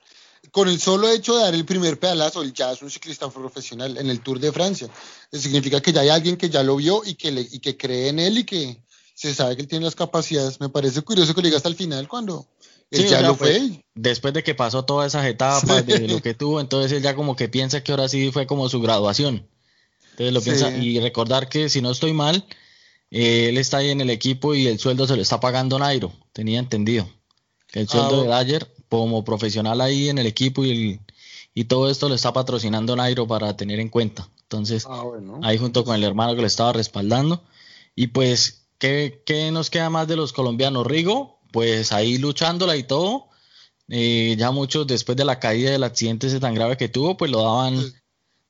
con 0.51 0.67
el 0.67 0.79
solo 0.79 1.09
hecho 1.09 1.35
de 1.35 1.43
dar 1.43 1.55
el 1.55 1.65
primer 1.65 1.99
pedalazo, 1.99 2.41
él 2.41 2.53
ya 2.53 2.71
es 2.71 2.81
un 2.81 2.89
ciclista 2.89 3.29
profesional 3.29 3.97
en 3.97 4.09
el 4.09 4.21
Tour 4.21 4.39
de 4.39 4.51
Francia. 4.51 4.89
Eso 5.31 5.43
significa 5.43 5.81
que 5.81 5.93
ya 5.93 6.01
hay 6.01 6.09
alguien 6.09 6.35
que 6.37 6.49
ya 6.49 6.63
lo 6.63 6.75
vio 6.75 7.03
y 7.05 7.15
que, 7.15 7.31
le, 7.31 7.41
y 7.41 7.59
que 7.59 7.77
cree 7.77 8.09
en 8.09 8.19
él 8.19 8.39
y 8.39 8.43
que 8.43 8.81
se 9.13 9.33
sabe 9.33 9.55
que 9.55 9.61
él 9.61 9.67
tiene 9.67 9.85
las 9.85 9.95
capacidades. 9.95 10.59
Me 10.59 10.69
parece 10.69 11.01
curioso 11.01 11.33
que 11.33 11.41
lo 11.41 11.47
diga 11.47 11.57
hasta 11.57 11.69
el 11.69 11.75
final 11.75 12.07
cuando 12.07 12.47
él 12.91 13.07
ya 13.07 13.21
lo 13.21 13.35
fue. 13.35 13.57
Pues, 13.57 13.79
después 13.95 14.33
de 14.33 14.43
que 14.43 14.55
pasó 14.55 14.83
todas 14.83 15.07
esas 15.07 15.25
etapas 15.25 15.85
de 15.85 16.07
lo 16.07 16.21
que 16.21 16.33
tuvo, 16.33 16.59
entonces 16.59 16.91
él 16.91 17.03
ya 17.03 17.15
como 17.15 17.35
que 17.35 17.49
piensa 17.49 17.83
que 17.83 17.91
ahora 17.91 18.09
sí 18.09 18.31
fue 18.31 18.47
como 18.47 18.67
su 18.69 18.81
graduación. 18.81 19.47
Entonces 20.11 20.33
lo 20.33 20.41
piensa 20.41 20.75
y 20.75 20.99
recordar 20.99 21.47
que 21.47 21.69
si 21.69 21.81
no 21.81 21.91
estoy 21.91 22.11
mal, 22.11 22.45
eh, 23.11 23.49
él 23.49 23.57
está 23.57 23.77
ahí 23.77 23.89
en 23.89 24.01
el 24.01 24.09
equipo 24.09 24.53
y 24.55 24.67
el 24.67 24.79
sueldo 24.79 25.07
se 25.07 25.15
lo 25.15 25.21
está 25.21 25.39
pagando 25.39 25.79
Nairo, 25.79 26.11
tenía 26.33 26.59
entendido. 26.59 27.07
El 27.73 27.87
sueldo 27.87 28.31
ah, 28.31 28.39
de 28.39 28.45
Dyer 28.45 28.73
como 28.89 29.23
profesional 29.23 29.81
ahí 29.81 30.09
en 30.09 30.17
el 30.17 30.25
equipo 30.25 30.63
y, 30.65 30.99
y 31.53 31.65
todo 31.65 31.89
esto 31.89 32.09
lo 32.09 32.15
está 32.15 32.33
patrocinando 32.33 32.95
Nairo 32.95 33.27
para 33.27 33.55
tener 33.55 33.79
en 33.79 33.89
cuenta. 33.89 34.29
Entonces, 34.43 34.85
ah, 34.89 35.03
ahí 35.43 35.57
junto 35.57 35.83
con 35.83 35.95
el 35.95 36.03
hermano 36.03 36.35
que 36.35 36.41
le 36.41 36.47
estaba 36.47 36.71
respaldando. 36.71 37.43
Y 37.95 38.07
pues, 38.07 38.67
¿qué, 38.77 39.21
¿qué, 39.25 39.51
nos 39.51 39.69
queda 39.69 39.89
más 39.89 40.07
de 40.07 40.15
los 40.15 40.31
colombianos? 40.31 40.87
Rigo, 40.87 41.39
pues 41.51 41.91
ahí 41.91 42.17
luchándola 42.17 42.77
y 42.77 42.83
todo. 42.83 43.27
Eh, 43.89 44.35
ya 44.37 44.51
muchos 44.51 44.85
después 44.85 45.17
de 45.17 45.25
la 45.25 45.39
caída 45.39 45.71
del 45.71 45.83
accidente 45.83 46.27
ese 46.27 46.39
tan 46.39 46.53
grave 46.53 46.77
que 46.77 46.89
tuvo, 46.89 47.17
pues 47.17 47.31
lo 47.31 47.41
daban 47.41 47.93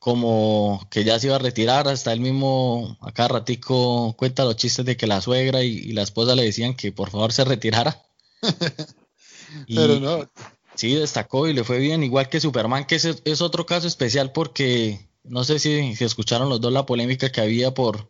como 0.08 0.88
que 0.90 1.04
ya 1.04 1.20
se 1.20 1.28
iba 1.28 1.36
a 1.36 1.40
retirar. 1.40 1.90
Hasta 1.90 2.14
él 2.14 2.22
mismo, 2.22 2.98
acá 3.02 3.28
ratico, 3.28 4.16
cuenta 4.18 4.46
los 4.46 4.56
chistes 4.56 4.86
de 4.86 4.96
que 4.96 5.06
la 5.06 5.20
suegra 5.20 5.64
y 5.64 5.92
la 5.92 6.02
esposa 6.02 6.34
le 6.34 6.46
decían 6.46 6.76
que 6.76 6.94
por 6.94 7.10
favor 7.10 7.34
se 7.34 7.44
retirara. 7.44 8.02
Pero 9.68 10.00
no. 10.00 10.30
Sí, 10.76 10.96
destacó 10.96 11.50
y 11.50 11.54
le 11.54 11.66
fue 11.66 11.80
bien, 11.80 12.04
igual 12.04 12.30
que 12.30 12.40
Superman, 12.40 12.86
que 12.86 12.96
es, 12.96 13.42
otro 13.42 13.66
caso 13.66 13.86
especial 13.86 14.32
porque 14.32 15.10
no 15.26 15.44
sé 15.44 15.60
si, 15.60 15.94
escucharon 16.00 16.48
los 16.48 16.62
dos 16.62 16.72
la 16.72 16.86
polémica 16.86 17.30
que 17.30 17.42
había 17.42 17.74
por, 17.74 18.10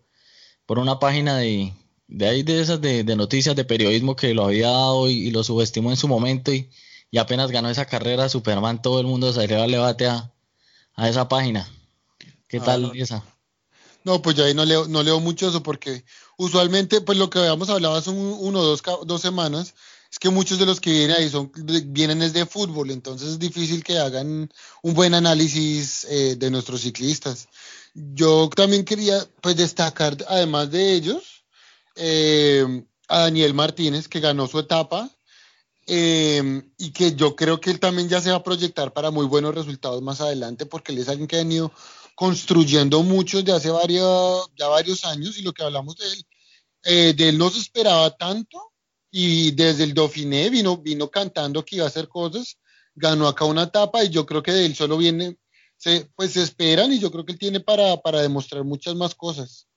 por 0.67 0.77
una 0.77 0.99
página 0.99 1.37
de, 1.37 1.73
de 2.07 2.27
ahí 2.27 2.43
de 2.43 2.61
esas 2.61 2.79
de, 2.79 3.03
noticias 3.15 3.55
de 3.55 3.65
periodismo 3.65 4.15
que 4.15 4.35
lo 4.35 4.45
había 4.45 4.67
dado 4.67 5.09
y, 5.09 5.31
lo 5.31 5.43
subestimó 5.43 5.89
en 5.89 5.97
su 5.97 6.07
momento 6.07 6.53
y, 6.53 6.69
apenas 7.17 7.49
ganó 7.49 7.71
esa 7.71 7.85
carrera 7.87 8.29
Superman, 8.29 8.83
todo 8.83 8.99
el 8.99 9.07
mundo 9.07 9.33
salió 9.33 9.63
al 9.63 9.71
debate 9.71 10.05
a, 10.05 10.31
a 10.93 11.09
esa 11.09 11.27
página. 11.27 11.67
¿Qué 12.47 12.57
ah, 12.57 12.63
tal 12.63 12.91
esa? 12.95 13.23
No, 14.03 14.21
pues 14.21 14.35
yo 14.35 14.45
ahí 14.45 14.53
no 14.53 14.63
leo, 14.63 14.87
no 14.87 15.03
leo 15.03 15.19
mucho 15.19 15.49
eso 15.49 15.61
porque 15.61 16.05
usualmente, 16.37 17.01
pues 17.01 17.17
lo 17.17 17.29
que 17.29 17.39
habíamos 17.39 17.69
hablado 17.69 17.95
hace 17.95 18.09
uno 18.09 18.59
o 18.59 18.63
dos, 18.63 18.81
dos 19.05 19.21
semanas, 19.21 19.73
es 20.09 20.19
que 20.19 20.29
muchos 20.29 20.57
de 20.59 20.65
los 20.65 20.79
que 20.79 20.91
vienen 20.91 21.17
ahí 21.17 21.29
son, 21.29 21.51
vienen 21.87 22.19
desde 22.19 22.45
fútbol, 22.45 22.91
entonces 22.91 23.29
es 23.29 23.39
difícil 23.39 23.83
que 23.83 23.99
hagan 23.99 24.49
un 24.81 24.93
buen 24.93 25.13
análisis 25.13 26.05
eh, 26.05 26.35
de 26.37 26.49
nuestros 26.49 26.81
ciclistas. 26.81 27.49
Yo 27.93 28.49
también 28.55 28.85
quería 28.85 29.27
pues 29.41 29.57
destacar, 29.57 30.15
además 30.29 30.71
de 30.71 30.93
ellos, 30.93 31.43
eh, 31.95 32.85
a 33.09 33.19
Daniel 33.21 33.53
Martínez, 33.53 34.07
que 34.07 34.19
ganó 34.19 34.47
su 34.47 34.59
etapa, 34.59 35.09
eh, 35.87 36.63
y 36.77 36.91
que 36.91 37.15
yo 37.15 37.35
creo 37.35 37.59
que 37.59 37.71
él 37.71 37.79
también 37.79 38.09
ya 38.09 38.21
se 38.21 38.29
va 38.29 38.37
a 38.37 38.43
proyectar 38.43 38.93
para 38.93 39.09
muy 39.09 39.25
buenos 39.25 39.55
resultados 39.55 40.01
más 40.01 40.21
adelante, 40.21 40.65
porque 40.65 40.91
él 40.91 40.99
es 40.99 41.09
alguien 41.09 41.27
que 41.27 41.37
ha 41.37 41.39
venido 41.39 41.71
construyendo 42.17 43.03
mucho 43.03 43.43
de 43.43 43.51
hace 43.51 43.69
varios, 43.69 44.49
ya 44.57 44.67
varios 44.67 45.05
años, 45.05 45.37
y 45.37 45.43
lo 45.43 45.53
que 45.53 45.61
hablamos 45.61 45.95
de 45.97 46.05
él, 46.07 47.15
de 47.15 47.29
él 47.29 47.37
no 47.37 47.51
se 47.51 47.59
esperaba 47.59 48.09
tanto, 48.17 48.73
y 49.11 49.51
desde 49.51 49.83
el 49.83 49.93
Dauphiné 49.93 50.49
vino, 50.49 50.77
vino 50.77 51.11
cantando 51.11 51.63
que 51.63 51.75
iba 51.75 51.85
a 51.85 51.89
hacer 51.89 52.07
cosas, 52.07 52.57
ganó 52.95 53.27
acá 53.27 53.45
una 53.45 53.63
etapa 53.63 54.03
y 54.03 54.09
yo 54.09 54.25
creo 54.25 54.41
que 54.41 54.51
de 54.51 54.65
él 54.65 54.75
solo 54.75 54.97
viene, 54.97 55.37
se, 55.77 56.09
pues 56.15 56.31
se 56.31 56.41
esperan 56.41 56.91
y 56.91 56.97
yo 56.97 57.11
creo 57.11 57.23
que 57.23 57.33
él 57.33 57.37
tiene 57.37 57.59
para, 57.59 57.97
para 57.97 58.19
demostrar 58.23 58.63
muchas 58.63 58.95
más 58.95 59.13
cosas. 59.13 59.67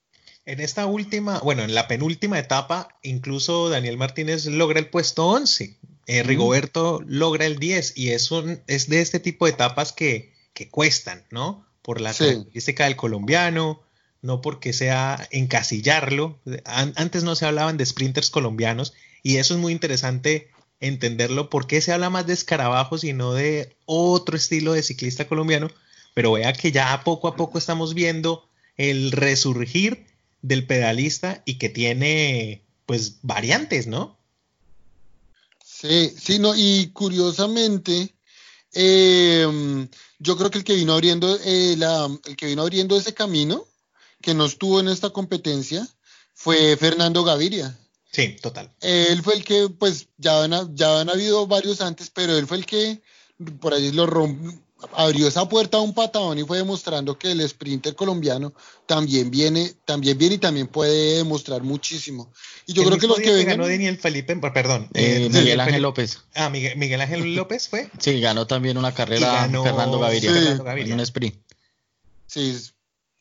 En 0.47 0.61
esta 0.61 0.87
última, 0.87 1.41
bueno, 1.41 1.63
en 1.63 1.75
la 1.75 1.89
penúltima 1.89 2.39
etapa, 2.39 2.89
incluso 3.03 3.69
Daniel 3.69 3.99
Martínez 3.99 4.47
logra 4.47 4.79
el 4.79 4.89
puesto 4.89 5.27
11, 5.27 5.79
eh, 6.07 6.23
Rigoberto 6.23 7.03
logra 7.07 7.45
el 7.45 7.59
10 7.59 7.99
y 7.99 8.13
es, 8.13 8.31
es 8.67 8.89
de 8.89 9.03
este 9.03 9.21
tipo 9.21 9.45
de 9.45 9.53
etapas 9.53 9.93
que, 9.93 10.33
que 10.55 10.71
cuestan, 10.71 11.27
¿no? 11.31 11.67
Por 11.83 12.01
la 12.01 12.13
característica 12.13 12.85
del 12.85 12.97
colombiano, 12.97 13.83
no 14.23 14.41
porque 14.41 14.73
sea 14.73 15.29
encasillarlo. 15.31 16.39
antes 16.65 17.25
no 17.25 17.35
se 17.35 17.47
hablaban 17.47 17.77
de 17.77 17.87
sprinters 17.87 18.31
colombianos 18.31 18.93
y 19.23 19.37
eso 19.37 19.55
es 19.55 19.61
muy 19.61 19.73
interesante 19.73 20.51
entenderlo, 20.81 21.51
por 21.51 21.67
qué 21.67 21.81
se 21.81 21.93
habla 21.93 22.11
más 22.11 22.27
de 22.27 22.33
escarabajos 22.33 23.05
y 23.05 23.13
no 23.13 23.35
de 23.35 23.77
otro 23.85 24.37
estilo 24.37 24.73
de 24.73 24.83
ciclista 24.83 25.29
colombiano, 25.29 25.71
pero 26.15 26.33
vea 26.33 26.53
que 26.53 26.73
ya 26.73 27.03
poco 27.05 27.29
a 27.29 27.37
poco 27.37 27.59
estamos 27.59 27.95
viendo 27.95 28.49
el 28.77 29.13
resurgir 29.13 30.07
del 30.43 30.67
pedalista 30.67 31.43
y 31.45 31.59
que 31.59 31.69
tiene 31.69 32.63
pues 32.87 33.19
variantes, 33.23 33.87
¿no? 33.87 34.19
Sí, 35.63 36.13
sí, 36.19 36.39
no, 36.39 36.55
y 36.57 36.89
curiosamente, 36.93 38.15
em, 38.73 39.89
yo 40.19 40.37
creo 40.37 40.51
que 40.51 40.59
el 40.59 40.65
que 40.65 40.75
vino 40.75 40.93
abriendo 40.93 41.39
eh, 41.45 41.73
el 41.73 42.37
que 42.37 42.47
vino 42.47 42.63
abriendo 42.63 42.97
ese 42.97 43.15
camino 43.15 43.67
que 44.21 44.35
no 44.35 44.47
estuvo 44.47 44.81
en 44.81 44.89
esta 44.89 45.11
competencia 45.11 45.87
fue 46.35 46.77
Fernando 46.77 47.25
Gaviria. 47.25 47.77
Sí, 48.13 48.37
total. 48.41 48.73
Él 48.81 49.23
fue 49.23 49.35
el 49.35 49.45
que, 49.45 49.69
pues, 49.69 50.09
ya 50.17 50.43
han, 50.43 50.75
ya 50.77 51.01
han 51.01 51.11
habido 51.11 51.47
varios 51.47 51.81
antes, 51.81 52.11
pero 52.11 52.37
él 52.37 52.47
fue 52.47 52.57
el 52.57 52.67
que 52.67 53.01
por 53.61 53.73
ahí 53.73 53.93
lo 53.93 54.07
abrió 54.95 55.29
esa 55.29 55.49
puerta 55.49 55.79
a 55.79 55.81
un 55.81 55.95
patadón 55.95 56.39
y 56.39 56.45
fue 56.45 56.59
demostrando 56.59 57.19
que 57.19 57.33
el 57.33 57.49
sprinter 57.49 57.95
colombiano 57.95 58.53
también 58.87 59.31
viene, 59.31 59.73
también 59.85 60.17
viene 60.19 60.37
y 60.37 60.39
también 60.39 60.67
puede 60.67 61.19
demostrar 61.19 61.63
muchísimo. 61.63 62.33
Y 62.67 62.73
yo 62.73 62.85
creo 62.85 62.99
que 62.99 63.07
los 63.07 63.19
que, 63.19 63.31
vengan... 63.31 63.59
ganó 63.59 63.69
Daniel 63.69 63.99
Felipe, 63.99 64.37
perdón, 64.37 64.89
eh, 64.95 65.27
eh, 65.27 65.29
Miguel 65.31 65.61
Ángel 65.61 65.83
López. 65.83 66.21
Ah, 66.35 66.51
Miguel, 66.51 67.01
Ángel 67.01 67.35
López 67.37 67.69
fue. 67.69 67.91
Sí, 67.99 68.21
ganó 68.21 68.47
también 68.47 68.79
una 68.79 68.93
carrera 68.93 69.49
Fernando 69.49 69.99
Gaviria, 69.99 70.33
Fernando 70.33 70.65
Gaviria. 70.65 70.95
un 70.95 71.01
sprint. 71.01 71.37
Sí, 72.27 72.57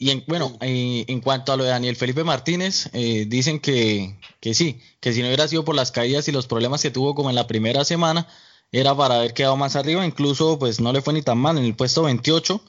y 0.01 0.11
en, 0.11 0.23
bueno, 0.27 0.57
eh, 0.61 1.03
en 1.09 1.19
cuanto 1.19 1.51
a 1.51 1.57
lo 1.57 1.65
de 1.65 1.71
Daniel 1.71 1.97
Felipe 1.97 2.23
Martínez, 2.23 2.89
eh, 2.93 3.25
dicen 3.27 3.59
que, 3.59 4.15
que, 4.39 4.53
sí, 4.53 4.79
que 5.01 5.11
si 5.11 5.19
no 5.19 5.27
hubiera 5.27 5.45
sido 5.49 5.65
por 5.65 5.75
las 5.75 5.91
caídas 5.91 6.25
y 6.29 6.31
los 6.31 6.47
problemas 6.47 6.81
que 6.81 6.89
tuvo 6.89 7.13
como 7.13 7.29
en 7.29 7.35
la 7.35 7.47
primera 7.47 7.83
semana, 7.83 8.25
era 8.71 8.95
para 8.95 9.15
haber 9.15 9.33
quedado 9.33 9.57
más 9.57 9.75
arriba, 9.75 10.05
incluso 10.05 10.59
pues 10.59 10.79
no 10.79 10.93
le 10.93 11.01
fue 11.01 11.13
ni 11.13 11.21
tan 11.21 11.37
mal 11.37 11.57
en 11.57 11.65
el 11.65 11.75
puesto 11.75 12.03
28 12.03 12.61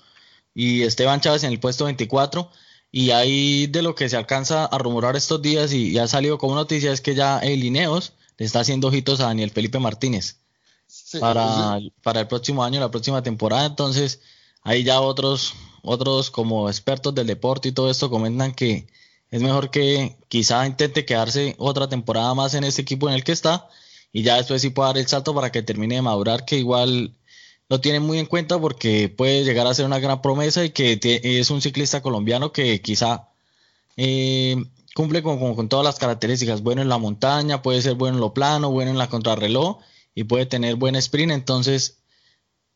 y 0.55 0.83
Esteban 0.83 1.21
Chávez 1.21 1.45
en 1.45 1.53
el 1.53 1.61
puesto 1.61 1.85
24. 1.85 2.51
Y 2.93 3.11
ahí 3.11 3.67
de 3.69 3.83
lo 3.83 3.95
que 3.95 4.09
se 4.09 4.17
alcanza 4.17 4.65
a 4.65 4.79
rumorar 4.79 5.15
estos 5.15 5.41
días 5.41 5.73
y, 5.73 5.93
ya 5.93 6.05
ha 6.05 6.09
salido 6.09 6.39
como 6.39 6.57
noticia 6.57 6.93
es 6.93 7.01
que 7.01 7.15
ya 7.15 7.39
el 7.39 7.63
Ineos 7.63 8.15
le 8.37 8.47
está 8.47 8.61
haciendo 8.61 8.89
ojitos 8.89 9.21
a 9.21 9.27
Daniel 9.27 9.51
Felipe 9.51 9.79
Martínez 9.79 10.41
para, 11.21 11.79
para 12.03 12.21
el 12.21 12.27
próximo 12.27 12.65
año, 12.65 12.81
la 12.81 12.91
próxima 12.91 13.23
temporada. 13.23 13.67
Entonces, 13.67 14.21
ahí 14.63 14.83
ya 14.83 15.01
otros 15.01 15.55
otros 15.83 16.31
como 16.31 16.69
expertos 16.69 17.15
del 17.15 17.27
deporte 17.27 17.69
y 17.69 17.73
todo 17.73 17.91
esto 17.91 18.11
comentan 18.11 18.53
que 18.53 18.87
es 19.31 19.41
mejor 19.41 19.71
que 19.71 20.17
quizá 20.29 20.67
intente 20.67 21.05
quedarse 21.05 21.55
otra 21.59 21.89
temporada 21.89 22.35
más 22.35 22.55
en 22.55 22.65
este 22.65 22.83
equipo 22.83 23.09
en 23.09 23.15
el 23.15 23.25
que 23.25 23.33
está 23.33 23.69
y 24.13 24.23
ya 24.23 24.37
después 24.37 24.63
sí 24.63 24.71
pueda 24.71 24.89
dar 24.89 24.99
el 24.99 25.07
salto 25.07 25.35
para 25.35 25.53
que 25.53 25.63
termine 25.63 25.97
de 25.97 26.03
madurar, 26.03 26.45
que 26.45 26.59
igual 26.59 27.15
lo 27.69 27.81
tienen 27.81 28.03
muy 28.03 28.19
en 28.19 28.27
cuenta 28.27 28.59
porque 28.61 29.09
puede 29.09 29.45
llegar 29.45 29.67
a 29.67 29.75
ser 29.75 29.87
una 29.87 30.01
gran 30.01 30.21
promesa 30.23 30.65
y 30.65 30.71
que 30.71 30.99
es 31.23 31.51
un 31.51 31.63
ciclista 31.63 32.03
colombiano 32.03 32.53
que 32.53 32.81
quizá 32.83 33.29
eh, 33.97 34.57
cumple 34.95 35.23
con, 35.23 35.55
con, 35.55 35.69
todas 35.69 35.85
las 35.85 35.99
características, 35.99 36.63
bueno 36.63 36.83
en 36.83 36.89
la 36.89 36.99
montaña, 36.99 37.63
puede 37.63 37.83
ser 37.83 37.95
bueno 37.95 38.17
en 38.17 38.21
lo 38.21 38.35
plano, 38.35 38.71
bueno 38.71 38.91
en 38.91 38.99
la 38.99 39.09
contrarreloj 39.09 39.79
y 40.15 40.25
puede 40.25 40.47
tener 40.47 40.77
buen 40.77 40.97
sprint, 40.97 41.33
entonces 41.33 42.01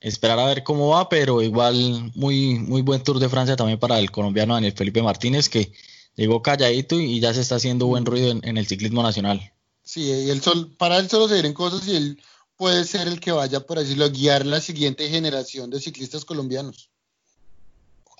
esperar 0.04 0.38
a 0.38 0.44
ver 0.44 0.62
cómo 0.62 0.88
va, 0.88 1.08
pero 1.08 1.40
igual 1.40 2.12
muy, 2.14 2.58
muy 2.58 2.82
buen 2.82 3.02
Tour 3.02 3.18
de 3.18 3.30
Francia 3.30 3.56
también 3.56 3.78
para 3.78 3.98
el 3.98 4.10
colombiano 4.10 4.52
Daniel 4.52 4.74
Felipe 4.74 5.02
Martínez, 5.02 5.48
que 5.48 5.72
llegó 6.14 6.42
calladito 6.42 7.00
y 7.00 7.20
ya 7.20 7.32
se 7.32 7.40
está 7.40 7.56
haciendo 7.56 7.86
buen 7.86 8.04
ruido 8.04 8.38
en, 8.42 8.58
el 8.58 8.66
ciclismo 8.66 9.02
nacional. 9.02 9.53
Sí, 9.94 10.10
y 10.10 10.30
el 10.30 10.42
sol, 10.42 10.74
para 10.76 10.98
él 10.98 11.08
solo 11.08 11.28
se 11.28 11.34
vienen 11.34 11.54
cosas 11.54 11.86
y 11.86 11.94
él 11.94 12.20
puede 12.56 12.84
ser 12.84 13.06
el 13.06 13.20
que 13.20 13.30
vaya, 13.30 13.60
por 13.60 13.78
decirlo, 13.78 14.06
a 14.06 14.08
guiar 14.08 14.44
la 14.44 14.60
siguiente 14.60 15.08
generación 15.08 15.70
de 15.70 15.80
ciclistas 15.80 16.24
colombianos. 16.24 16.90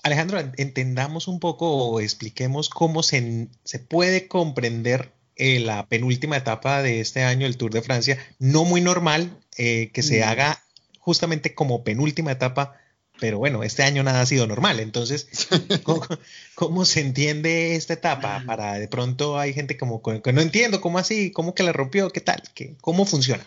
Alejandro, 0.01 0.39
entendamos 0.55 1.27
un 1.27 1.41
poco 1.41 1.69
o 1.69 1.99
expliquemos 1.99 2.69
cómo 2.69 3.03
se, 3.03 3.49
se 3.65 3.79
puede 3.79 4.29
comprender 4.29 5.11
eh, 5.35 5.59
la 5.59 5.85
penúltima 5.89 6.37
etapa 6.37 6.81
de 6.81 7.01
este 7.01 7.23
año, 7.23 7.45
el 7.45 7.57
Tour 7.57 7.73
de 7.73 7.81
Francia, 7.81 8.17
no 8.39 8.63
muy 8.63 8.79
normal 8.79 9.37
eh, 9.57 9.91
que 9.93 10.01
se 10.01 10.21
mm. 10.21 10.29
haga 10.29 10.63
justamente 10.99 11.55
como 11.55 11.83
penúltima 11.83 12.31
etapa, 12.31 12.79
pero 13.19 13.37
bueno, 13.37 13.63
este 13.63 13.83
año 13.83 14.03
nada 14.03 14.21
ha 14.21 14.25
sido 14.25 14.47
normal, 14.47 14.79
entonces, 14.79 15.27
¿cómo, 16.55 16.85
se 16.85 17.01
entiende 17.01 17.75
esta 17.75 17.93
etapa? 17.93 18.43
Para 18.45 18.73
de 18.73 18.87
pronto 18.87 19.39
hay 19.39 19.53
gente 19.53 19.77
como 19.77 20.01
que 20.01 20.33
no 20.33 20.41
entiendo, 20.41 20.81
¿cómo 20.81 20.97
así? 20.97 21.31
¿Cómo 21.31 21.53
que 21.53 21.63
la 21.63 21.73
rompió? 21.73 22.09
¿Qué 22.09 22.21
tal? 22.21 22.43
¿Qué, 22.53 22.75
¿Cómo 22.81 23.05
funciona? 23.05 23.45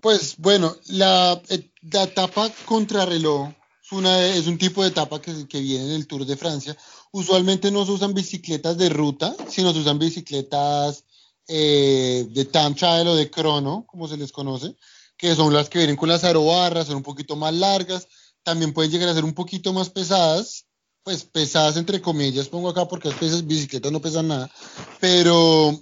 Pues 0.00 0.36
bueno, 0.38 0.76
la, 0.86 1.40
eh, 1.48 1.68
la 1.90 2.04
etapa 2.04 2.50
contrarreloj 2.64 3.50
es, 3.82 3.92
una, 3.92 4.26
es 4.26 4.46
un 4.46 4.58
tipo 4.58 4.82
de 4.82 4.90
etapa 4.90 5.20
que, 5.20 5.48
que 5.48 5.60
viene 5.60 5.86
en 5.86 5.92
el 5.92 6.06
Tour 6.06 6.24
de 6.24 6.36
Francia. 6.36 6.76
Usualmente 7.10 7.70
no 7.70 7.84
se 7.84 7.92
usan 7.92 8.14
bicicletas 8.14 8.78
de 8.78 8.90
ruta, 8.90 9.34
sino 9.48 9.72
se 9.72 9.80
usan 9.80 9.98
bicicletas 9.98 11.04
eh, 11.50 12.26
de 12.28 12.44
time 12.44 12.74
trial 12.74 13.08
o 13.08 13.16
de 13.16 13.30
crono, 13.30 13.86
como 13.86 14.06
se 14.06 14.18
les 14.18 14.32
conoce, 14.32 14.76
que 15.16 15.34
son 15.34 15.54
las 15.54 15.70
que 15.70 15.78
vienen 15.78 15.96
con 15.96 16.10
las 16.10 16.22
arobarras, 16.22 16.88
son 16.88 16.96
un 16.96 17.02
poquito 17.02 17.36
más 17.36 17.54
largas, 17.54 18.06
también 18.48 18.72
pueden 18.72 18.90
llegar 18.90 19.10
a 19.10 19.14
ser 19.14 19.26
un 19.26 19.34
poquito 19.34 19.74
más 19.74 19.90
pesadas, 19.90 20.64
pues 21.02 21.22
pesadas 21.22 21.76
entre 21.76 22.00
comillas, 22.00 22.48
pongo 22.48 22.70
acá 22.70 22.88
porque 22.88 23.10
las 23.10 23.46
bicicletas 23.46 23.92
no 23.92 24.00
pesan 24.00 24.28
nada, 24.28 24.50
pero 25.00 25.78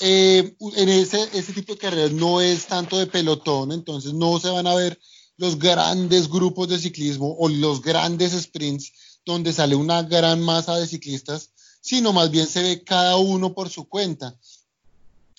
eh, 0.00 0.56
en 0.76 0.88
ese, 0.88 1.28
ese 1.34 1.52
tipo 1.52 1.74
de 1.74 1.78
carreras 1.78 2.12
no 2.12 2.40
es 2.40 2.64
tanto 2.64 2.96
de 2.96 3.06
pelotón, 3.06 3.70
entonces 3.70 4.14
no 4.14 4.40
se 4.40 4.48
van 4.48 4.66
a 4.66 4.74
ver 4.74 4.98
los 5.36 5.58
grandes 5.58 6.30
grupos 6.30 6.68
de 6.68 6.78
ciclismo 6.78 7.36
o 7.38 7.50
los 7.50 7.82
grandes 7.82 8.32
sprints 8.32 9.20
donde 9.26 9.52
sale 9.52 9.76
una 9.76 10.02
gran 10.02 10.40
masa 10.40 10.76
de 10.76 10.86
ciclistas, 10.86 11.50
sino 11.82 12.14
más 12.14 12.30
bien 12.30 12.46
se 12.46 12.62
ve 12.62 12.82
cada 12.82 13.18
uno 13.18 13.52
por 13.52 13.68
su 13.68 13.86
cuenta. 13.90 14.38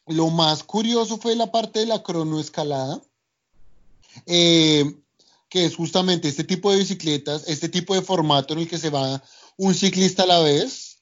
Lo 0.05 0.29
más 0.29 0.61
curioso 0.61 1.17
fue 1.17 1.35
la 1.35 1.51
parte 1.51 1.79
de 1.79 1.87
la 1.87 2.03
cronoescalada, 2.03 3.01
eh, 4.27 4.85
que 5.49 5.65
es 5.65 5.75
justamente 5.75 6.27
este 6.27 6.43
tipo 6.43 6.71
de 6.71 6.79
bicicletas, 6.79 7.47
este 7.47 7.69
tipo 7.69 7.95
de 7.95 8.01
formato 8.01 8.53
en 8.53 8.59
el 8.59 8.67
que 8.67 8.77
se 8.77 8.89
va 8.89 9.23
un 9.57 9.73
ciclista 9.73 10.23
a 10.23 10.27
la 10.27 10.39
vez 10.39 10.99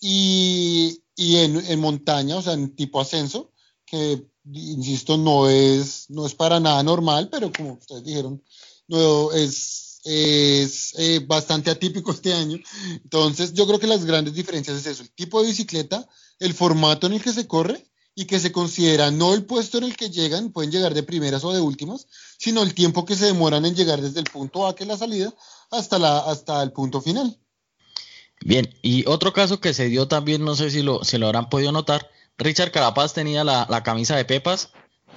y, 0.00 1.02
en, 1.16 1.80
montaña, 1.80 2.36
o 2.36 2.42
sea, 2.42 2.52
en 2.52 2.74
tipo 2.76 3.00
ascenso, 3.00 3.52
que 3.86 4.26
insisto, 4.52 5.16
no 5.16 5.48
es, 5.48 6.10
no 6.10 6.26
es 6.26 6.34
para 6.34 6.60
nada 6.60 6.82
normal, 6.82 7.28
pero 7.30 7.50
como 7.52 7.74
ustedes 7.74 8.04
dijeron, 8.04 8.42
no, 8.86 9.32
es, 9.32 10.00
es 10.04 10.94
eh, 10.98 11.24
bastante 11.26 11.70
atípico 11.70 12.12
este 12.12 12.32
año. 12.32 12.58
Entonces, 13.02 13.54
yo 13.54 13.66
creo 13.66 13.80
que 13.80 13.86
las 13.86 14.04
grandes 14.04 14.34
diferencias 14.34 14.76
es 14.76 14.86
eso, 14.86 15.02
el 15.02 15.10
tipo 15.10 15.40
de 15.40 15.48
bicicleta, 15.48 16.06
el 16.38 16.54
formato 16.54 17.06
en 17.06 17.14
el 17.14 17.22
que 17.22 17.32
se 17.32 17.48
corre 17.48 17.82
y 18.18 18.24
que 18.24 18.40
se 18.40 18.50
considera 18.50 19.10
no 19.10 19.34
el 19.34 19.44
puesto 19.44 19.76
en 19.76 19.84
el 19.84 19.94
que 19.94 20.08
llegan, 20.08 20.50
pueden 20.50 20.72
llegar 20.72 20.94
de 20.94 21.02
primeras 21.02 21.44
o 21.44 21.52
de 21.52 21.60
últimas, 21.60 22.08
sino 22.38 22.62
el 22.62 22.74
tiempo 22.74 23.04
que 23.04 23.14
se 23.14 23.26
demoran 23.26 23.66
en 23.66 23.76
llegar 23.76 24.00
desde 24.00 24.20
el 24.20 24.24
punto 24.24 24.66
A, 24.66 24.74
que 24.74 24.84
es 24.84 24.88
la 24.88 24.96
salida, 24.96 25.34
hasta, 25.70 25.98
la, 25.98 26.18
hasta 26.20 26.62
el 26.62 26.72
punto 26.72 27.02
final. 27.02 27.38
Bien, 28.40 28.74
y 28.80 29.06
otro 29.06 29.34
caso 29.34 29.60
que 29.60 29.74
se 29.74 29.88
dio 29.88 30.08
también, 30.08 30.42
no 30.42 30.56
sé 30.56 30.70
si 30.70 30.80
lo, 30.80 31.02
lo 31.02 31.26
habrán 31.26 31.50
podido 31.50 31.72
notar, 31.72 32.10
Richard 32.38 32.72
Carapaz 32.72 33.12
tenía 33.12 33.44
la, 33.44 33.82
camisa 33.84 34.16
de 34.16 34.24
Pepas 34.24 34.70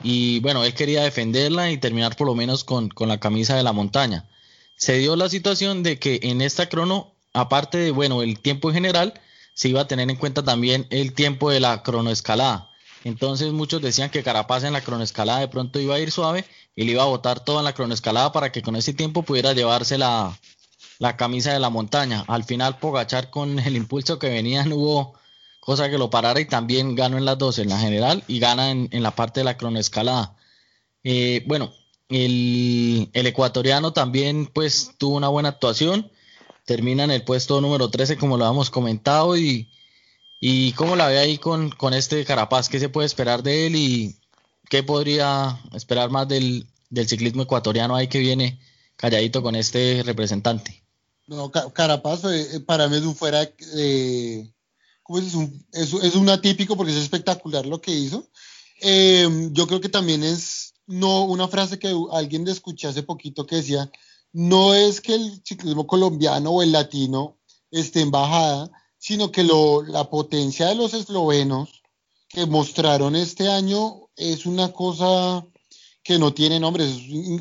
y 0.04 0.41
bueno, 0.41 0.66
él 0.66 0.74
quería 0.74 1.04
defenderla 1.04 1.72
y 1.72 1.78
terminar 1.78 2.18
por 2.18 2.28
lo 2.28 2.36
menos 2.36 2.66
con, 2.66 2.89
con 2.89 3.08
la 3.08 3.20
camisa 3.20 3.56
de 3.56 3.64
la 3.64 3.74
montaña. 3.74 4.30
Se 4.76 4.97
dio 4.97 5.16
la 5.16 5.30
situación 5.30 5.84
de 5.84 6.00
que 6.00 6.20
en 6.24 6.41
esta 6.41 6.68
crono, 6.68 7.16
aparte 7.34 7.78
de, 7.78 7.91
bueno, 7.91 8.24
el 8.24 8.39
tiempo 8.39 8.70
en 8.70 8.76
general, 8.76 9.14
se 9.54 9.70
iba 9.70 9.82
a 9.82 9.88
tener 9.88 10.10
en 10.10 10.18
cuenta 10.18 10.43
también 10.43 10.86
el 10.89 11.14
tiempo 11.14 11.50
de 11.50 11.62
la 11.62 11.82
cronoescalada. 11.82 12.68
Entonces 13.04 13.52
muchos 13.54 13.82
decían 13.82 14.10
que 14.10 14.24
Carapaz 14.24 14.64
en 14.64 14.74
la 14.74 14.82
cronoescalada 14.82 15.39
de 15.39 15.47
pronto 15.47 15.80
iba 15.80 15.95
a 15.95 16.00
ir 16.00 16.12
suave 16.12 16.45
y 16.76 16.84
le 16.84 16.91
iba 16.93 17.04
a 17.04 17.08
botar 17.08 17.43
todo 17.43 17.60
en 17.60 17.66
la 17.66 17.74
cronoescalada 17.74 18.32
para 18.32 18.52
que 18.52 18.62
con 18.62 18.76
ese 18.76 18.93
tiempo 18.93 19.24
pudiera 19.24 19.54
llevarse 19.54 19.97
la, 19.97 20.38
camisa 21.18 21.54
de 21.54 21.60
la 21.60 21.70
montaña. 21.70 22.26
Al 22.28 22.43
final 22.43 22.78
Pogachar 22.80 23.30
con 23.30 23.60
el 23.60 23.76
impulso 23.76 24.20
que 24.20 24.30
venía 24.30 24.66
no 24.66 24.76
hubo 24.76 25.14
cosa 25.60 25.89
que 25.89 25.97
lo 25.97 26.10
parara 26.10 26.39
y 26.39 26.45
también 26.45 26.95
ganó 26.95 27.18
en 27.18 27.26
las 27.26 27.38
dos, 27.38 27.60
en 27.60 27.70
la 27.70 27.80
general 27.80 28.24
y 28.28 28.39
gana 28.39 28.72
en, 28.72 29.04
la 29.04 29.12
parte 29.12 29.41
de 29.41 29.43
la 29.45 29.58
cronoescalada. 29.58 30.36
Eh, 31.04 31.43
bueno, 31.47 31.72
el, 32.10 33.10
el, 33.14 33.28
ecuatoriano 33.28 33.93
también 33.93 34.47
pues 34.47 34.95
tuvo 34.97 35.16
una 35.16 35.28
buena 35.30 35.50
actuación, 35.50 36.12
termina 36.66 37.04
en 37.04 37.12
el 37.12 37.24
puesto 37.24 37.62
número 37.62 37.89
13 37.89 38.18
como 38.18 38.38
lo 38.38 38.50
hemos 38.50 38.70
comentado 38.70 39.38
y 39.38 39.70
¿Y 40.39 40.71
cómo 40.73 40.95
la 40.95 41.07
ve 41.07 41.19
ahí 41.19 41.37
con, 41.37 41.69
con 41.69 41.93
este 41.93 42.23
Carapaz? 42.23 42.69
¿Qué 42.69 42.79
se 42.79 42.89
puede 42.89 43.05
esperar 43.05 43.43
de 43.43 43.67
él 43.67 43.75
y 43.75 44.17
qué 44.69 44.83
podría 44.83 45.59
esperar 45.73 46.09
más 46.09 46.27
del, 46.27 46.65
ciclismo 47.05 47.43
ecuatoriano 47.43 47.95
ahí 47.95 48.07
que 48.07 48.19
viene 48.19 48.59
calladito 48.95 49.43
con 49.43 49.55
este 49.55 50.01
representante? 50.03 50.83
No, 51.27 51.51
Carapaz 51.51 52.23
eh, 52.25 52.59
para 52.61 52.87
mí 52.87 52.97
es 52.97 53.03
un 53.03 53.15
fuera 53.15 53.45
de... 53.45 54.39
es, 54.41 55.35
un, 55.35 55.65
es, 55.73 56.15
un 56.15 56.29
atípico 56.29 56.77
porque 56.77 56.93
es 56.93 56.97
espectacular 56.97 57.65
lo 57.65 57.81
que 57.81 57.91
hizo. 57.91 58.29
Em, 58.81 59.51
yo 59.53 59.67
creo 59.67 59.81
que 59.81 59.89
también 59.89 60.23
es 60.23 60.73
no 60.87 61.25
una 61.25 61.47
frase 61.47 61.77
que 61.77 61.93
alguien 62.13 62.45
le 62.45 62.51
escuché 62.51 62.87
hace 62.87 63.03
poquito 63.03 63.45
que 63.45 63.57
decía, 63.57 63.91
no 64.31 64.73
es 64.73 65.01
que 65.01 65.15
el 65.15 65.41
ciclismo 65.43 65.85
colombiano 65.85 66.51
o 66.51 66.63
el 66.63 66.71
latino 66.71 67.37
esté 67.71 68.01
en 68.01 68.09
bajada, 68.09 68.71
sino 69.00 69.32
que 69.32 69.43
lo, 69.43 69.82
la 69.82 70.10
potencia 70.10 70.68
de 70.68 70.76
los 70.76 70.93
eslovenos 70.93 71.82
que 72.28 72.45
mostraron 72.45 73.16
este 73.16 73.47
año 73.47 74.10
es 74.16 74.45
una 74.45 74.72
cosa 74.72 75.45
que 76.04 76.20
no 76.20 76.34
tiene 76.34 76.60
nombre, 76.60 76.86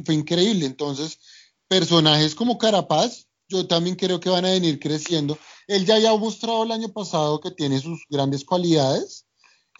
fue 0.05 0.15
increíble. 0.15 0.67
Entonces, 0.67 1.19
personajes 1.67 2.35
como 2.35 2.59
Carapaz, 2.59 3.27
yo 3.49 3.67
también 3.67 3.97
creo 3.97 4.21
que 4.21 4.31
van 4.31 4.45
a 4.45 4.51
venir 4.51 4.79
creciendo. 4.79 5.39
Él 5.67 5.85
ya 5.85 5.97
había 5.97 6.17
mostrado 6.17 6.63
el 6.63 6.73
año 6.73 6.93
pasado 6.93 7.41
que 7.41 7.51
tiene 7.51 7.81
sus 7.81 8.05
grandes 8.09 8.45
cualidades. 8.45 9.27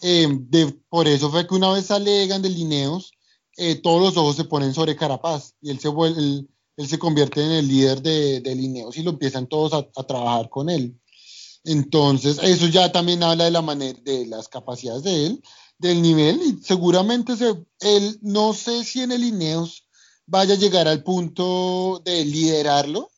Eh, 0.01 0.27
de, 0.29 0.67
por 0.89 1.07
eso 1.07 1.29
fue 1.31 1.47
que 1.47 1.55
una 1.55 1.71
vez 1.71 1.87
sale 1.87 2.23
Egan 2.23 2.41
de 2.41 2.49
Lineos, 2.49 3.11
eh, 3.57 3.75
todos 3.75 4.01
los 4.01 4.17
ojos 4.17 4.37
se 4.37 4.45
ponen 4.45 4.73
sobre 4.73 4.95
Carapaz 4.95 5.55
y 5.61 5.71
él 5.71 5.79
se, 5.79 5.89
vuelve, 5.89 6.21
él, 6.21 6.87
se 6.87 6.97
convierte 6.97 7.43
en 7.43 7.51
el 7.51 7.67
líder 7.67 8.01
de, 8.01 8.39
de 8.39 8.55
Lineos 8.55 8.95
y 8.97 9.03
lo 9.03 9.11
empiezan 9.11 9.47
todos 9.47 9.73
a 9.73 10.03
trabajar 10.03 10.49
con 10.49 10.69
él. 10.69 10.95
Entonces, 11.63 12.39
eso 12.41 12.67
ya 12.67 12.91
también 12.91 13.23
habla 13.23 13.45
de 13.45 13.51
la 13.51 13.61
manera, 13.61 13.99
de 14.03 14.25
las 14.25 14.47
capacidades 14.47 15.03
de 15.03 15.25
él, 15.25 15.43
del 15.77 16.01
nivel, 16.01 16.41
y 16.41 16.63
seguramente 16.63 17.37
se, 17.37 17.55
él, 17.79 18.19
no 18.21 18.53
sé 18.53 18.83
si 18.83 19.01
en 19.01 19.11
el 19.11 19.23
Ineos 19.23 19.87
vaya 20.25 20.53
a 20.53 20.57
llegar 20.57 20.87
al 20.87 21.03
punto 21.03 22.01
de 22.05 22.23
liderarlo, 22.25 23.09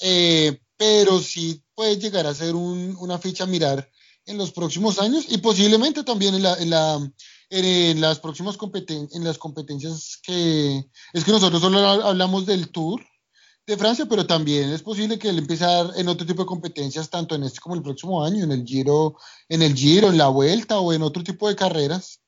eh, 0.00 0.60
pero 0.76 1.20
sí 1.20 1.62
puede 1.74 1.98
llegar 1.98 2.26
a 2.26 2.34
ser 2.34 2.54
una 2.54 3.18
ficha 3.18 3.44
a 3.44 3.48
mirar 3.48 3.90
en 4.26 4.38
los 4.38 4.52
próximos 4.52 5.00
años 5.00 5.24
y 5.28 5.38
posiblemente 5.38 6.04
también 6.04 6.34
en, 6.34 6.42
la, 6.42 6.54
en, 6.54 6.70
la, 6.70 7.12
en 7.50 8.00
las 8.00 8.20
próximas 8.20 8.56
competencias, 8.56 9.14
en 9.14 9.24
las 9.24 9.38
competencias 9.38 10.18
que 10.22 10.84
es 11.12 11.24
que 11.24 11.32
nosotros 11.32 11.60
solo 11.60 11.78
hablamos 11.78 12.46
del 12.46 12.70
tour, 12.70 13.04
de 13.68 13.76
Francia, 13.76 14.06
pero 14.08 14.26
también 14.26 14.70
es 14.70 14.82
posible 14.82 15.18
que 15.18 15.28
él 15.28 15.38
empiece 15.38 15.62
a 15.62 15.84
dar 15.84 15.90
en 15.98 16.08
otro 16.08 16.26
tipo 16.26 16.42
de 16.42 16.46
competencias, 16.46 17.10
tanto 17.10 17.34
en 17.34 17.42
este 17.42 17.60
como 17.60 17.74
el 17.74 17.82
próximo 17.82 18.24
año, 18.24 18.42
en 18.42 18.50
el 18.50 18.64
Giro, 18.64 19.18
en 19.46 19.60
el 19.60 19.74
Giro, 19.74 20.08
en 20.08 20.16
la 20.16 20.28
Vuelta 20.28 20.78
o 20.80 20.94
en 20.94 21.02
otro 21.02 21.22
tipo 21.22 21.48
de 21.48 21.54
carreras. 21.54 22.20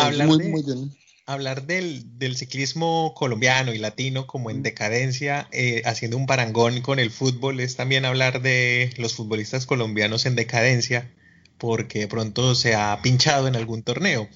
hablar 0.00 0.26
muy, 0.26 0.62
bien. 0.62 0.96
Hablar 1.26 1.66
del, 1.66 2.36
ciclismo 2.36 3.12
colombiano 3.14 3.74
y 3.74 3.78
latino 3.78 4.26
como 4.26 4.50
en 4.50 4.62
decadencia, 4.62 5.46
eh, 5.52 5.82
haciendo 5.84 6.16
un 6.16 6.24
parangón 6.24 6.80
con 6.80 6.98
el 6.98 7.10
fútbol, 7.10 7.60
es 7.60 7.76
también 7.76 8.06
hablar 8.06 8.40
de 8.40 8.94
los 8.96 9.12
futbolistas 9.12 9.66
colombianos 9.66 10.24
en 10.24 10.36
decadencia, 10.36 11.12
porque 11.58 12.08
pronto 12.08 12.54
se 12.54 12.74
ha 12.74 12.98
pinchado 13.02 13.46
en 13.46 13.56
algún 13.56 13.82
torneo. 13.82 14.26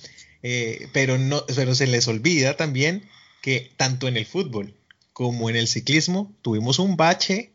Eh, 0.42 0.88
pero, 0.92 1.16
no, 1.16 1.44
pero 1.56 1.74
se 1.74 1.86
les 1.86 2.06
olvida 2.08 2.58
también 2.58 3.08
que 3.40 3.72
tanto 3.76 4.08
en 4.08 4.16
el 4.16 4.26
fútbol 4.26 4.74
como 5.12 5.50
en 5.50 5.56
el 5.56 5.68
ciclismo 5.68 6.32
tuvimos 6.42 6.78
un 6.78 6.96
bache 6.96 7.52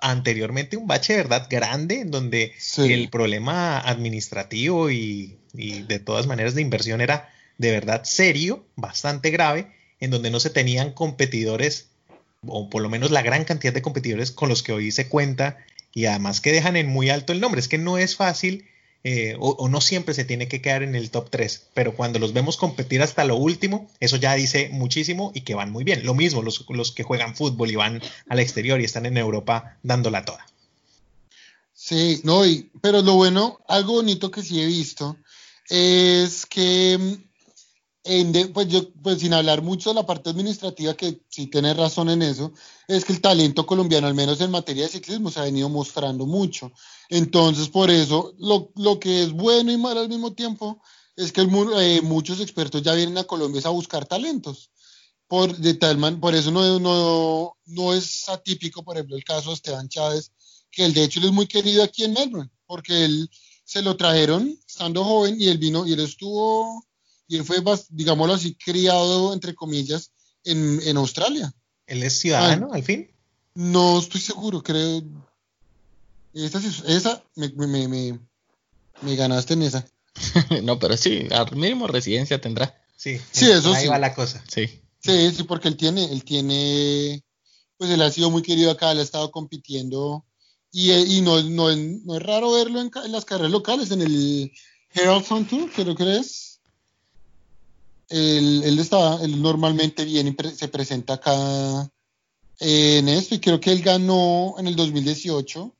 anteriormente, 0.00 0.76
un 0.76 0.86
bache 0.86 1.14
de 1.14 1.22
verdad 1.22 1.46
grande, 1.48 2.00
en 2.00 2.10
donde 2.10 2.52
el 2.78 3.08
problema 3.08 3.78
administrativo 3.78 4.90
y, 4.90 5.38
de 5.52 5.98
todas 6.00 6.26
maneras 6.26 6.54
de 6.54 6.62
inversión 6.62 7.00
era 7.00 7.32
de 7.58 7.70
verdad 7.70 8.02
serio, 8.04 8.66
bastante 8.74 9.30
grave, 9.30 9.72
en 10.00 10.10
donde 10.10 10.30
no 10.30 10.40
se 10.40 10.50
tenían 10.50 10.92
competidores, 10.92 11.90
o 12.46 12.68
por 12.68 12.82
lo 12.82 12.88
menos 12.88 13.12
la 13.12 13.22
gran 13.22 13.44
cantidad 13.44 13.72
de 13.72 13.82
competidores 13.82 14.32
con 14.32 14.48
los 14.48 14.62
que 14.62 14.72
hoy 14.72 14.90
se 14.90 15.08
cuenta, 15.08 15.58
y 15.94 16.06
además 16.06 16.40
que 16.40 16.52
dejan 16.52 16.76
en 16.76 16.88
muy 16.88 17.10
alto 17.10 17.32
el 17.32 17.40
nombre. 17.40 17.60
Es 17.60 17.68
que 17.68 17.78
no 17.78 17.98
es 17.98 18.16
fácil 18.16 18.66
eh, 19.04 19.36
o, 19.40 19.68
no 19.68 19.80
siempre 19.80 20.14
se 20.14 20.24
tiene 20.24 20.46
que 20.46 20.62
quedar 20.62 20.84
en 20.84 20.94
el 20.94 21.10
top 21.10 21.28
3, 21.28 21.70
pero 21.74 21.94
cuando 21.94 22.20
los 22.20 22.32
vemos 22.32 22.56
competir 22.56 23.02
hasta 23.02 23.24
lo 23.24 23.36
último, 23.36 23.90
eso 23.98 24.16
ya 24.16 24.34
dice 24.34 24.68
muchísimo 24.72 25.32
y 25.34 25.40
que 25.40 25.54
van 25.54 25.72
muy 25.72 25.82
bien. 25.82 26.06
Lo 26.06 26.14
mismo 26.14 26.42
los, 26.42 26.92
que 26.92 27.02
juegan 27.02 27.34
fútbol 27.34 27.70
y 27.70 27.76
van 27.76 28.00
al 28.28 28.38
exterior 28.38 28.80
y 28.80 28.84
están 28.84 29.06
en 29.06 29.16
Europa 29.16 29.76
dándola 29.82 30.24
toda. 30.24 30.46
Sí, 31.74 32.20
no, 32.22 32.46
y, 32.46 32.70
pero 32.80 33.02
lo 33.02 33.14
bueno, 33.14 33.58
algo 33.66 33.94
bonito 33.94 34.30
que 34.30 34.42
sí 34.42 34.60
he 34.60 34.66
visto 34.66 35.16
es 35.68 36.46
que, 36.46 37.18
en 38.04 38.52
pues 38.52 38.68
yo, 38.68 38.92
pues 38.94 39.20
sin 39.20 39.32
hablar 39.32 39.62
mucho 39.62 39.90
de 39.90 39.94
la 39.94 40.06
parte 40.06 40.30
administrativa, 40.30 40.94
que 40.94 41.22
sí 41.28 41.46
tiene 41.46 41.72
razón 41.74 42.10
en 42.10 42.22
eso, 42.22 42.52
es 42.88 43.04
que 43.04 43.12
el 43.12 43.20
talento 43.20 43.64
colombiano, 43.64 44.06
al 44.06 44.14
menos 44.14 44.40
en 44.40 44.50
materia 44.50 44.84
de 44.84 44.90
ciclismo, 44.90 45.30
se 45.30 45.40
ha 45.40 45.44
venido 45.44 45.68
mostrando 45.68 46.26
mucho. 46.26 46.72
Entonces, 47.08 47.68
por 47.68 47.90
eso, 47.90 48.34
lo, 48.38 48.72
lo 48.76 48.98
que 48.98 49.22
es 49.22 49.32
bueno 49.32 49.70
y 49.70 49.76
malo 49.76 50.00
al 50.00 50.08
mismo 50.08 50.32
tiempo 50.32 50.80
es 51.16 51.32
que 51.32 51.42
eh, 51.42 52.00
muchos 52.02 52.40
expertos 52.40 52.82
ya 52.82 52.94
vienen 52.94 53.18
a 53.18 53.24
Colombia 53.24 53.62
a 53.64 53.70
buscar 53.70 54.06
talentos. 54.06 54.70
Por, 55.28 55.56
de 55.56 55.74
tal 55.74 55.96
man, 55.96 56.20
por 56.20 56.34
eso 56.34 56.50
no, 56.50 56.78
no, 56.78 57.56
no 57.64 57.94
es 57.94 58.28
atípico, 58.28 58.84
por 58.84 58.96
ejemplo, 58.96 59.16
el 59.16 59.24
caso 59.24 59.48
de 59.48 59.54
Esteban 59.54 59.88
Chávez, 59.88 60.30
que 60.70 60.84
él 60.84 60.92
de 60.92 61.04
hecho 61.04 61.20
él 61.20 61.26
es 61.26 61.32
muy 61.32 61.46
querido 61.46 61.82
aquí 61.82 62.04
en 62.04 62.12
Melbourne, 62.12 62.50
porque 62.66 63.06
él 63.06 63.30
se 63.64 63.80
lo 63.80 63.96
trajeron 63.96 64.58
estando 64.66 65.04
joven 65.04 65.40
y 65.40 65.48
él 65.48 65.56
vino 65.56 65.86
y 65.86 65.94
él 65.94 66.00
estuvo, 66.00 66.84
y 67.28 67.36
él 67.36 67.44
fue, 67.44 67.62
digámoslo 67.90 68.34
así, 68.34 68.54
criado, 68.54 69.32
entre 69.32 69.54
comillas, 69.54 70.12
en, 70.44 70.80
en 70.82 70.96
Australia. 70.96 71.52
¿Él 71.86 72.02
es 72.02 72.18
ciudadano 72.18 72.72
al 72.72 72.82
fin? 72.82 73.10
No 73.54 73.98
estoy 73.98 74.20
seguro, 74.20 74.62
creo. 74.62 75.02
Esa, 76.34 76.58
esa 76.86 77.22
me, 77.36 77.48
me, 77.50 77.88
me, 77.88 78.18
me 79.02 79.16
ganaste 79.16 79.54
en 79.54 79.62
esa. 79.62 79.86
no, 80.62 80.78
pero 80.78 80.96
sí, 80.96 81.26
al 81.30 81.54
mínimo 81.56 81.86
residencia 81.86 82.40
tendrá. 82.40 82.78
Sí, 82.96 83.20
sí 83.30 83.50
eso 83.50 83.74
ahí 83.74 83.82
sí. 83.82 83.88
va 83.88 83.98
la 83.98 84.14
cosa. 84.14 84.42
Sí. 84.48 84.80
Sí, 85.00 85.32
sí, 85.32 85.42
porque 85.42 85.68
él 85.68 85.76
tiene, 85.76 86.04
él 86.12 86.24
tiene, 86.24 87.24
pues 87.76 87.90
él 87.90 88.00
ha 88.02 88.10
sido 88.10 88.30
muy 88.30 88.42
querido 88.42 88.70
acá, 88.70 88.92
él 88.92 89.00
ha 89.00 89.02
estado 89.02 89.32
compitiendo 89.32 90.24
y, 90.70 90.92
y 90.92 91.20
no, 91.20 91.42
no, 91.42 91.74
no, 91.74 92.16
es 92.16 92.22
raro 92.22 92.52
verlo 92.52 92.80
en, 92.80 92.90
en, 93.04 93.12
las 93.12 93.24
carreras 93.24 93.50
locales, 93.50 93.90
en 93.90 94.00
el 94.00 94.52
Herald 94.94 95.24
Sun 95.24 95.46
Tour, 95.46 95.70
creo 95.70 95.94
que 95.96 96.16
es. 96.16 96.51
Él, 98.12 98.62
él, 98.64 99.42
normalmente 99.42 100.04
viene 100.04 100.36
y 100.38 100.48
se 100.50 100.68
presenta 100.68 101.14
acá 101.14 101.90
en 102.60 103.08
esto 103.08 103.34
y 103.34 103.40
creo 103.40 103.58
que 103.58 103.72
él 103.72 103.82
ganó 103.82 104.54
en 104.58 104.66
el 104.66 104.76
2018 104.76 105.74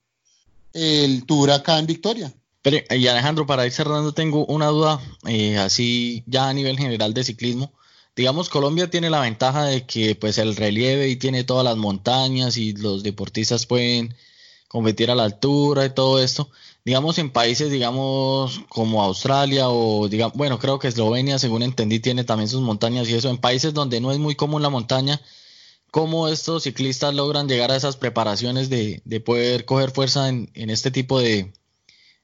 el 0.72 1.26
Tour 1.26 1.50
acá 1.50 1.78
en 1.78 1.86
Victoria. 1.86 2.32
Pero, 2.62 2.78
y 2.90 3.06
Alejandro, 3.06 3.46
para 3.46 3.66
ir 3.66 3.72
cerrando, 3.72 4.12
tengo 4.12 4.46
una 4.46 4.68
duda, 4.68 5.00
eh, 5.26 5.58
así 5.58 6.22
ya 6.26 6.48
a 6.48 6.54
nivel 6.54 6.78
general 6.78 7.12
de 7.12 7.24
ciclismo. 7.24 7.72
Digamos, 8.14 8.48
Colombia 8.48 8.88
tiene 8.88 9.10
la 9.10 9.20
ventaja 9.20 9.64
de 9.64 9.86
que 9.86 10.14
pues 10.14 10.38
el 10.38 10.56
relieve 10.56 11.08
y 11.08 11.16
tiene 11.16 11.44
todas 11.44 11.64
las 11.64 11.76
montañas 11.76 12.56
y 12.56 12.72
los 12.74 13.02
deportistas 13.02 13.66
pueden 13.66 14.14
competir 14.68 15.10
a 15.10 15.14
la 15.14 15.24
altura 15.24 15.86
y 15.86 15.90
todo 15.90 16.22
esto. 16.22 16.50
Digamos, 16.84 17.18
en 17.18 17.30
países, 17.30 17.70
digamos, 17.70 18.60
como 18.68 19.02
Australia 19.02 19.68
o, 19.68 20.08
digamos, 20.08 20.36
bueno, 20.36 20.58
creo 20.58 20.78
que 20.78 20.88
Eslovenia, 20.88 21.38
según 21.38 21.62
entendí, 21.62 22.00
tiene 22.00 22.24
también 22.24 22.48
sus 22.48 22.60
montañas 22.62 23.08
y 23.08 23.14
eso. 23.14 23.30
En 23.30 23.38
países 23.38 23.72
donde 23.74 24.00
no 24.00 24.10
es 24.12 24.18
muy 24.18 24.34
común 24.34 24.62
la 24.62 24.68
montaña, 24.70 25.20
¿cómo 25.92 26.28
estos 26.28 26.64
ciclistas 26.64 27.14
logran 27.14 27.48
llegar 27.48 27.70
a 27.70 27.76
esas 27.76 27.96
preparaciones 27.96 28.68
de, 28.70 29.02
de 29.04 29.20
poder 29.20 29.64
coger 29.64 29.92
fuerza 29.92 30.28
en, 30.28 30.50
en 30.54 30.70
este 30.70 30.90
tipo 30.90 31.20
de, 31.20 31.52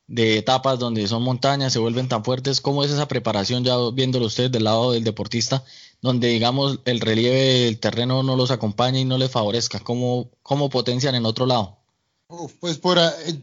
de 0.09 0.39
etapas 0.39 0.79
donde 0.79 1.07
son 1.07 1.23
montañas, 1.23 1.73
se 1.73 1.79
vuelven 1.79 2.09
tan 2.09 2.25
fuertes, 2.25 2.61
¿cómo 2.61 2.83
es 2.83 2.91
esa 2.91 3.07
preparación 3.09 3.63
ya 3.65 3.77
viéndolo 3.93 4.27
ustedes 4.27 4.51
del 4.51 4.65
lado 4.65 4.93
del 4.93 5.05
deportista, 5.05 5.65
donde 6.03 6.29
digamos 6.29 6.81
el 6.87 7.01
relieve 7.01 7.65
del 7.67 7.79
terreno 7.79 8.23
no 8.23 8.35
los 8.35 8.51
acompaña 8.51 8.99
y 8.99 9.05
no 9.05 9.19
les 9.19 9.31
favorezca? 9.31 9.81
¿Cómo, 9.81 10.31
cómo 10.43 10.71
potencian 10.71 11.15
en 11.15 11.27
otro 11.27 11.47
lado? 11.47 11.78
Uf, 12.29 12.53
pues 12.61 12.79
por, 12.79 12.99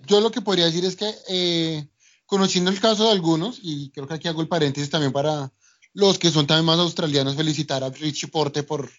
yo 0.05 0.21
lo 0.21 0.31
que 0.31 0.41
podría 0.41 0.65
decir 0.65 0.85
es 0.85 0.95
que 0.95 1.11
eh, 1.27 1.87
conociendo 2.25 2.69
el 2.71 2.79
caso 2.79 3.05
de 3.05 3.11
algunos, 3.11 3.59
y 3.61 3.89
creo 3.89 4.07
que 4.07 4.13
aquí 4.13 4.27
hago 4.27 4.41
el 4.41 4.47
paréntesis 4.47 4.89
también 4.89 5.11
para 5.11 5.51
los 5.93 6.19
que 6.19 6.29
son 6.29 6.45
también 6.45 6.65
más 6.65 6.79
australianos, 6.79 7.35
felicitar 7.35 7.83
a 7.83 7.89
Richie 7.89 8.27
Porte 8.27 8.63
por, 8.63 8.89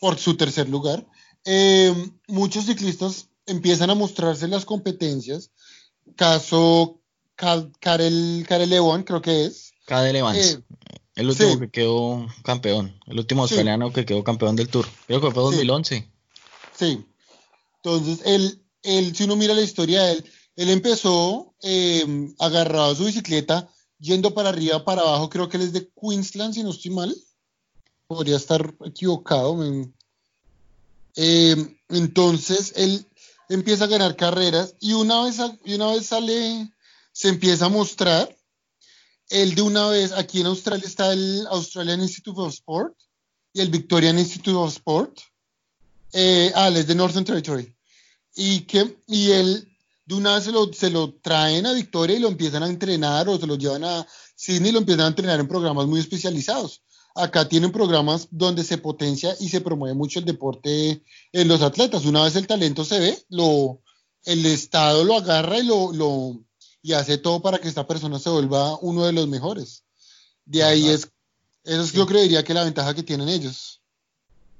por 0.00 0.18
su 0.18 0.36
tercer 0.36 0.68
lugar, 0.68 1.06
eh, 1.44 1.94
muchos 2.26 2.66
ciclistas 2.66 3.28
empiezan 3.46 3.90
a 3.90 3.94
mostrarse 3.94 4.48
las 4.48 4.64
competencias, 4.64 5.50
caso 6.16 7.00
Karel, 7.36 8.44
Karel 8.48 9.04
creo 9.04 9.22
que 9.22 9.44
es. 9.44 9.72
Karel 9.86 10.16
Evans. 10.16 10.38
Eh, 10.38 10.62
el 11.14 11.28
último 11.28 11.52
sí. 11.52 11.58
que 11.60 11.70
quedó 11.70 12.26
campeón. 12.42 12.98
El 13.06 13.18
último 13.18 13.42
australiano 13.42 13.88
sí. 13.88 13.94
que 13.94 14.06
quedó 14.06 14.24
campeón 14.24 14.56
del 14.56 14.68
Tour. 14.68 14.86
Creo 15.06 15.20
que 15.20 15.30
fue 15.30 15.42
2011. 15.42 16.08
Sí. 16.76 17.04
Entonces, 17.76 18.20
él, 18.24 18.62
él, 18.88 19.14
si 19.14 19.24
uno 19.24 19.36
mira 19.36 19.54
la 19.54 19.62
historia 19.62 20.02
de 20.02 20.12
él, 20.12 20.24
él 20.56 20.70
empezó 20.70 21.54
eh, 21.62 22.34
agarrado 22.38 22.92
a 22.92 22.96
su 22.96 23.04
bicicleta, 23.04 23.68
yendo 24.00 24.34
para 24.34 24.48
arriba, 24.48 24.84
para 24.84 25.02
abajo. 25.02 25.28
Creo 25.28 25.48
que 25.48 25.56
él 25.56 25.64
es 25.64 25.72
de 25.72 25.88
Queensland, 26.00 26.54
si 26.54 26.62
no 26.62 26.70
estoy 26.70 26.90
mal. 26.90 27.14
Podría 28.06 28.36
estar 28.36 28.74
equivocado. 28.84 29.56
Eh, 31.14 31.78
entonces, 31.90 32.72
él 32.76 33.06
empieza 33.48 33.84
a 33.84 33.88
ganar 33.88 34.16
carreras 34.16 34.74
y 34.80 34.94
una 34.94 35.22
vez, 35.24 35.38
y 35.64 35.74
una 35.74 35.92
vez 35.92 36.06
sale 36.06 36.72
se 37.12 37.28
empieza 37.28 37.66
a 37.66 37.68
mostrar. 37.68 38.34
El 39.28 39.54
de 39.54 39.62
una 39.62 39.88
vez, 39.88 40.12
aquí 40.12 40.40
en 40.40 40.46
Australia 40.46 40.86
está 40.86 41.12
el 41.12 41.46
Australian 41.48 42.00
Institute 42.00 42.40
of 42.40 42.54
Sport 42.54 42.96
y 43.52 43.60
el 43.60 43.70
Victorian 43.70 44.18
Institute 44.18 44.56
of 44.56 44.72
Sport. 44.72 45.20
Eh, 46.12 46.50
ah, 46.54 46.68
es 46.68 46.86
de 46.86 46.94
Northern 46.94 47.24
Territory. 47.24 47.77
Y, 48.40 48.60
que, 48.60 49.02
y 49.08 49.32
él 49.32 49.68
de 50.06 50.14
una 50.14 50.36
vez 50.36 50.44
se 50.44 50.52
lo, 50.52 50.72
se 50.72 50.90
lo 50.90 51.12
traen 51.14 51.66
a 51.66 51.72
Victoria 51.72 52.16
y 52.16 52.20
lo 52.20 52.28
empiezan 52.28 52.62
a 52.62 52.68
entrenar 52.68 53.28
o 53.28 53.36
se 53.36 53.48
lo 53.48 53.56
llevan 53.56 53.82
a 53.82 54.06
Sydney 54.36 54.70
y 54.70 54.72
lo 54.72 54.78
empiezan 54.78 55.06
a 55.06 55.08
entrenar 55.08 55.40
en 55.40 55.48
programas 55.48 55.88
muy 55.88 55.98
especializados. 55.98 56.82
Acá 57.16 57.48
tienen 57.48 57.72
programas 57.72 58.28
donde 58.30 58.62
se 58.62 58.78
potencia 58.78 59.34
y 59.40 59.48
se 59.48 59.60
promueve 59.60 59.96
mucho 59.96 60.20
el 60.20 60.24
deporte 60.24 61.02
en 61.32 61.48
los 61.48 61.62
atletas. 61.62 62.04
Una 62.04 62.22
vez 62.22 62.36
el 62.36 62.46
talento 62.46 62.84
se 62.84 63.00
ve, 63.00 63.18
lo, 63.28 63.82
el 64.24 64.46
Estado 64.46 65.02
lo 65.02 65.16
agarra 65.16 65.58
y 65.58 65.64
lo, 65.64 65.92
lo 65.92 66.40
y 66.80 66.92
hace 66.92 67.18
todo 67.18 67.42
para 67.42 67.58
que 67.58 67.68
esta 67.68 67.86
persona 67.86 68.18
se 68.18 68.30
vuelva 68.30 68.78
uno 68.82 69.04
de 69.04 69.12
los 69.12 69.26
mejores. 69.26 69.84
De 70.44 70.62
ahí 70.62 70.88
es, 70.88 71.10
eso 71.64 71.82
es 71.82 71.90
sí. 71.90 71.96
yo 71.96 72.06
creería 72.06 72.44
que 72.44 72.54
la 72.54 72.64
ventaja 72.64 72.94
que 72.94 73.02
tienen 73.02 73.28
ellos. 73.28 73.67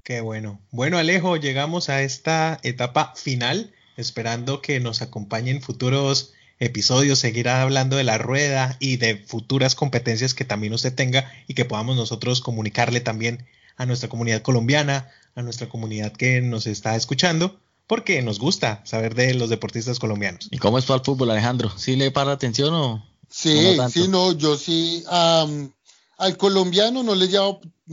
Qué 0.08 0.22
bueno. 0.22 0.58
Bueno, 0.70 0.96
Alejo, 0.96 1.36
llegamos 1.36 1.90
a 1.90 2.00
esta 2.00 2.58
etapa 2.62 3.12
final, 3.14 3.74
esperando 3.98 4.62
que 4.62 4.80
nos 4.80 5.02
acompañen 5.02 5.60
futuros 5.60 6.32
episodios, 6.58 7.18
seguir 7.18 7.50
hablando 7.50 7.98
de 7.98 8.04
la 8.04 8.16
rueda 8.16 8.78
y 8.80 8.96
de 8.96 9.18
futuras 9.18 9.74
competencias 9.74 10.32
que 10.32 10.46
también 10.46 10.72
usted 10.72 10.94
tenga 10.94 11.30
y 11.46 11.52
que 11.52 11.66
podamos 11.66 11.94
nosotros 11.94 12.40
comunicarle 12.40 13.02
también 13.02 13.44
a 13.76 13.84
nuestra 13.84 14.08
comunidad 14.08 14.40
colombiana, 14.40 15.10
a 15.34 15.42
nuestra 15.42 15.68
comunidad 15.68 16.12
que 16.12 16.40
nos 16.40 16.66
está 16.66 16.96
escuchando 16.96 17.60
porque 17.86 18.22
nos 18.22 18.38
gusta 18.38 18.80
saber 18.86 19.14
de 19.14 19.34
los 19.34 19.50
deportistas 19.50 19.98
colombianos. 19.98 20.48
¿Y 20.50 20.56
cómo 20.56 20.78
es 20.78 20.88
el 20.88 21.00
fútbol, 21.00 21.32
Alejandro? 21.32 21.70
¿Sí 21.76 21.96
le 21.96 22.10
para 22.12 22.32
atención 22.32 22.72
o...? 22.72 23.06
Sí, 23.28 23.74
no 23.76 23.90
sí, 23.90 24.08
no, 24.08 24.32
yo 24.32 24.56
sí. 24.56 25.04
Um, 25.12 25.70
al 26.18 26.36
colombiano 26.36 27.02
no 27.02 27.14
le 27.14 27.28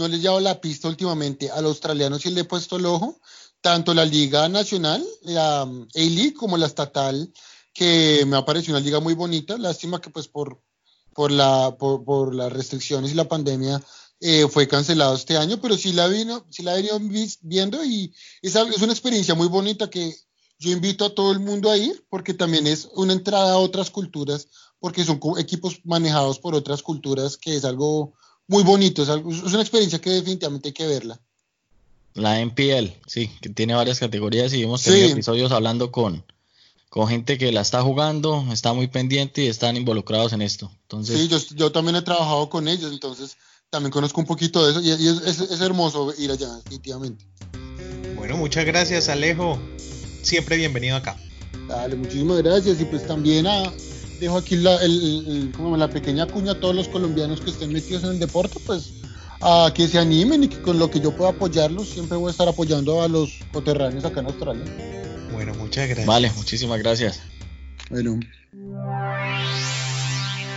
le 0.07 0.19
llevo 0.19 0.39
la 0.39 0.59
pista 0.59 0.87
últimamente, 0.87 1.49
al 1.49 1.65
australiano 1.65 2.19
sí 2.19 2.31
le 2.31 2.41
he 2.41 2.45
puesto 2.45 2.75
el 2.77 2.85
ojo, 2.85 3.19
tanto 3.61 3.93
la 3.93 4.05
liga 4.05 4.49
nacional, 4.49 5.05
la 5.21 5.61
A-League, 5.61 6.33
como 6.33 6.57
la 6.57 6.65
estatal, 6.65 7.31
que 7.73 8.23
me 8.27 8.37
ha 8.37 8.45
parecido 8.45 8.77
una 8.77 8.85
liga 8.85 8.99
muy 8.99 9.13
bonita, 9.13 9.57
lástima 9.57 10.01
que 10.01 10.09
pues 10.09 10.27
por 10.27 10.61
las 11.31 12.51
restricciones 12.51 13.11
y 13.11 13.15
la 13.15 13.27
pandemia 13.27 13.81
eh, 14.21 14.47
fue 14.47 14.67
cancelado 14.67 15.15
este 15.15 15.37
año, 15.37 15.59
pero 15.61 15.77
sí 15.77 15.93
la, 15.93 16.07
vino, 16.07 16.45
sí 16.49 16.63
la 16.63 16.73
he 16.73 16.81
venido 16.81 16.99
viendo 17.41 17.83
y 17.83 18.13
es, 18.41 18.55
es, 18.55 18.81
una 18.81 18.93
experiencia 18.93 19.35
muy 19.35 19.47
bonita 19.47 19.89
que 19.89 20.15
yo 20.57 20.71
invito 20.71 21.05
a 21.05 21.13
todo 21.13 21.31
el 21.31 21.39
mundo 21.39 21.69
a 21.69 21.77
ir 21.77 22.05
porque 22.09 22.33
también 22.33 22.65
es 22.65 22.87
una 22.95 23.13
entrada 23.13 23.53
a 23.53 23.57
otras 23.57 23.91
culturas, 23.91 24.47
porque 24.79 25.03
son 25.03 25.19
equipos 25.37 25.79
manejados 25.83 26.39
por 26.39 26.55
otras 26.55 26.81
culturas 26.81 27.37
que 27.37 27.55
es 27.55 27.65
algo 27.65 28.13
muy 28.47 28.63
bonito, 28.63 29.03
es, 29.03 29.09
algo, 29.09 29.31
es 29.31 29.41
una 29.41 29.61
experiencia 29.61 29.99
que 29.99 30.11
definitivamente 30.11 30.69
hay 30.69 30.73
que 30.73 30.87
verla. 30.87 31.19
La 32.13 32.39
NPL, 32.39 32.91
sí, 33.07 33.29
que 33.41 33.49
tiene 33.49 33.73
varias 33.73 33.99
categorías 33.99 34.53
y 34.53 34.63
hemos 34.63 34.83
tenido 34.83 35.07
sí. 35.07 35.13
episodios 35.13 35.51
hablando 35.51 35.91
con, 35.91 36.23
con 36.89 37.07
gente 37.07 37.37
que 37.37 37.51
la 37.51 37.61
está 37.61 37.81
jugando, 37.81 38.45
está 38.51 38.71
muy 38.73 38.87
pendiente 38.87 39.43
y 39.43 39.47
están 39.47 39.75
involucrados 39.75 40.31
en 40.31 40.41
esto. 40.41 40.71
Entonces, 40.83 41.19
sí, 41.19 41.27
yo, 41.27 41.39
yo 41.55 41.71
también 41.71 41.97
he 41.97 42.01
trabajado 42.01 42.49
con 42.49 42.67
ellos, 42.67 42.93
entonces 42.93 43.35
también 43.69 43.91
conozco 43.91 44.21
un 44.21 44.27
poquito 44.27 44.65
de 44.65 44.71
eso 44.71 44.81
y, 44.81 45.03
y 45.03 45.07
es, 45.09 45.21
es, 45.25 45.51
es, 45.51 45.59
hermoso 45.59 46.13
ir 46.17 46.31
allá, 46.31 46.55
definitivamente. 46.55 47.25
Bueno, 48.15 48.37
muchas 48.37 48.65
gracias 48.65 49.09
Alejo, 49.09 49.59
siempre 50.21 50.55
bienvenido 50.55 50.95
acá. 50.95 51.17
Dale, 51.67 51.95
muchísimas 51.95 52.37
gracias 52.37 52.79
y 52.79 52.85
pues 52.85 53.05
también 53.05 53.45
a, 53.47 53.73
dejo 54.19 54.37
aquí 54.37 54.55
la, 54.55 54.75
el, 54.83 55.25
el, 55.27 55.51
como 55.55 55.77
la 55.77 55.89
pequeña 55.89 56.27
cuña 56.27 56.53
a 56.53 56.59
todos 56.59 56.75
los 56.75 56.87
colombianos 56.87 57.41
que 57.41 57.49
estén 57.49 57.71
metidos 57.71 58.03
en 58.03 58.11
el 58.11 58.19
deporte, 58.19 58.59
pues 58.65 58.93
a 59.41 59.71
que 59.73 59.87
se 59.87 59.99
animen 59.99 60.43
y 60.43 60.47
que 60.47 60.61
con 60.61 60.79
lo 60.79 60.89
que 60.89 60.99
yo 60.99 61.15
pueda 61.15 61.31
apoyarlos, 61.31 61.89
siempre 61.89 62.17
voy 62.17 62.29
a 62.29 62.31
estar 62.31 62.47
apoyando 62.47 63.01
a 63.01 63.07
los 63.07 63.39
coterráneos 63.51 64.05
acá 64.05 64.21
en 64.21 64.25
Australia. 64.27 64.63
Bueno, 65.31 65.53
muchas 65.55 65.87
gracias. 65.87 66.07
Vale, 66.07 66.31
muchísimas 66.35 66.79
gracias. 66.79 67.21
Bueno. 67.89 68.19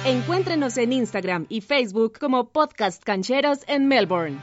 Encuéntrenos 0.04 0.76
en 0.78 0.92
Instagram 0.92 1.46
y 1.48 1.60
Facebook 1.60 2.18
como 2.18 2.50
Podcast 2.50 3.02
Cancheros 3.02 3.60
en 3.66 3.88
Melbourne. 3.88 4.38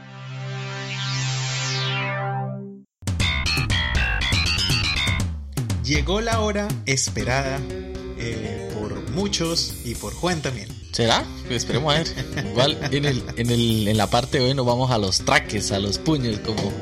Llegó 5.82 6.20
la 6.20 6.40
hora 6.40 6.68
esperada 6.84 7.60
eh, 8.18 8.65
muchos 9.16 9.74
y 9.84 9.94
por 9.96 10.14
Juan 10.14 10.42
también. 10.42 10.68
¿Será? 10.92 11.26
Pues 11.46 11.56
esperemos 11.64 11.92
a 11.94 11.98
ver. 11.98 12.46
Igual 12.52 12.78
en, 12.92 13.04
el, 13.04 13.22
en, 13.36 13.50
el, 13.50 13.88
en 13.88 13.96
la 13.96 14.08
parte 14.08 14.38
de 14.38 14.44
hoy 14.44 14.54
nos 14.54 14.66
vamos 14.66 14.90
a 14.92 14.98
los 14.98 15.24
traques, 15.24 15.72
a 15.72 15.78
los 15.78 15.98
puños, 15.98 16.38
como 16.40 16.72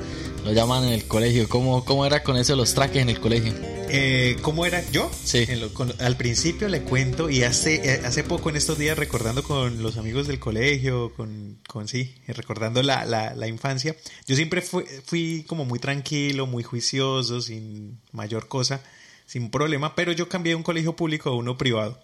lo 0.44 0.52
llaman 0.52 0.84
en 0.84 0.92
el 0.92 1.06
colegio. 1.06 1.48
¿Cómo, 1.48 1.84
cómo 1.84 2.04
era 2.04 2.22
con 2.22 2.36
eso 2.36 2.54
los 2.54 2.74
traques 2.74 3.00
en 3.02 3.08
el 3.08 3.20
colegio? 3.20 3.52
Eh, 3.96 4.36
¿Cómo 4.42 4.66
era 4.66 4.82
yo? 4.90 5.10
Sí. 5.24 5.46
Lo- 5.56 5.72
con- 5.72 5.94
al 6.00 6.16
principio 6.16 6.68
le 6.68 6.82
cuento 6.82 7.30
y 7.30 7.44
hace, 7.44 7.76
eh, 7.76 8.02
hace 8.04 8.24
poco 8.24 8.50
en 8.50 8.56
estos 8.56 8.76
días 8.78 8.98
recordando 8.98 9.42
con 9.42 9.82
los 9.82 9.96
amigos 9.96 10.26
del 10.26 10.38
colegio, 10.40 11.12
con, 11.16 11.58
con 11.68 11.86
sí, 11.88 12.14
recordando 12.26 12.82
la, 12.82 13.04
la, 13.04 13.34
la 13.34 13.46
infancia, 13.46 13.94
yo 14.26 14.34
siempre 14.36 14.62
fui, 14.62 14.84
fui 15.04 15.44
como 15.46 15.64
muy 15.64 15.78
tranquilo, 15.78 16.46
muy 16.46 16.62
juicioso, 16.64 17.40
sin 17.40 18.00
mayor 18.12 18.48
cosa, 18.48 18.82
sin 19.26 19.50
problema, 19.50 19.94
pero 19.94 20.12
yo 20.12 20.28
cambié 20.28 20.50
de 20.52 20.56
un 20.56 20.62
colegio 20.64 20.96
público 20.96 21.30
a 21.30 21.36
uno 21.36 21.56
privado. 21.56 22.02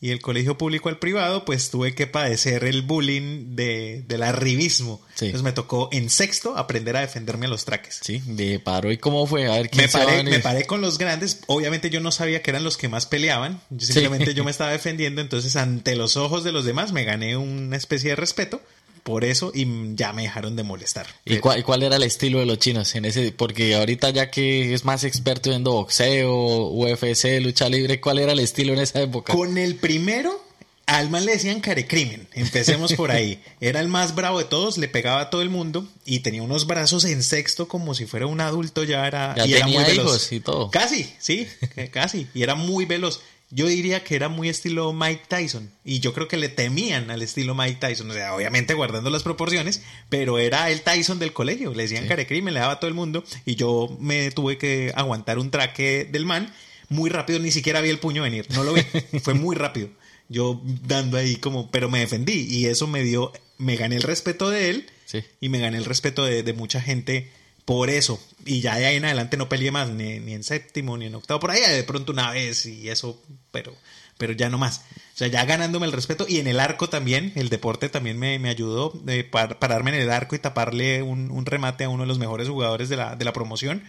Y 0.00 0.10
el 0.10 0.20
colegio 0.20 0.58
público 0.58 0.90
al 0.90 0.98
privado, 0.98 1.44
pues 1.46 1.70
tuve 1.70 1.94
que 1.94 2.06
padecer 2.06 2.64
el 2.64 2.82
bullying 2.82 3.56
de, 3.56 4.04
del 4.06 4.22
arribismo. 4.22 5.00
Sí. 5.14 5.26
Entonces 5.26 5.44
me 5.44 5.52
tocó 5.52 5.88
en 5.92 6.10
sexto 6.10 6.58
aprender 6.58 6.96
a 6.96 7.00
defenderme 7.00 7.46
a 7.46 7.48
los 7.48 7.64
traques. 7.64 8.00
Sí, 8.02 8.20
de 8.26 8.58
paro. 8.60 8.92
¿Y 8.92 8.98
cómo 8.98 9.26
fue? 9.26 9.46
A 9.46 9.52
ver, 9.52 9.70
¿quién 9.70 9.86
Me 9.86 9.88
paré, 9.88 10.22
me 10.24 10.40
paré 10.40 10.66
con 10.66 10.82
los 10.82 10.98
grandes. 10.98 11.40
Obviamente 11.46 11.88
yo 11.88 12.00
no 12.00 12.12
sabía 12.12 12.42
que 12.42 12.50
eran 12.50 12.64
los 12.64 12.76
que 12.76 12.88
más 12.88 13.06
peleaban. 13.06 13.62
Yo 13.70 13.86
simplemente 13.86 14.34
yo 14.34 14.44
me 14.44 14.50
estaba 14.50 14.72
defendiendo. 14.72 15.22
Entonces, 15.22 15.56
ante 15.56 15.96
los 15.96 16.18
ojos 16.18 16.44
de 16.44 16.52
los 16.52 16.66
demás, 16.66 16.92
me 16.92 17.04
gané 17.04 17.36
una 17.38 17.76
especie 17.76 18.10
de 18.10 18.16
respeto. 18.16 18.60
Por 19.04 19.24
eso, 19.24 19.52
y 19.54 19.66
ya 19.94 20.12
me 20.14 20.22
dejaron 20.22 20.56
de 20.56 20.62
molestar. 20.62 21.06
¿Y 21.26 21.36
cuál, 21.36 21.60
y 21.60 21.62
cuál 21.62 21.82
era 21.82 21.96
el 21.96 22.02
estilo 22.02 22.40
de 22.40 22.46
los 22.46 22.58
chinos 22.58 22.92
en 22.94 23.04
ese? 23.04 23.30
Porque 23.32 23.74
ahorita 23.74 24.10
ya 24.10 24.30
que 24.30 24.72
es 24.74 24.84
más 24.86 25.04
experto 25.04 25.50
viendo 25.50 25.72
boxeo, 25.72 26.68
UFC, 26.70 27.40
lucha 27.40 27.68
libre, 27.68 28.00
¿cuál 28.00 28.18
era 28.18 28.32
el 28.32 28.40
estilo 28.40 28.72
en 28.72 28.80
esa 28.80 29.02
época? 29.02 29.32
Con 29.34 29.58
el 29.58 29.74
primero, 29.76 30.42
al 30.86 31.10
man 31.10 31.24
le 31.26 31.32
decían 31.32 31.60
carecrimen. 31.60 32.28
Empecemos 32.32 32.94
por 32.94 33.10
ahí. 33.10 33.42
Era 33.60 33.80
el 33.80 33.88
más 33.88 34.14
bravo 34.14 34.38
de 34.38 34.44
todos, 34.46 34.78
le 34.78 34.88
pegaba 34.88 35.20
a 35.20 35.30
todo 35.30 35.42
el 35.42 35.50
mundo 35.50 35.86
y 36.06 36.20
tenía 36.20 36.42
unos 36.42 36.66
brazos 36.66 37.04
en 37.04 37.22
sexto 37.22 37.68
como 37.68 37.94
si 37.94 38.06
fuera 38.06 38.26
un 38.26 38.40
adulto. 38.40 38.84
Ya 38.84 39.06
era, 39.06 39.34
Ya 39.36 39.46
y 39.46 39.52
era 39.54 39.64
tenía 39.66 39.80
muy 39.80 39.88
veloz. 39.90 40.06
hijos 40.06 40.32
y 40.32 40.40
todo. 40.40 40.70
Casi, 40.70 41.10
sí, 41.18 41.46
casi. 41.92 42.26
Y 42.34 42.42
era 42.42 42.54
muy 42.54 42.84
veloz. 42.86 43.20
Yo 43.54 43.68
diría 43.68 44.02
que 44.02 44.16
era 44.16 44.28
muy 44.28 44.48
estilo 44.48 44.92
Mike 44.92 45.26
Tyson. 45.28 45.70
Y 45.84 46.00
yo 46.00 46.12
creo 46.12 46.26
que 46.26 46.36
le 46.36 46.48
temían 46.48 47.12
al 47.12 47.22
estilo 47.22 47.54
Mike 47.54 47.76
Tyson. 47.78 48.10
O 48.10 48.12
sea, 48.12 48.34
obviamente 48.34 48.74
guardando 48.74 49.10
las 49.10 49.22
proporciones, 49.22 49.80
pero 50.08 50.40
era 50.40 50.70
el 50.72 50.80
Tyson 50.80 51.20
del 51.20 51.32
colegio. 51.32 51.72
Le 51.72 51.84
decían 51.84 52.08
carecrimen, 52.08 52.52
le 52.52 52.58
daba 52.58 52.72
a 52.72 52.80
todo 52.80 52.88
el 52.88 52.94
mundo. 52.94 53.22
Y 53.46 53.54
yo 53.54 53.96
me 54.00 54.32
tuve 54.32 54.58
que 54.58 54.92
aguantar 54.96 55.38
un 55.38 55.52
traque 55.52 56.04
del 56.04 56.26
man 56.26 56.52
muy 56.88 57.10
rápido. 57.10 57.38
Ni 57.38 57.52
siquiera 57.52 57.80
vi 57.80 57.90
el 57.90 58.00
puño 58.00 58.22
venir. 58.24 58.44
No 58.50 58.64
lo 58.64 58.72
vi. 58.72 58.82
Fue 59.22 59.34
muy 59.34 59.54
rápido. 59.54 59.88
Yo 60.28 60.60
dando 60.64 61.16
ahí 61.16 61.36
como, 61.36 61.70
pero 61.70 61.88
me 61.88 62.00
defendí. 62.00 62.48
Y 62.50 62.66
eso 62.66 62.88
me 62.88 63.04
dio, 63.04 63.32
me 63.58 63.76
gané 63.76 63.94
el 63.94 64.02
respeto 64.02 64.50
de 64.50 64.70
él. 64.70 64.86
Sí. 65.04 65.22
Y 65.40 65.48
me 65.48 65.60
gané 65.60 65.78
el 65.78 65.84
respeto 65.84 66.24
de, 66.24 66.42
de 66.42 66.52
mucha 66.54 66.80
gente 66.80 67.30
por 67.64 67.90
eso. 67.90 68.20
Y 68.44 68.60
ya 68.60 68.76
de 68.76 68.86
ahí 68.86 68.96
en 68.96 69.04
adelante 69.06 69.36
no 69.36 69.48
peleé 69.48 69.70
más, 69.70 69.88
ni, 69.90 70.20
ni 70.20 70.34
en 70.34 70.44
séptimo, 70.44 70.96
ni 70.98 71.06
en 71.06 71.14
octavo. 71.14 71.40
Por 71.40 71.50
ahí 71.50 71.60
de 71.60 71.82
pronto 71.84 72.12
una 72.12 72.30
vez 72.30 72.66
y 72.66 72.88
eso, 72.90 73.22
pero, 73.50 73.74
pero 74.18 74.32
ya 74.34 74.48
no 74.50 74.58
más. 74.58 74.80
O 75.14 75.16
sea, 75.16 75.28
ya 75.28 75.44
ganándome 75.44 75.86
el 75.86 75.92
respeto. 75.92 76.26
Y 76.28 76.38
en 76.38 76.46
el 76.46 76.60
arco 76.60 76.88
también, 76.88 77.32
el 77.36 77.48
deporte 77.48 77.88
también 77.88 78.18
me, 78.18 78.38
me 78.38 78.50
ayudó 78.50 78.92
eh, 79.08 79.24
par- 79.24 79.58
pararme 79.58 79.90
en 79.90 80.02
el 80.02 80.10
arco 80.10 80.34
y 80.36 80.40
taparle 80.40 81.02
un, 81.02 81.30
un 81.30 81.46
remate 81.46 81.84
a 81.84 81.88
uno 81.88 82.02
de 82.02 82.08
los 82.08 82.18
mejores 82.18 82.48
jugadores 82.48 82.88
de 82.88 82.96
la, 82.96 83.16
de 83.16 83.24
la 83.24 83.32
promoción. 83.32 83.82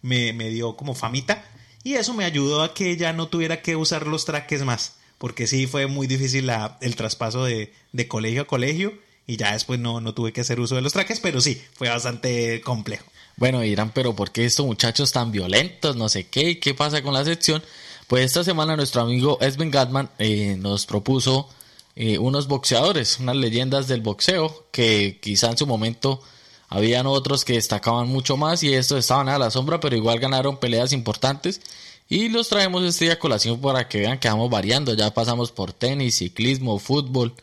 Me, 0.00 0.32
me 0.32 0.48
dio 0.48 0.76
como 0.76 0.94
famita. 0.94 1.44
Y 1.84 1.94
eso 1.94 2.14
me 2.14 2.24
ayudó 2.24 2.62
a 2.62 2.74
que 2.74 2.96
ya 2.96 3.12
no 3.12 3.28
tuviera 3.28 3.62
que 3.62 3.76
usar 3.76 4.06
los 4.06 4.24
traques 4.24 4.64
más. 4.64 4.94
Porque 5.18 5.46
sí 5.46 5.66
fue 5.68 5.86
muy 5.86 6.08
difícil 6.08 6.46
la- 6.48 6.76
el 6.80 6.96
traspaso 6.96 7.44
de, 7.44 7.72
de 7.92 8.08
colegio 8.08 8.42
a 8.42 8.46
colegio. 8.46 8.92
Y 9.24 9.36
ya 9.36 9.52
después 9.52 9.78
no, 9.78 10.00
no 10.00 10.14
tuve 10.14 10.32
que 10.32 10.40
hacer 10.40 10.58
uso 10.58 10.74
de 10.74 10.80
los 10.82 10.92
traques, 10.92 11.20
pero 11.20 11.40
sí, 11.40 11.62
fue 11.74 11.88
bastante 11.88 12.60
complejo. 12.62 13.04
Bueno, 13.36 13.60
dirán, 13.60 13.92
pero 13.92 14.14
¿por 14.14 14.30
qué 14.30 14.44
estos 14.44 14.66
muchachos 14.66 15.12
tan 15.12 15.32
violentos? 15.32 15.96
No 15.96 16.08
sé 16.08 16.28
qué, 16.28 16.58
¿qué 16.60 16.74
pasa 16.74 17.02
con 17.02 17.14
la 17.14 17.24
sección? 17.24 17.62
Pues 18.06 18.26
esta 18.26 18.44
semana 18.44 18.76
nuestro 18.76 19.02
amigo 19.02 19.38
Esben 19.40 19.70
Gatman 19.70 20.10
eh, 20.18 20.56
nos 20.58 20.86
propuso 20.86 21.48
eh, 21.96 22.18
unos 22.18 22.46
boxeadores, 22.46 23.18
unas 23.20 23.36
leyendas 23.36 23.88
del 23.88 24.00
boxeo, 24.00 24.66
que 24.70 25.18
quizá 25.20 25.50
en 25.50 25.58
su 25.58 25.66
momento 25.66 26.20
habían 26.68 27.06
otros 27.06 27.44
que 27.44 27.54
destacaban 27.54 28.08
mucho 28.08 28.36
más 28.36 28.62
y 28.62 28.72
estos 28.72 28.98
estaban 28.98 29.28
a 29.28 29.38
la 29.38 29.50
sombra, 29.50 29.80
pero 29.80 29.96
igual 29.96 30.18
ganaron 30.20 30.58
peleas 30.58 30.92
importantes. 30.92 31.60
Y 32.08 32.28
los 32.28 32.48
traemos 32.48 32.82
este 32.84 33.06
día 33.06 33.14
a 33.14 33.18
colación 33.18 33.60
para 33.60 33.88
que 33.88 34.00
vean 34.00 34.18
que 34.18 34.28
vamos 34.28 34.50
variando. 34.50 34.94
Ya 34.94 35.12
pasamos 35.12 35.52
por 35.52 35.72
tenis, 35.72 36.16
ciclismo, 36.18 36.78
fútbol, 36.78 37.34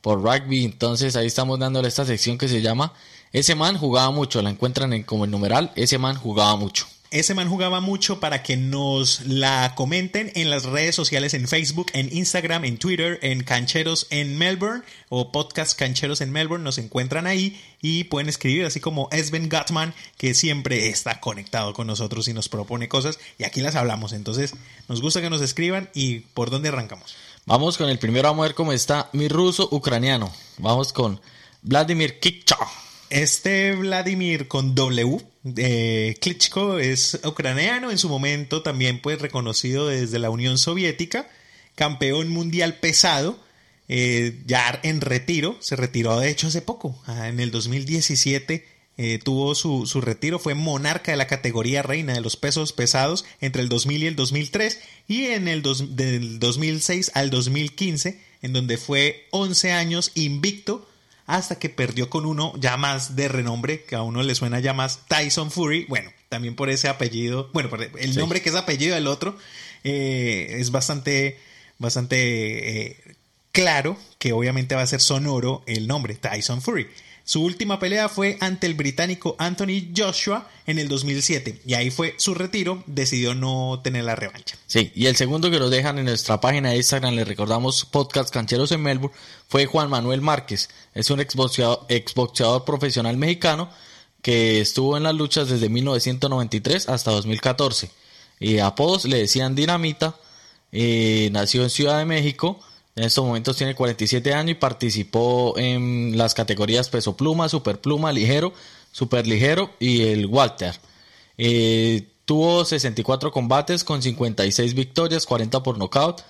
por 0.00 0.22
rugby. 0.22 0.64
Entonces 0.64 1.16
ahí 1.16 1.26
estamos 1.26 1.58
dándole 1.58 1.88
esta 1.88 2.04
sección 2.04 2.38
que 2.38 2.48
se 2.48 2.62
llama 2.62 2.92
Ese 3.32 3.54
man 3.54 3.76
jugaba 3.76 4.10
mucho. 4.10 4.42
La 4.42 4.50
encuentran 4.50 4.92
en, 4.92 5.02
como 5.02 5.24
el 5.24 5.30
numeral 5.30 5.72
Ese 5.76 5.98
man 5.98 6.16
jugaba 6.16 6.56
mucho. 6.56 6.86
Ese 7.10 7.32
man 7.32 7.48
jugaba 7.48 7.80
mucho 7.80 8.20
para 8.20 8.42
que 8.42 8.58
nos 8.58 9.22
la 9.24 9.72
comenten 9.74 10.30
en 10.34 10.50
las 10.50 10.64
redes 10.64 10.94
sociales, 10.94 11.32
en 11.32 11.48
Facebook, 11.48 11.86
en 11.94 12.14
Instagram, 12.14 12.66
en 12.66 12.76
Twitter, 12.76 13.18
en 13.22 13.44
Cancheros 13.44 14.06
en 14.10 14.36
Melbourne 14.36 14.82
o 15.08 15.32
Podcast 15.32 15.78
Cancheros 15.78 16.20
en 16.20 16.32
Melbourne. 16.32 16.64
Nos 16.64 16.76
encuentran 16.76 17.26
ahí 17.26 17.58
y 17.80 18.04
pueden 18.04 18.28
escribir, 18.28 18.66
así 18.66 18.80
como 18.80 19.08
Esben 19.10 19.48
Gatman, 19.48 19.94
que 20.18 20.34
siempre 20.34 20.90
está 20.90 21.18
conectado 21.18 21.72
con 21.72 21.86
nosotros 21.86 22.28
y 22.28 22.34
nos 22.34 22.50
propone 22.50 22.88
cosas 22.88 23.18
y 23.38 23.44
aquí 23.44 23.62
las 23.62 23.74
hablamos. 23.74 24.12
Entonces, 24.12 24.52
nos 24.86 25.00
gusta 25.00 25.22
que 25.22 25.30
nos 25.30 25.40
escriban 25.40 25.88
y 25.94 26.20
por 26.20 26.50
dónde 26.50 26.68
arrancamos. 26.68 27.16
Vamos 27.46 27.78
con 27.78 27.88
el 27.88 27.98
primero, 27.98 28.28
vamos 28.28 28.44
a 28.44 28.48
ver 28.48 28.54
cómo 28.54 28.74
está 28.74 29.08
mi 29.14 29.28
ruso 29.28 29.66
ucraniano. 29.72 30.30
Vamos 30.58 30.92
con 30.92 31.18
Vladimir 31.62 32.20
Kikcha. 32.20 32.58
Este 33.10 33.72
Vladimir 33.74 34.48
con 34.48 34.74
W, 34.74 35.18
eh, 35.56 36.14
Klitschko 36.20 36.78
es 36.78 37.18
ucraniano, 37.24 37.90
en 37.90 37.96
su 37.98 38.08
momento 38.08 38.62
también 38.62 39.00
pues 39.00 39.20
reconocido 39.20 39.88
desde 39.88 40.18
la 40.18 40.28
Unión 40.30 40.58
Soviética, 40.58 41.26
campeón 41.74 42.28
mundial 42.28 42.74
pesado, 42.80 43.38
eh, 43.88 44.42
ya 44.46 44.78
en 44.82 45.00
retiro, 45.00 45.56
se 45.60 45.76
retiró 45.76 46.18
de 46.20 46.28
hecho 46.28 46.48
hace 46.48 46.60
poco, 46.60 47.00
ah, 47.06 47.28
en 47.28 47.40
el 47.40 47.50
2017 47.50 48.66
eh, 48.98 49.18
tuvo 49.22 49.54
su, 49.54 49.86
su 49.86 50.00
retiro, 50.00 50.38
fue 50.38 50.54
monarca 50.54 51.12
de 51.12 51.16
la 51.16 51.28
categoría 51.28 51.82
reina 51.82 52.12
de 52.14 52.20
los 52.20 52.36
pesos 52.36 52.72
pesados 52.72 53.24
entre 53.40 53.62
el 53.62 53.68
2000 53.68 54.02
y 54.02 54.06
el 54.06 54.16
2003 54.16 54.80
y 55.06 55.26
en 55.26 55.46
el 55.48 55.62
dos- 55.62 55.94
del 55.96 56.40
2006 56.40 57.12
al 57.14 57.30
2015, 57.30 58.20
en 58.42 58.52
donde 58.52 58.76
fue 58.76 59.28
11 59.30 59.70
años 59.72 60.10
invicto 60.14 60.87
hasta 61.28 61.58
que 61.58 61.68
perdió 61.68 62.08
con 62.10 62.24
uno 62.26 62.52
ya 62.58 62.76
más 62.78 63.14
de 63.14 63.28
renombre, 63.28 63.84
que 63.84 63.94
a 63.94 64.02
uno 64.02 64.22
le 64.22 64.34
suena 64.34 64.58
ya 64.60 64.72
más 64.72 65.00
Tyson 65.08 65.50
Fury, 65.50 65.84
bueno, 65.88 66.10
también 66.30 66.56
por 66.56 66.70
ese 66.70 66.88
apellido, 66.88 67.50
bueno, 67.52 67.68
por 67.68 67.82
el 67.82 68.12
Sí. 68.14 68.18
nombre 68.18 68.40
que 68.40 68.48
es 68.48 68.54
apellido 68.54 68.94
del 68.94 69.06
otro, 69.06 69.36
eh, 69.84 70.56
es 70.58 70.70
bastante, 70.70 71.38
bastante 71.78 72.86
eh, 72.86 72.96
claro 73.52 73.98
que 74.18 74.32
obviamente 74.32 74.74
va 74.74 74.80
a 74.82 74.86
ser 74.86 75.00
sonoro 75.02 75.62
el 75.66 75.86
nombre, 75.86 76.14
Tyson 76.14 76.62
Fury. 76.62 76.88
Su 77.28 77.42
última 77.42 77.78
pelea 77.78 78.08
fue 78.08 78.38
ante 78.40 78.66
el 78.66 78.72
británico 78.72 79.36
Anthony 79.38 79.92
Joshua 79.94 80.48
en 80.66 80.78
el 80.78 80.88
2007 80.88 81.60
y 81.66 81.74
ahí 81.74 81.90
fue 81.90 82.14
su 82.16 82.32
retiro, 82.32 82.82
decidió 82.86 83.34
no 83.34 83.82
tener 83.84 84.04
la 84.04 84.16
revancha. 84.16 84.56
Sí, 84.66 84.92
y 84.94 85.04
el 85.04 85.16
segundo 85.16 85.50
que 85.50 85.58
nos 85.58 85.70
dejan 85.70 85.98
en 85.98 86.06
nuestra 86.06 86.40
página 86.40 86.70
de 86.70 86.78
Instagram, 86.78 87.12
le 87.12 87.26
recordamos 87.26 87.84
Podcast 87.84 88.30
Cancheros 88.30 88.72
en 88.72 88.80
Melbourne, 88.80 89.14
fue 89.46 89.66
Juan 89.66 89.90
Manuel 89.90 90.22
Márquez. 90.22 90.70
Es 90.94 91.10
un 91.10 91.20
exboxeador, 91.20 92.64
profesional 92.64 93.18
mexicano 93.18 93.68
que 94.22 94.62
estuvo 94.62 94.96
en 94.96 95.02
las 95.02 95.14
luchas 95.14 95.50
desde 95.50 95.68
1993 95.68 96.88
hasta 96.88 97.10
2014. 97.10 97.90
Y 98.40 98.56
apodos 98.60 99.04
le 99.04 99.18
decían 99.18 99.54
Dinamita, 99.54 100.16
eh, 100.72 101.28
nació 101.30 101.62
en 101.62 101.68
Ciudad 101.68 101.98
de 101.98 102.06
México, 102.06 102.58
en 102.98 103.04
estos 103.04 103.24
momentos 103.24 103.56
tiene 103.56 103.76
47 103.76 104.34
años 104.34 104.50
y 104.50 104.54
participó 104.54 105.56
en 105.56 106.18
las 106.18 106.34
categorías 106.34 106.88
peso 106.88 107.16
pluma, 107.16 107.48
super 107.48 107.80
pluma, 107.80 108.12
ligero, 108.12 108.52
super 108.90 109.24
ligero 109.24 109.70
y 109.78 110.02
el 110.02 110.26
Walter. 110.26 110.74
Eh, 111.36 112.08
tuvo 112.24 112.64
64 112.64 113.30
combates 113.30 113.84
con 113.84 114.02
56 114.02 114.74
victorias, 114.74 115.26
40 115.26 115.62
por 115.62 115.78
nocaut, 115.78 116.22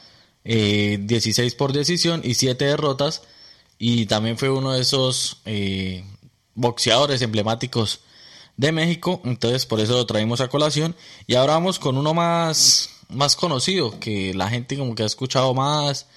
eh, 0.44 0.98
16 1.00 1.54
por 1.54 1.72
decisión 1.72 2.20
y 2.22 2.34
7 2.34 2.66
derrotas. 2.66 3.22
Y 3.78 4.04
también 4.04 4.36
fue 4.36 4.50
uno 4.50 4.72
de 4.72 4.82
esos 4.82 5.40
eh, 5.46 6.04
boxeadores 6.54 7.22
emblemáticos 7.22 8.00
de 8.58 8.72
México. 8.72 9.22
Entonces 9.24 9.64
por 9.64 9.80
eso 9.80 9.94
lo 9.94 10.04
traímos 10.04 10.42
a 10.42 10.48
colación. 10.48 10.94
Y 11.26 11.34
ahora 11.36 11.54
vamos 11.54 11.78
con 11.78 11.96
uno 11.96 12.12
más, 12.12 12.90
más 13.08 13.36
conocido, 13.36 13.98
que 13.98 14.34
la 14.34 14.50
gente 14.50 14.76
como 14.76 14.94
que 14.94 15.04
ha 15.04 15.06
escuchado 15.06 15.54
más, 15.54 16.08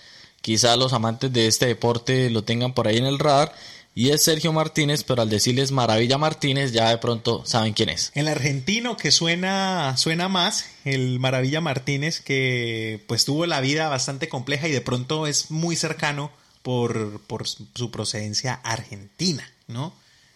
quizá 0.42 0.76
los 0.76 0.94
amantes 0.94 1.32
de 1.32 1.48
este 1.48 1.68
deporte 1.68 2.30
lo 2.30 2.44
tengan 2.44 2.74
por 2.74 2.88
ahí 2.88 2.98
en 2.98 3.06
el 3.06 3.20
radar, 3.20 3.54
y 3.94 4.12
es 4.12 4.24
Sergio 4.24 4.54
Martínez, 4.54 5.04
pero 5.04 5.22
al 5.22 5.30
decirles 5.30 5.72
Maravilla 5.72 6.18
Martínez 6.18 6.72
ya 6.72 6.89
de 6.89 6.98
pronto 6.98 7.44
saben 7.46 7.74
quién 7.74 7.89
es. 7.89 8.12
El 8.16 8.30
argentino 8.30 8.96
que 8.96 9.12
suena, 9.12 9.98
suena 9.98 10.30
más, 10.30 10.66
el 10.86 11.20
Maravilla 11.20 11.60
Martínez, 11.60 12.22
que 12.22 13.04
pues 13.08 13.26
tuvo 13.26 13.46
la 13.46 13.60
vida 13.60 13.89
bastante 13.89 14.30
compleja 14.30 14.70
y 14.70 14.72
de 14.72 14.82
pronto 14.82 15.28
es 15.28 15.52
muy 15.52 15.76
cercano 15.76 16.32
por, 16.62 17.20
por 17.22 17.48
su 17.48 17.92
procedencia 17.92 18.54
argentina, 18.64 19.50
¿no? 19.68 19.94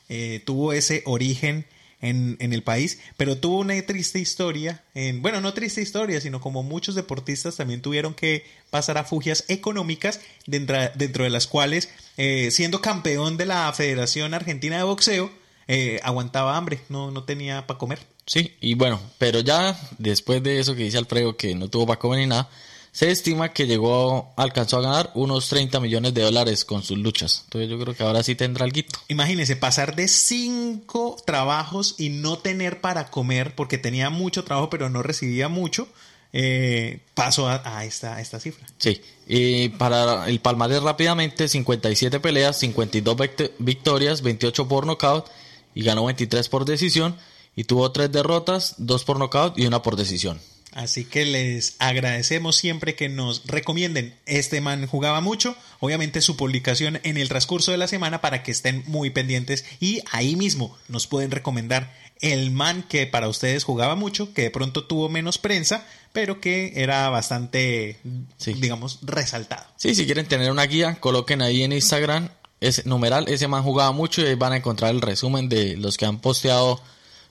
Eh, 0.09 0.41
tuvo 0.45 0.73
ese 0.73 1.01
origen 1.05 1.65
en, 2.05 2.37
en, 2.39 2.53
el 2.53 2.63
país, 2.63 2.99
pero 3.17 3.37
tuvo 3.37 3.59
una 3.59 3.79
triste 3.85 4.19
historia, 4.19 4.83
en, 4.93 5.21
bueno, 5.21 5.41
no 5.41 5.53
triste 5.53 5.81
historia, 5.81 6.21
sino 6.21 6.39
como 6.39 6.63
muchos 6.63 6.95
deportistas 6.95 7.55
también 7.55 7.81
tuvieron 7.81 8.13
que 8.13 8.45
pasar 8.69 8.97
a 8.97 9.03
fugias 9.03 9.45
económicas 9.47 10.21
dentro, 10.45 10.77
dentro 10.95 11.23
de 11.23 11.29
las 11.29 11.47
cuales, 11.47 11.89
eh, 12.17 12.51
siendo 12.51 12.81
campeón 12.81 13.37
de 13.37 13.45
la 13.45 13.71
Federación 13.73 14.33
Argentina 14.33 14.77
de 14.77 14.83
Boxeo, 14.83 15.31
eh, 15.67 15.99
aguantaba 16.03 16.57
hambre, 16.57 16.79
no, 16.89 17.11
no 17.11 17.23
tenía 17.23 17.65
para 17.65 17.77
comer. 17.77 17.99
Sí, 18.27 18.55
y 18.61 18.75
bueno, 18.75 18.99
pero 19.17 19.39
ya 19.39 19.79
después 19.97 20.41
de 20.43 20.59
eso 20.59 20.75
que 20.75 20.83
dice 20.83 20.97
Alfredo, 20.97 21.37
que 21.37 21.55
no 21.55 21.69
tuvo 21.69 21.87
para 21.87 21.99
comer 21.99 22.19
ni 22.19 22.27
nada, 22.27 22.49
se 22.95 23.11
estima 23.11 23.51
que 23.51 23.67
llegó, 23.67 24.31
alcanzó 24.37 24.77
a 24.77 24.81
ganar 24.81 25.11
unos 25.15 25.49
30 25.49 25.81
millones 25.81 26.13
de 26.13 26.21
dólares 26.21 26.63
con 26.63 26.81
sus 26.81 26.97
luchas. 26.97 27.41
Entonces 27.43 27.69
yo 27.69 27.77
creo 27.77 27.93
que 27.93 28.03
ahora 28.03 28.23
sí 28.23 28.35
tendrá 28.35 28.63
el 28.63 28.71
guito. 28.71 28.97
Imagínese, 29.09 29.57
pasar 29.57 29.97
de 29.97 30.07
cinco 30.07 31.17
trabajos 31.25 31.95
y 31.97 32.07
no 32.07 32.37
tener 32.37 32.79
para 32.79 33.11
comer, 33.11 33.53
porque 33.53 33.77
tenía 33.77 34.09
mucho 34.09 34.45
trabajo 34.45 34.69
pero 34.69 34.89
no 34.89 35.03
recibía 35.03 35.49
mucho, 35.49 35.89
eh, 36.31 37.01
pasó 37.13 37.49
a, 37.49 37.61
a, 37.65 37.83
esta, 37.83 38.15
a 38.15 38.21
esta 38.21 38.39
cifra. 38.39 38.65
Sí, 38.77 39.01
y 39.27 39.67
para 39.67 40.29
el 40.29 40.39
palmarés 40.39 40.81
rápidamente, 40.81 41.49
57 41.49 42.21
peleas, 42.21 42.57
52 42.59 43.17
victorias, 43.59 44.21
28 44.21 44.69
por 44.69 44.85
nocaut 44.85 45.27
y 45.73 45.83
ganó 45.83 46.05
23 46.05 46.47
por 46.47 46.63
decisión 46.63 47.17
y 47.57 47.65
tuvo 47.65 47.91
3 47.91 48.09
derrotas, 48.09 48.75
2 48.77 49.03
por 49.03 49.19
nocaut 49.19 49.59
y 49.59 49.67
una 49.67 49.81
por 49.81 49.97
decisión. 49.97 50.39
Así 50.75 51.05
que 51.05 51.23
les 51.23 51.77
agradecemos 51.79 52.57
siempre 52.57 52.95
que 52.95 53.07
nos 53.07 53.45
recomienden. 53.45 54.13
Este 54.25 54.59
man 54.59 54.85
jugaba 54.87 55.21
mucho, 55.21 55.55
obviamente 55.79 56.19
su 56.19 56.35
publicación 56.35 56.99
en 57.03 57.15
el 57.15 57.29
transcurso 57.29 57.71
de 57.71 57.77
la 57.77 57.87
semana 57.87 58.19
para 58.19 58.43
que 58.43 58.51
estén 58.51 58.83
muy 58.85 59.09
pendientes 59.09 59.63
y 59.79 60.01
ahí 60.11 60.35
mismo 60.35 60.77
nos 60.89 61.07
pueden 61.07 61.31
recomendar 61.31 61.95
el 62.19 62.51
man 62.51 62.83
que 62.89 63.07
para 63.07 63.29
ustedes 63.29 63.63
jugaba 63.63 63.95
mucho, 63.95 64.33
que 64.33 64.43
de 64.43 64.51
pronto 64.51 64.83
tuvo 64.83 65.07
menos 65.07 65.37
prensa, 65.37 65.87
pero 66.11 66.41
que 66.41 66.73
era 66.75 67.07
bastante, 67.07 67.97
sí. 68.35 68.53
digamos, 68.55 68.99
resaltado. 69.01 69.65
Sí, 69.77 69.95
si 69.95 70.05
quieren 70.05 70.27
tener 70.27 70.51
una 70.51 70.65
guía, 70.65 70.99
coloquen 70.99 71.41
ahí 71.41 71.63
en 71.63 71.71
Instagram 71.71 72.29
ese 72.59 72.83
numeral, 72.83 73.29
ese 73.29 73.47
man 73.47 73.63
jugaba 73.63 73.93
mucho 73.93 74.21
y 74.21 74.25
ahí 74.25 74.35
van 74.35 74.51
a 74.51 74.57
encontrar 74.57 74.91
el 74.91 75.01
resumen 75.01 75.47
de 75.47 75.77
los 75.77 75.97
que 75.97 76.05
han 76.05 76.19
posteado 76.19 76.81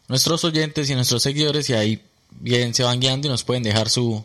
nuestros 0.09 0.45
oyentes 0.45 0.88
y 0.88 0.95
nuestros 0.95 1.22
seguidores 1.22 1.68
y 1.68 1.74
ahí 1.74 2.03
bien 2.41 2.74
se 2.74 2.82
van 2.82 3.01
guiando 3.01 3.28
y 3.28 3.30
nos 3.30 3.45
pueden 3.45 3.62
dejar 3.62 3.89
su, 3.89 4.24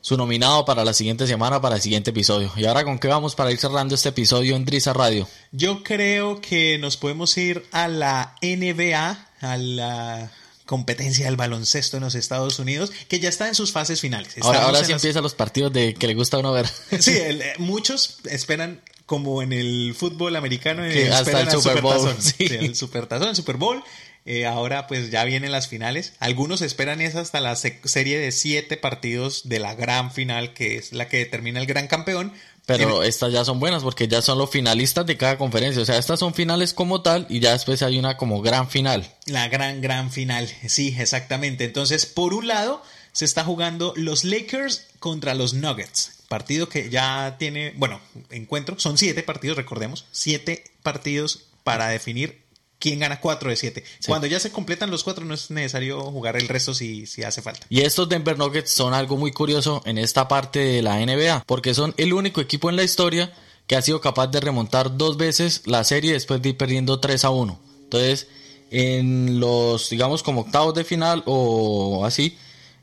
su 0.00 0.16
nominado 0.16 0.64
para 0.64 0.84
la 0.84 0.92
siguiente 0.92 1.26
semana, 1.26 1.60
para 1.60 1.76
el 1.76 1.82
siguiente 1.82 2.10
episodio. 2.10 2.52
Y 2.56 2.66
ahora, 2.66 2.84
¿con 2.84 2.98
qué 2.98 3.08
vamos 3.08 3.34
para 3.34 3.50
ir 3.50 3.58
cerrando 3.58 3.94
este 3.94 4.10
episodio 4.10 4.56
en 4.56 4.64
Drisa 4.64 4.92
Radio? 4.92 5.28
Yo 5.52 5.82
creo 5.82 6.40
que 6.40 6.78
nos 6.78 6.96
podemos 6.96 7.36
ir 7.38 7.64
a 7.72 7.88
la 7.88 8.36
NBA, 8.42 9.28
a 9.40 9.56
la 9.56 10.30
competencia 10.66 11.26
del 11.26 11.36
baloncesto 11.36 11.96
en 11.96 12.04
los 12.04 12.14
Estados 12.14 12.58
Unidos, 12.58 12.90
que 13.08 13.20
ya 13.20 13.28
está 13.28 13.48
en 13.48 13.54
sus 13.54 13.72
fases 13.72 14.00
finales. 14.00 14.28
Estamos 14.28 14.48
ahora, 14.48 14.66
ahora 14.66 14.84
sí 14.84 14.92
las... 14.92 15.02
empiezan 15.02 15.22
los 15.22 15.34
partidos 15.34 15.72
de 15.72 15.94
que 15.94 16.06
le 16.06 16.14
gusta 16.14 16.36
a 16.36 16.40
uno 16.40 16.52
ver. 16.52 16.68
Sí, 17.00 17.16
el, 17.16 17.42
muchos 17.58 18.18
esperan 18.24 18.82
como 19.06 19.42
en 19.42 19.52
el 19.52 19.94
fútbol 19.96 20.36
americano, 20.36 20.82
que 20.82 21.12
hasta 21.12 21.40
el 21.40 21.50
Super 21.50 21.82
Bowl. 21.82 21.98
Supertazón. 21.98 22.22
Sí. 22.22 22.48
Sí, 22.48 22.54
el 22.54 22.74
Supertazón, 22.74 23.28
el 23.28 23.36
Super 23.36 23.56
Bowl. 23.56 23.82
Eh, 24.26 24.46
ahora 24.46 24.86
pues 24.86 25.10
ya 25.10 25.24
vienen 25.24 25.52
las 25.52 25.68
finales. 25.68 26.14
Algunos 26.18 26.62
esperan 26.62 27.00
es 27.00 27.14
hasta 27.14 27.40
la 27.40 27.56
serie 27.56 28.18
de 28.18 28.32
siete 28.32 28.76
partidos 28.76 29.48
de 29.48 29.58
la 29.58 29.74
gran 29.74 30.10
final, 30.10 30.54
que 30.54 30.76
es 30.76 30.92
la 30.92 31.08
que 31.08 31.18
determina 31.18 31.60
el 31.60 31.66
gran 31.66 31.88
campeón. 31.88 32.32
Pero 32.66 33.02
en... 33.02 33.08
estas 33.08 33.32
ya 33.32 33.44
son 33.44 33.60
buenas 33.60 33.82
porque 33.82 34.08
ya 34.08 34.22
son 34.22 34.38
los 34.38 34.48
finalistas 34.48 35.04
de 35.04 35.18
cada 35.18 35.36
conferencia. 35.36 35.82
O 35.82 35.84
sea, 35.84 35.98
estas 35.98 36.20
son 36.20 36.32
finales 36.32 36.72
como 36.72 37.02
tal 37.02 37.26
y 37.28 37.40
ya 37.40 37.52
después 37.52 37.82
hay 37.82 37.98
una 37.98 38.16
como 38.16 38.40
gran 38.40 38.70
final. 38.70 39.06
La 39.26 39.48
gran, 39.48 39.82
gran 39.82 40.10
final. 40.10 40.48
Sí, 40.66 40.96
exactamente. 40.98 41.64
Entonces, 41.64 42.06
por 42.06 42.32
un 42.32 42.48
lado, 42.48 42.82
se 43.12 43.26
está 43.26 43.44
jugando 43.44 43.92
los 43.96 44.24
Lakers 44.24 44.86
contra 44.98 45.34
los 45.34 45.52
Nuggets. 45.52 46.12
Partido 46.28 46.70
que 46.70 46.88
ya 46.88 47.36
tiene, 47.38 47.74
bueno, 47.76 48.00
encuentro. 48.30 48.78
Son 48.78 48.96
siete 48.96 49.22
partidos, 49.22 49.58
recordemos. 49.58 50.06
Siete 50.10 50.64
partidos 50.82 51.44
para 51.62 51.88
definir 51.88 52.43
quién 52.84 52.98
gana 52.98 53.18
4 53.18 53.48
de 53.48 53.56
7. 53.56 53.82
Sí. 53.98 54.08
Cuando 54.08 54.26
ya 54.26 54.38
se 54.38 54.52
completan 54.52 54.90
los 54.90 55.04
4 55.04 55.24
no 55.24 55.32
es 55.32 55.50
necesario 55.50 56.02
jugar 56.10 56.36
el 56.36 56.46
resto 56.48 56.74
si, 56.74 57.06
si 57.06 57.22
hace 57.22 57.40
falta. 57.40 57.66
Y 57.70 57.80
estos 57.80 58.10
Denver 58.10 58.36
Nuggets 58.36 58.70
son 58.72 58.92
algo 58.92 59.16
muy 59.16 59.32
curioso 59.32 59.80
en 59.86 59.96
esta 59.96 60.28
parte 60.28 60.58
de 60.58 60.82
la 60.82 60.98
NBA, 60.98 61.44
porque 61.46 61.72
son 61.72 61.94
el 61.96 62.12
único 62.12 62.42
equipo 62.42 62.68
en 62.68 62.76
la 62.76 62.82
historia 62.82 63.32
que 63.66 63.74
ha 63.76 63.80
sido 63.80 64.02
capaz 64.02 64.26
de 64.26 64.40
remontar 64.40 64.98
dos 64.98 65.16
veces 65.16 65.62
la 65.64 65.82
serie 65.82 66.12
después 66.12 66.42
de 66.42 66.50
ir 66.50 66.58
perdiendo 66.58 67.00
3 67.00 67.24
a 67.24 67.30
1. 67.30 67.58
Entonces, 67.84 68.26
en 68.70 69.40
los, 69.40 69.88
digamos, 69.88 70.22
como 70.22 70.42
octavos 70.42 70.74
de 70.74 70.84
final 70.84 71.22
o 71.24 72.04
así, 72.04 72.36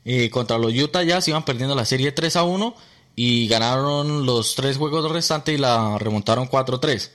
eh, 0.04 0.30
contra 0.30 0.58
los 0.58 0.74
Utah 0.74 1.04
Jazz 1.04 1.28
iban 1.28 1.44
perdiendo 1.44 1.76
la 1.76 1.84
serie 1.84 2.10
3 2.10 2.34
a 2.34 2.42
1 2.42 2.74
y 3.14 3.46
ganaron 3.46 4.26
los 4.26 4.56
tres 4.56 4.78
juegos 4.78 5.08
restantes 5.12 5.54
y 5.54 5.58
la 5.58 5.96
remontaron 5.98 6.48
4 6.48 6.76
a 6.76 6.80
3. 6.80 7.12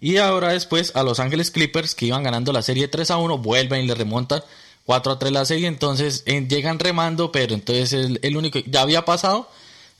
Y 0.00 0.16
ahora 0.16 0.52
después 0.52 0.92
a 0.94 1.02
Los 1.02 1.20
Ángeles 1.20 1.50
Clippers, 1.50 1.94
que 1.94 2.06
iban 2.06 2.22
ganando 2.22 2.52
la 2.52 2.62
serie 2.62 2.88
3 2.88 3.10
a 3.10 3.16
1, 3.18 3.38
vuelven 3.38 3.84
y 3.84 3.86
le 3.86 3.94
remontan 3.94 4.42
4 4.86 5.12
a 5.12 5.18
3 5.18 5.32
la 5.32 5.44
serie. 5.44 5.68
Entonces 5.68 6.24
llegan 6.24 6.78
remando, 6.78 7.30
pero 7.32 7.54
entonces 7.54 7.92
el, 7.92 8.18
el, 8.22 8.36
único. 8.36 8.58
Ya 8.66 8.80
había 8.80 9.04
pasado 9.04 9.48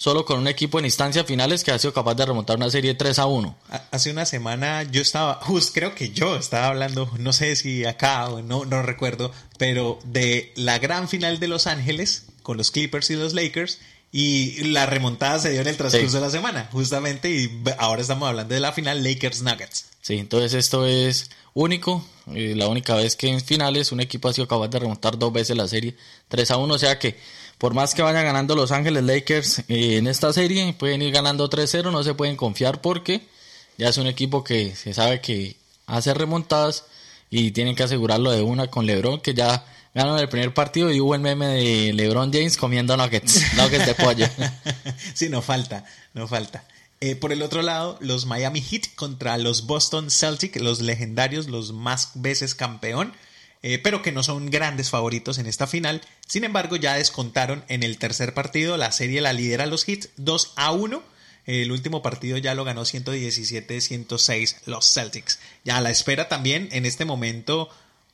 solo 0.01 0.25
con 0.25 0.39
un 0.39 0.49
equipo 0.49 0.79
en 0.79 0.87
instancias 0.87 1.27
finales 1.27 1.63
que 1.63 1.73
ha 1.73 1.79
sido 1.79 1.93
capaz 1.93 2.15
de 2.15 2.25
remontar 2.25 2.57
una 2.57 2.71
serie 2.71 2.95
3 2.95 3.19
a 3.19 3.27
1. 3.27 3.55
Hace 3.91 4.11
una 4.11 4.25
semana 4.25 4.83
yo 4.85 5.03
estaba, 5.03 5.35
just, 5.43 5.75
creo 5.75 5.95
que 5.95 6.09
yo 6.09 6.37
estaba 6.37 6.69
hablando, 6.69 7.11
no 7.19 7.35
sé 7.35 7.55
si 7.55 7.85
acá 7.85 8.27
o 8.31 8.41
no, 8.41 8.65
no 8.65 8.81
recuerdo, 8.81 9.31
pero 9.59 9.99
de 10.05 10.53
la 10.57 10.79
gran 10.79 11.07
final 11.07 11.39
de 11.39 11.49
Los 11.49 11.67
Ángeles 11.67 12.25
con 12.43 12.57
los 12.57 12.71
Clippers 12.71 13.11
y 13.11 13.17
los 13.17 13.35
Lakers 13.35 13.79
y 14.11 14.65
la 14.65 14.87
remontada 14.87 15.39
se 15.39 15.51
dio 15.51 15.61
en 15.61 15.69
el 15.69 15.77
transcurso 15.77 16.09
sí. 16.09 16.15
de 16.17 16.23
la 16.23 16.31
semana, 16.31 16.69
justamente, 16.73 17.31
y 17.31 17.63
ahora 17.77 18.01
estamos 18.01 18.27
hablando 18.27 18.55
de 18.55 18.61
la 18.61 18.73
final 18.73 19.05
Lakers 19.05 19.43
Nuggets. 19.43 19.90
Sí, 20.01 20.19
entonces 20.19 20.55
esto 20.55 20.87
es 20.87 21.31
único, 21.53 22.05
eh, 22.35 22.55
la 22.57 22.69
única 22.69 22.95
vez 22.95 23.17
que 23.17 23.29
en 23.29 23.41
finales 23.41 23.93
un 23.93 24.01
equipo 24.01 24.29
ha 24.29 24.33
sido 24.33 24.49
capaz 24.49 24.69
de 24.69 24.79
remontar 24.79 25.19
dos 25.19 25.33
veces 25.33 25.57
la 25.57 25.69
serie 25.69 25.97
3 26.29 26.51
a 26.53 26.57
1, 26.57 26.75
o 26.75 26.79
sea 26.79 26.99
que 26.99 27.19
por 27.59 27.75
más 27.75 27.95
que 27.95 28.01
vayan 28.01 28.25
ganando 28.25 28.57
Los 28.57 28.73
Ángeles 28.73 29.05
Lakers 29.05 29.59
eh, 29.69 29.99
en 29.99 30.07
esta 30.07 30.33
serie, 30.33 30.73
pueden 30.73 31.03
ir 31.03 31.13
ganando 31.13 31.51
3-0, 31.51 31.93
no 31.93 32.03
se 32.03 32.15
pueden 32.15 32.37
confiar 32.37 32.81
porque 32.81 33.29
ya 33.77 33.89
es 33.89 33.99
un 33.99 34.07
equipo 34.07 34.43
que 34.43 34.75
se 34.75 34.95
sabe 34.95 35.21
que 35.21 35.57
hace 35.87 36.15
remontadas 36.15 36.85
y 37.29 37.51
tienen 37.51 37.77
que 37.77 37.83
asegurarlo 37.83 38.31
de 38.31 38.41
una 38.41 38.69
con 38.69 38.87
LeBron, 38.87 39.21
que 39.21 39.35
ya 39.35 39.67
ganaron 39.95 40.19
el 40.19 40.29
primer 40.29 40.55
partido 40.55 40.91
y 40.91 41.01
hubo 41.01 41.15
el 41.15 41.21
meme 41.21 41.47
de 41.47 41.93
LeBron 41.93 42.33
James 42.33 42.57
comiendo 42.57 42.97
nuggets, 42.97 43.55
nuggets 43.57 43.87
de 43.87 43.95
pollo. 43.95 44.27
sí, 45.15 45.29
no 45.29 45.43
falta, 45.43 45.85
no 46.15 46.27
falta. 46.27 46.65
Eh, 47.03 47.17
por 47.17 47.33
el 47.33 47.41
otro 47.41 47.63
lado, 47.63 47.97
los 48.01 48.27
Miami 48.27 48.61
Heat 48.61 48.95
contra 48.95 49.39
los 49.39 49.67
Boston 49.67 50.11
Celtic, 50.11 50.57
los 50.57 50.81
legendarios, 50.81 51.49
los 51.49 51.73
más 51.73 52.11
veces 52.15 52.55
campeón, 52.55 53.15
eh, 53.63 53.79
pero 53.79 54.03
que 54.03 54.13
no 54.13 54.23
son 54.23 54.51
grandes 54.51 54.91
favoritos 54.91 55.39
en 55.39 55.47
esta 55.47 55.67
final. 55.67 56.03
Sin 56.27 56.45
embargo, 56.45 56.77
ya 56.77 56.97
descontaron 56.97 57.65
en 57.69 57.83
el 57.85 57.97
tercer 57.97 58.35
partido. 58.35 58.77
La 58.77 58.93
serie 58.93 59.23
la 59.23 59.33
lidera 59.33 59.65
los 59.65 59.85
Heat 59.85 60.09
2 60.19 60.53
a 60.57 60.73
1. 60.73 61.03
El 61.47 61.73
último 61.73 62.03
partido 62.03 62.37
ya 62.37 62.55
lo 62.55 62.65
ganó 62.65 62.83
117-106 62.83 64.57
los 64.67 64.93
Celtics. 64.93 65.39
Ya 65.65 65.79
a 65.79 65.81
la 65.81 65.91
espera 65.91 66.29
también 66.29 66.69
en 66.71 66.85
este 66.85 67.07
momento 67.07 67.71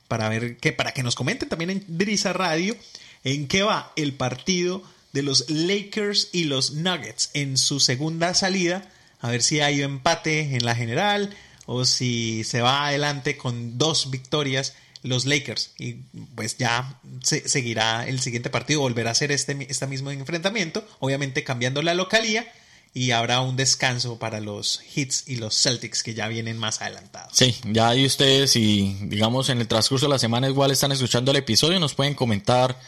para 0.06 0.28
ver 0.28 0.58
que 0.58 0.72
para 0.72 0.92
que 0.92 1.02
nos 1.02 1.16
comenten 1.16 1.48
también 1.48 1.70
en 1.70 1.84
Drisa 1.88 2.32
Radio 2.32 2.76
en 3.24 3.48
qué 3.48 3.64
va 3.64 3.92
el 3.96 4.12
partido 4.14 4.84
de 5.16 5.22
los 5.22 5.48
Lakers 5.48 6.28
y 6.32 6.44
los 6.44 6.72
Nuggets 6.72 7.30
en 7.32 7.56
su 7.56 7.80
segunda 7.80 8.34
salida, 8.34 8.86
a 9.22 9.30
ver 9.30 9.42
si 9.42 9.60
hay 9.60 9.80
empate 9.80 10.54
en 10.54 10.62
la 10.62 10.74
general 10.74 11.34
o 11.64 11.86
si 11.86 12.44
se 12.44 12.60
va 12.60 12.86
adelante 12.86 13.38
con 13.38 13.78
dos 13.78 14.10
victorias 14.10 14.74
los 15.02 15.24
Lakers 15.24 15.70
y 15.78 15.94
pues 16.34 16.58
ya 16.58 17.00
se 17.22 17.48
seguirá 17.48 18.06
el 18.06 18.20
siguiente 18.20 18.50
partido, 18.50 18.80
volverá 18.80 19.12
a 19.12 19.14
ser 19.14 19.32
este, 19.32 19.56
este 19.70 19.86
mismo 19.86 20.10
enfrentamiento, 20.10 20.86
obviamente 20.98 21.44
cambiando 21.44 21.80
la 21.80 21.94
localía 21.94 22.46
y 22.92 23.12
habrá 23.12 23.40
un 23.40 23.56
descanso 23.56 24.18
para 24.18 24.40
los 24.40 24.82
Hits 24.94 25.24
y 25.28 25.36
los 25.36 25.58
Celtics 25.58 26.02
que 26.02 26.12
ya 26.12 26.28
vienen 26.28 26.58
más 26.58 26.82
adelantados. 26.82 27.32
Sí, 27.34 27.56
ya 27.64 27.88
ahí 27.88 28.04
ustedes 28.04 28.54
y 28.56 28.98
digamos 29.00 29.48
en 29.48 29.62
el 29.62 29.68
transcurso 29.68 30.04
de 30.04 30.10
la 30.10 30.18
semana 30.18 30.46
igual 30.46 30.72
están 30.72 30.92
escuchando 30.92 31.30
el 31.30 31.38
episodio, 31.38 31.80
nos 31.80 31.94
pueden 31.94 32.12
comentar 32.12 32.78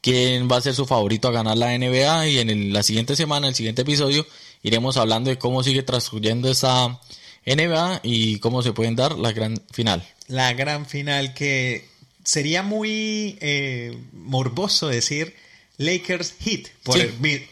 quién 0.00 0.48
va 0.50 0.56
a 0.56 0.60
ser 0.60 0.74
su 0.74 0.86
favorito 0.86 1.28
a 1.28 1.32
ganar 1.32 1.56
la 1.56 1.76
NBA 1.76 2.28
y 2.28 2.38
en 2.38 2.72
la 2.72 2.82
siguiente 2.82 3.16
semana, 3.16 3.48
el 3.48 3.54
siguiente 3.54 3.82
episodio, 3.82 4.26
iremos 4.62 4.96
hablando 4.96 5.30
de 5.30 5.38
cómo 5.38 5.62
sigue 5.62 5.82
transcurriendo 5.82 6.50
esa 6.50 7.00
NBA 7.46 8.00
y 8.02 8.38
cómo 8.40 8.62
se 8.62 8.72
pueden 8.72 8.96
dar 8.96 9.18
la 9.18 9.32
gran 9.32 9.60
final. 9.72 10.06
La 10.28 10.52
gran 10.52 10.86
final 10.86 11.34
que 11.34 11.88
sería 12.24 12.62
muy 12.62 13.38
eh, 13.40 13.96
morboso 14.12 14.88
decir 14.88 15.34
Lakers 15.78 16.34
Heat, 16.40 16.68
por 16.82 16.98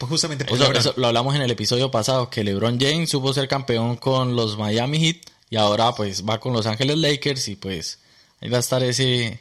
justamente 0.09 0.44
por 0.44 0.76
eso, 0.76 0.92
lo 0.97 1.07
hablamos 1.07 1.34
en 1.36 1.42
el 1.42 1.51
episodio 1.51 1.90
pasado, 1.92 2.28
que 2.28 2.42
LeBron 2.42 2.78
James 2.78 3.09
supo 3.09 3.32
ser 3.32 3.47
campeón 3.47 3.97
con 3.97 4.34
los 4.34 4.59
Miami 4.59 4.99
Heat 4.99 5.18
y 5.49 5.57
ahora 5.57 5.94
pues 5.94 6.24
va 6.28 6.40
con 6.40 6.53
Los 6.53 6.66
Ángeles 6.66 6.99
Lakers 6.99 7.47
y 7.49 7.57
pues 7.57 8.01
ahí 8.40 8.49
va 8.49 8.57
a 8.57 8.61
estar 8.61 8.82
ese, 8.82 9.40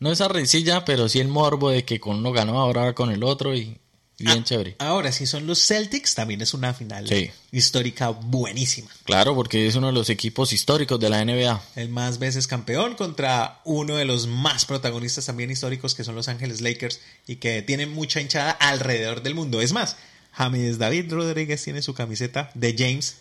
no 0.00 0.12
esa 0.12 0.28
rencilla, 0.28 0.84
pero 0.84 1.08
sí 1.08 1.20
el 1.20 1.28
morbo 1.28 1.70
de 1.70 1.84
que 1.84 2.00
con 2.00 2.16
uno 2.16 2.32
ganó, 2.32 2.60
ahora 2.60 2.94
con 2.94 3.10
el 3.10 3.24
otro 3.24 3.54
y 3.54 3.78
bien 4.18 4.38
ah, 4.40 4.44
chévere. 4.44 4.76
Ahora, 4.78 5.12
si 5.12 5.26
son 5.26 5.46
los 5.46 5.64
Celtics, 5.64 6.14
también 6.14 6.40
es 6.40 6.54
una 6.54 6.74
final 6.74 7.06
histórica 7.52 8.10
buenísima. 8.10 8.90
Claro, 9.04 9.34
porque 9.34 9.66
es 9.66 9.76
uno 9.76 9.88
de 9.88 9.92
los 9.92 10.10
equipos 10.10 10.52
históricos 10.52 10.98
de 10.98 11.08
la 11.08 11.24
NBA. 11.24 11.62
El 11.76 11.88
más 11.88 12.18
veces 12.18 12.46
campeón 12.46 12.94
contra 12.94 13.60
uno 13.64 13.96
de 13.96 14.04
los 14.04 14.26
más 14.26 14.64
protagonistas 14.64 15.26
también 15.26 15.50
históricos 15.50 15.94
que 15.94 16.04
son 16.04 16.14
los 16.14 16.28
Ángeles 16.28 16.60
Lakers 16.60 17.00
y 17.26 17.36
que 17.36 17.62
tienen 17.62 17.92
mucha 17.92 18.20
hinchada 18.20 18.50
alrededor 18.50 19.22
del 19.22 19.34
mundo. 19.34 19.60
Es 19.60 19.72
más, 19.72 19.96
James 20.32 20.78
David 20.78 21.12
Rodríguez 21.12 21.62
tiene 21.62 21.82
su 21.82 21.94
camiseta 21.94 22.50
de 22.54 22.74
James 22.76 23.16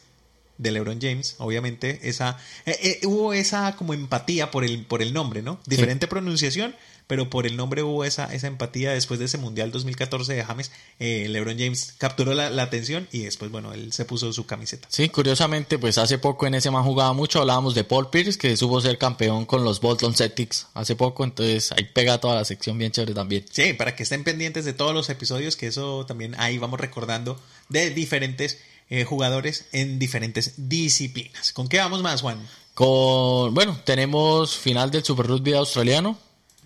de 0.58 0.72
LeBron 0.72 1.00
James, 1.02 1.36
obviamente 1.40 2.00
esa 2.04 2.38
eh, 2.66 2.78
eh, 2.82 3.08
hubo 3.08 3.34
esa 3.34 3.76
como 3.76 3.94
empatía 3.94 4.52
por 4.52 4.64
el 4.64 4.86
por 4.86 5.02
el 5.02 5.14
nombre, 5.14 5.42
¿no? 5.42 5.60
Diferente 5.66 6.08
pronunciación, 6.08 6.76
pero 7.08 7.30
por 7.30 7.48
el 7.48 7.56
nombre 7.56 7.84
hubo 7.84 8.04
esa, 8.04 8.34
esa 8.34 8.48
empatía 8.48 8.92
después 8.92 9.20
de 9.20 9.26
ese 9.26 9.38
Mundial 9.38 9.72
2014 9.72 10.34
de 10.34 10.44
James. 10.44 10.72
Eh, 11.00 11.28
LeBron 11.30 11.58
James 11.58 11.96
capturó 11.98 12.34
la, 12.34 12.62
atención 12.62 13.08
y 13.14 13.20
después, 13.20 13.50
bueno, 13.50 13.74
él 13.74 13.94
se 13.94 14.04
puso 14.04 14.32
su 14.34 14.46
camiseta. 14.46 14.88
Sí, 14.92 15.08
curiosamente, 15.08 15.80
pues 15.80 15.98
hace 15.98 16.18
poco 16.18 16.48
en 16.48 16.56
ese 16.56 16.70
man 16.70 16.84
jugaba 16.84 17.14
mucho, 17.14 17.40
hablábamos 17.40 17.76
de 17.76 17.86
Paul 17.86 18.10
Pierce, 18.10 18.38
que 18.38 18.58
supo 18.58 18.82
ser 18.82 18.98
campeón 18.98 19.46
con 19.46 19.64
los 19.64 19.80
Bolton 19.80 20.14
Celtics 20.14 20.68
hace 20.74 20.96
poco, 20.96 21.24
entonces 21.24 21.72
ahí 21.72 21.86
pega 21.86 22.20
toda 22.20 22.36
la 22.36 22.46
sección 22.46 22.78
bien 22.78 22.92
chévere 22.92 23.14
también. 23.14 23.46
Sí, 23.50 23.74
para 23.74 23.96
que 23.96 24.04
estén 24.04 24.26
pendientes 24.26 24.66
de 24.66 24.74
todos 24.74 24.94
los 24.94 25.10
episodios, 25.10 25.56
que 25.56 25.68
eso 25.68 26.06
también 26.06 26.36
ahí 26.38 26.58
vamos 26.58 26.80
recordando 26.80 27.40
de 27.70 27.90
diferentes 27.92 28.58
eh, 28.90 29.04
jugadores 29.04 29.66
en 29.72 30.00
diferentes 30.00 30.54
disciplinas. 30.70 31.52
¿Con 31.52 31.68
qué 31.68 31.78
vamos 31.78 32.02
más, 32.02 32.22
Juan? 32.22 32.40
Con, 32.74 33.54
bueno, 33.54 33.80
tenemos 33.84 34.56
final 34.56 34.92
del 34.92 35.04
Super 35.04 35.28
Rugby 35.28 35.54
australiano, 35.54 36.18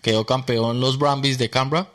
quedó 0.02 0.26
campeón 0.26 0.80
los 0.80 0.98
Brumbies 0.98 1.38
de 1.38 1.50
Canberra 1.50 1.90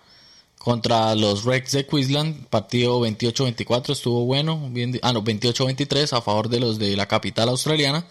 contra 0.59 1.15
los 1.15 1.45
Rex 1.45 1.73
de 1.73 1.87
Queensland, 1.87 2.47
partido 2.49 3.01
28-24, 3.01 3.93
estuvo 3.93 4.25
bueno, 4.25 4.69
bien, 4.71 4.99
ah 5.03 5.13
no, 5.13 5.23
28-23 5.23 6.17
a 6.17 6.21
favor 6.21 6.49
de 6.49 6.59
los 6.59 6.79
de 6.79 6.97
la 6.97 7.07
capital 7.07 7.51
australiana. 7.51 8.05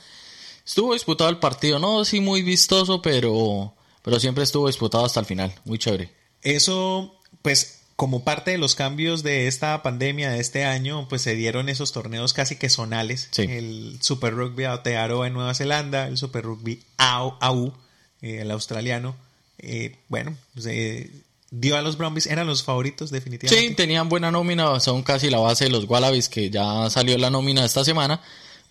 Estuvo 0.65 0.93
disputado 0.93 1.29
el 1.29 1.37
partido, 1.39 1.79
no 1.79 2.05
sí 2.05 2.21
muy 2.21 2.43
vistoso, 2.43 3.01
pero 3.01 3.73
pero 4.01 4.19
siempre 4.21 4.45
estuvo 4.45 4.67
disputado 4.67 5.03
hasta 5.03 5.19
el 5.19 5.25
final, 5.25 5.53
muy 5.65 5.77
chévere. 5.77 6.11
Eso 6.41 7.19
pues 7.41 7.81
como 7.95 8.23
parte 8.23 8.51
de 8.51 8.57
los 8.57 8.75
cambios 8.75 9.23
de 9.23 9.47
esta 9.47 9.81
pandemia 9.81 10.29
de 10.29 10.39
este 10.39 10.65
año, 10.65 11.07
pues 11.07 11.21
se 11.21 11.35
dieron 11.35 11.69
esos 11.69 11.93
torneos 11.93 12.33
casi 12.33 12.57
que 12.57 12.69
zonales. 12.69 13.29
El 13.37 13.97
Super 14.01 14.33
Rugby 14.33 14.65
Aotearoa 14.65 15.27
en 15.27 15.33
Nueva 15.33 15.53
Zelanda, 15.53 16.07
el 16.07 16.17
Super 16.17 16.43
Rugby 16.43 16.81
AU, 16.97 17.73
eh, 18.21 18.39
el 18.41 18.51
australiano, 18.51 19.15
eh, 19.59 19.95
bueno, 20.09 20.35
se 20.57 21.09
dio 21.51 21.77
a 21.77 21.81
los 21.81 21.97
Brumbies, 21.97 22.27
eran 22.27 22.47
los 22.47 22.63
favoritos 22.63 23.11
definitivamente. 23.11 23.69
Sí, 23.69 23.75
tenían 23.75 24.09
buena 24.09 24.29
nómina, 24.29 24.79
son 24.81 25.01
casi 25.01 25.29
la 25.29 25.39
base 25.39 25.65
de 25.65 25.69
los 25.69 25.85
Wallabies 25.85 26.27
que 26.27 26.49
ya 26.49 26.89
salió 26.89 27.17
la 27.17 27.29
nómina 27.29 27.63
esta 27.63 27.85
semana, 27.85 28.21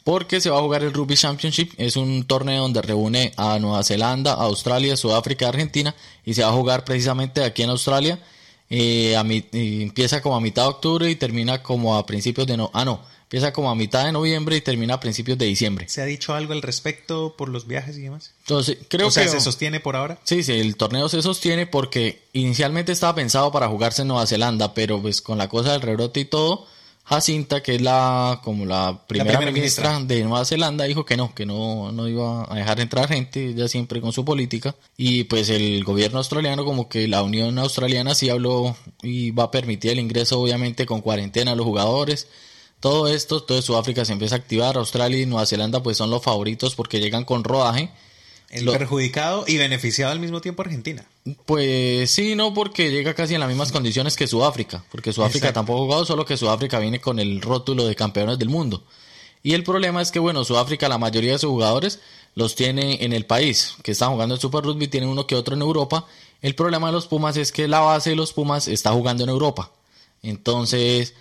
porque 0.03 0.43
se 0.43 0.51
va 0.51 0.59
a 0.59 0.63
jugar 0.63 0.83
el 0.83 0.93
Rugby 0.93 1.17
Championship, 1.17 1.73
es 1.79 1.97
un 1.97 2.25
torneo 2.25 2.63
donde 2.63 2.83
reúne 2.83 3.33
a 3.39 3.59
Nueva 3.59 3.83
Zelanda, 3.85 4.35
Australia, 4.35 4.99
Sudáfrica, 4.99 5.49
Argentina, 5.49 5.95
y 6.27 6.35
se 6.35 6.43
va 6.43 6.51
a 6.51 6.53
jugar 6.53 6.85
precisamente 6.85 7.43
aquí 7.43 7.63
en 7.63 7.71
Australia, 7.71 8.19
eh, 8.77 9.17
a 9.17 9.21
empieza 9.21 10.21
como 10.21 10.37
a 10.37 10.41
mitad 10.41 10.63
de 10.63 10.69
octubre 10.69 11.11
y 11.11 11.15
termina 11.15 11.63
como 11.63 11.97
a 11.97 12.05
principios 12.05 12.47
de 12.47 12.57
no, 12.57 12.71
ah 12.75 12.85
no, 12.85 13.01
Empieza 13.25 13.53
como 13.53 13.71
a 13.71 13.75
mitad 13.75 14.05
de 14.05 14.13
noviembre 14.13 14.57
y 14.57 14.61
termina 14.61 14.95
a 14.95 15.01
principios 15.01 15.39
de 15.39 15.47
diciembre. 15.47 15.89
¿Se 15.89 16.03
ha 16.03 16.05
dicho 16.05 16.35
algo 16.35 16.53
al 16.53 16.63
respecto 16.63 17.35
por 17.37 17.49
los 17.49 17.67
viajes 17.67 17.97
y 17.97 18.03
demás? 18.03 18.33
Entonces, 18.41 18.79
creo 18.89 19.09
o 19.09 19.11
sea, 19.11 19.27
¿se 19.27 19.41
sostiene 19.41 19.81
por 19.81 19.97
ahora? 19.97 20.19
Sí, 20.25 20.43
sí, 20.43 20.53
el 20.53 20.77
torneo 20.77 21.09
se 21.09 21.21
sostiene 21.23 21.67
porque 21.67 22.23
inicialmente 22.33 22.93
estaba 22.93 23.15
pensado 23.15 23.51
para 23.51 23.67
jugarse 23.69 24.03
en 24.03 24.09
Nueva 24.09 24.27
Zelanda, 24.27 24.75
pero 24.75 25.01
pues 25.01 25.21
con 25.21 25.39
la 25.39 25.49
cosa 25.49 25.73
del 25.73 25.81
rebrote 25.81 26.21
y 26.21 26.27
todo, 26.27 26.67
Jacinta, 27.05 27.63
que 27.63 27.75
es 27.75 27.83
la 27.83 28.41
como 28.43 28.65
la 28.65 29.07
primera, 29.07 29.39
ministra, 29.51 30.01
de 30.01 30.23
Nueva 30.25 30.45
Zelanda, 30.45 30.85
dijo 30.85 31.05
que 31.05 31.17
no, 31.17 31.35
que 31.35 31.45
no, 31.45 31.93
no 31.93 32.09
iba 32.09 32.51
a 32.51 32.57
dejar 32.57 32.81
entrar 32.81 33.09
gente, 33.09 33.55
ya 33.55 33.69
siempre 33.69 34.01
con 34.01 34.13
su 34.13 34.25
política. 34.25 34.75
Y 34.97 35.25
pues 35.25 35.51
el 35.51 35.85
gobierno 35.85 36.19
australiano, 36.19 36.65
como 36.65 36.89
que 36.89 37.07
la 37.07 37.23
Unión 37.23 37.59
Australiana 37.59 38.15
sí 38.15 38.31
habló 38.31 38.75
y 39.03 39.33
va 39.33 39.45
a 39.45 39.51
permitir 39.51 39.93
el 39.93 40.01
ingreso, 40.01 40.41
obviamente, 40.41 40.87
con 40.87 41.03
cuarentena 41.03 41.53
a 41.53 41.57
los 41.57 41.67
jugadores 41.67 42.27
todo 42.85 43.09
esto, 43.09 43.43
todo 43.43 43.63
Sudáfrica 43.63 44.05
se 44.05 44.13
empieza 44.13 44.35
a 44.35 44.39
activar, 44.39 44.77
Australia 44.77 45.19
y 45.19 45.25
Nueva 45.25 45.47
Zelanda 45.47 45.83
pues 45.83 45.97
son 45.97 46.11
los 46.11 46.23
favoritos 46.23 46.75
porque 46.75 47.01
llegan 47.01 47.25
con 47.25 47.43
rodaje. 47.43 47.89
El 48.55 48.67
perjudicado 48.67 49.45
y 49.49 49.59
beneficiado 49.59 50.13
al 50.13 50.21
mismo 50.21 50.41
tiempo 50.41 50.63
Argentina. 50.63 51.05
Pues 51.45 52.11
sí, 52.11 52.37
no, 52.37 52.55
porque 52.55 52.91
llega 52.91 53.13
casi 53.13 53.35
en 53.35 53.41
las 53.41 53.49
mismas 53.49 53.73
condiciones 53.73 54.17
que 54.17 54.29
Sudáfrica, 54.29 54.85
porque 54.93 55.13
Sudáfrica 55.13 55.53
tampoco 55.53 55.81
ha 55.81 55.85
jugado, 55.85 56.05
solo 56.05 56.25
que 56.25 56.37
Sudáfrica 56.37 56.79
viene 56.79 57.01
con 57.01 57.19
el 57.19 57.41
rótulo 57.41 57.85
de 57.85 57.97
campeones 57.97 58.39
del 58.39 58.49
mundo. 58.49 58.85
Y 59.43 59.55
el 59.55 59.65
problema 59.65 60.01
es 60.01 60.11
que, 60.11 60.21
bueno, 60.21 60.45
Sudáfrica, 60.45 60.89
la 60.89 60.99
mayoría 60.99 61.33
de 61.33 61.39
sus 61.39 61.51
jugadores 61.51 61.99
los 62.35 62.55
tiene 62.55 63.05
en 63.05 63.13
el 63.13 63.27
país, 63.27 63.75
que 63.83 63.91
están 63.91 64.13
jugando 64.13 64.37
el 64.37 64.41
Super 64.41 64.65
Rugby, 64.65 64.89
tiene 64.89 65.07
uno 65.07 65.27
que 65.27 65.35
otro 65.35 65.55
en 65.55 65.63
Europa. 65.63 66.07
El 66.41 66.55
problema 66.55 66.87
de 66.89 66.93
los 66.93 67.07
Pumas 67.07 67.37
es 67.37 67.53
que 67.53 67.69
la 67.69 67.81
base 67.81 68.11
de 68.11 68.17
los 68.17 68.33
Pumas 68.33 68.69
está 68.69 68.93
jugando 68.93 69.25
en 69.25 69.31
Europa. 69.31 69.73
Entonces, 70.23 71.15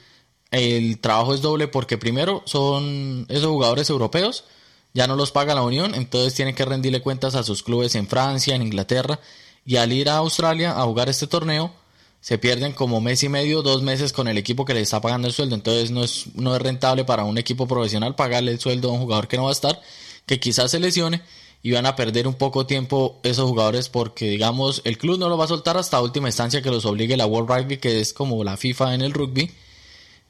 el 0.51 0.99
trabajo 0.99 1.33
es 1.33 1.41
doble 1.41 1.67
porque 1.67 1.97
primero 1.97 2.43
son 2.45 3.25
esos 3.27 3.47
jugadores 3.47 3.89
europeos, 3.89 4.45
ya 4.93 5.07
no 5.07 5.15
los 5.15 5.31
paga 5.31 5.55
la 5.55 5.63
Unión, 5.63 5.95
entonces 5.95 6.33
tienen 6.33 6.55
que 6.55 6.65
rendirle 6.65 7.01
cuentas 7.01 7.35
a 7.35 7.43
sus 7.43 7.63
clubes 7.63 7.95
en 7.95 8.07
Francia, 8.07 8.55
en 8.55 8.61
Inglaterra, 8.61 9.19
y 9.65 9.77
al 9.77 9.91
ir 9.93 10.09
a 10.09 10.17
Australia 10.17 10.71
a 10.71 10.83
jugar 10.83 11.09
este 11.09 11.27
torneo, 11.27 11.73
se 12.21 12.37
pierden 12.37 12.71
como 12.71 13.01
mes 13.01 13.23
y 13.23 13.29
medio, 13.29 13.61
dos 13.61 13.81
meses 13.81 14.13
con 14.13 14.27
el 14.27 14.37
equipo 14.37 14.65
que 14.65 14.73
les 14.73 14.83
está 14.83 15.01
pagando 15.01 15.27
el 15.27 15.33
sueldo, 15.33 15.55
entonces 15.55 15.91
no 15.91 16.03
es, 16.03 16.27
no 16.35 16.55
es 16.55 16.61
rentable 16.61 17.03
para 17.03 17.25
un 17.25 17.37
equipo 17.37 17.67
profesional 17.67 18.15
pagarle 18.15 18.51
el 18.51 18.59
sueldo 18.59 18.89
a 18.89 18.93
un 18.93 18.99
jugador 18.99 19.27
que 19.27 19.37
no 19.37 19.43
va 19.43 19.49
a 19.49 19.53
estar, 19.53 19.81
que 20.25 20.39
quizás 20.39 20.71
se 20.71 20.79
lesione, 20.79 21.21
y 21.63 21.71
van 21.71 21.85
a 21.85 21.95
perder 21.95 22.27
un 22.27 22.35
poco 22.35 22.67
tiempo 22.67 23.19
esos 23.23 23.49
jugadores 23.49 23.87
porque 23.87 24.29
digamos 24.29 24.81
el 24.83 24.97
club 24.97 25.17
no 25.17 25.29
lo 25.29 25.37
va 25.37 25.45
a 25.45 25.47
soltar 25.47 25.77
hasta 25.77 26.01
última 26.01 26.27
instancia 26.27 26.61
que 26.61 26.69
los 26.69 26.85
obligue 26.85 27.15
la 27.15 27.25
World 27.25 27.49
Rugby 27.49 27.77
que 27.77 28.01
es 28.01 28.11
como 28.11 28.43
la 28.43 28.57
FIFA 28.57 28.95
en 28.95 29.01
el 29.01 29.13
rugby 29.13 29.49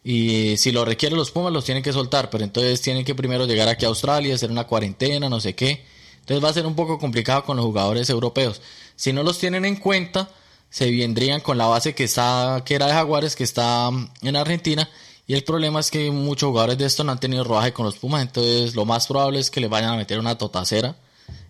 y 0.04 0.58
si 0.58 0.72
lo 0.72 0.84
requieren 0.84 1.18
los 1.18 1.32
Pumas, 1.32 1.54
los 1.54 1.64
tienen 1.64 1.84
que 1.84 1.94
soltar, 1.94 2.30
pero 2.30 2.44
entonces 2.44 2.82
tienen 2.82 3.06
que 3.06 3.16
primero 3.16 3.46
llegar 3.46 3.70
aquí 3.70 3.86
a 3.86 3.88
Australia, 3.88 4.36
hacer 4.36 4.52
una 4.52 4.66
cuarentena, 4.66 5.30
no 5.30 5.40
sé 5.40 5.56
qué. 5.56 5.86
Entonces 6.20 6.44
va 6.44 6.50
a 6.50 6.54
ser 6.54 6.66
un 6.66 6.76
poco 6.76 7.00
complicado 7.00 7.44
con 7.44 7.58
los 7.58 7.66
jugadores 7.66 8.10
europeos. 8.10 8.62
Si 8.96 9.14
no 9.14 9.24
los 9.24 9.40
tienen 9.40 9.66
en 9.66 9.78
cuenta, 9.78 10.30
se 10.70 10.90
vendrían 10.92 11.40
con 11.40 11.58
la 11.58 11.68
base 11.68 11.96
que 11.96 12.04
está, 12.04 12.64
que 12.66 12.76
era 12.76 12.88
de 12.88 12.94
Jaguares, 12.94 13.36
que 13.36 13.44
está 13.44 13.92
mm, 13.92 14.10
en 14.24 14.36
Argentina. 14.36 14.90
Y 15.26 15.36
el 15.36 15.44
problema 15.44 15.80
es 15.80 15.90
que 15.90 16.12
muchos 16.12 16.50
jugadores 16.50 16.78
de 16.78 16.86
esto 16.86 17.04
no 17.04 17.14
han 17.14 17.20
tenido 17.20 17.44
rodaje 17.46 17.72
con 17.72 17.86
los 17.86 17.96
Pumas, 17.96 18.22
entonces 18.22 18.76
lo 18.76 18.86
más 18.86 19.08
probable 19.08 19.40
es 19.40 19.50
que 19.50 19.62
le 19.62 19.68
vayan 19.68 19.94
a 19.94 19.98
meter 19.98 20.20
una 20.20 20.38
totacera 20.38 20.98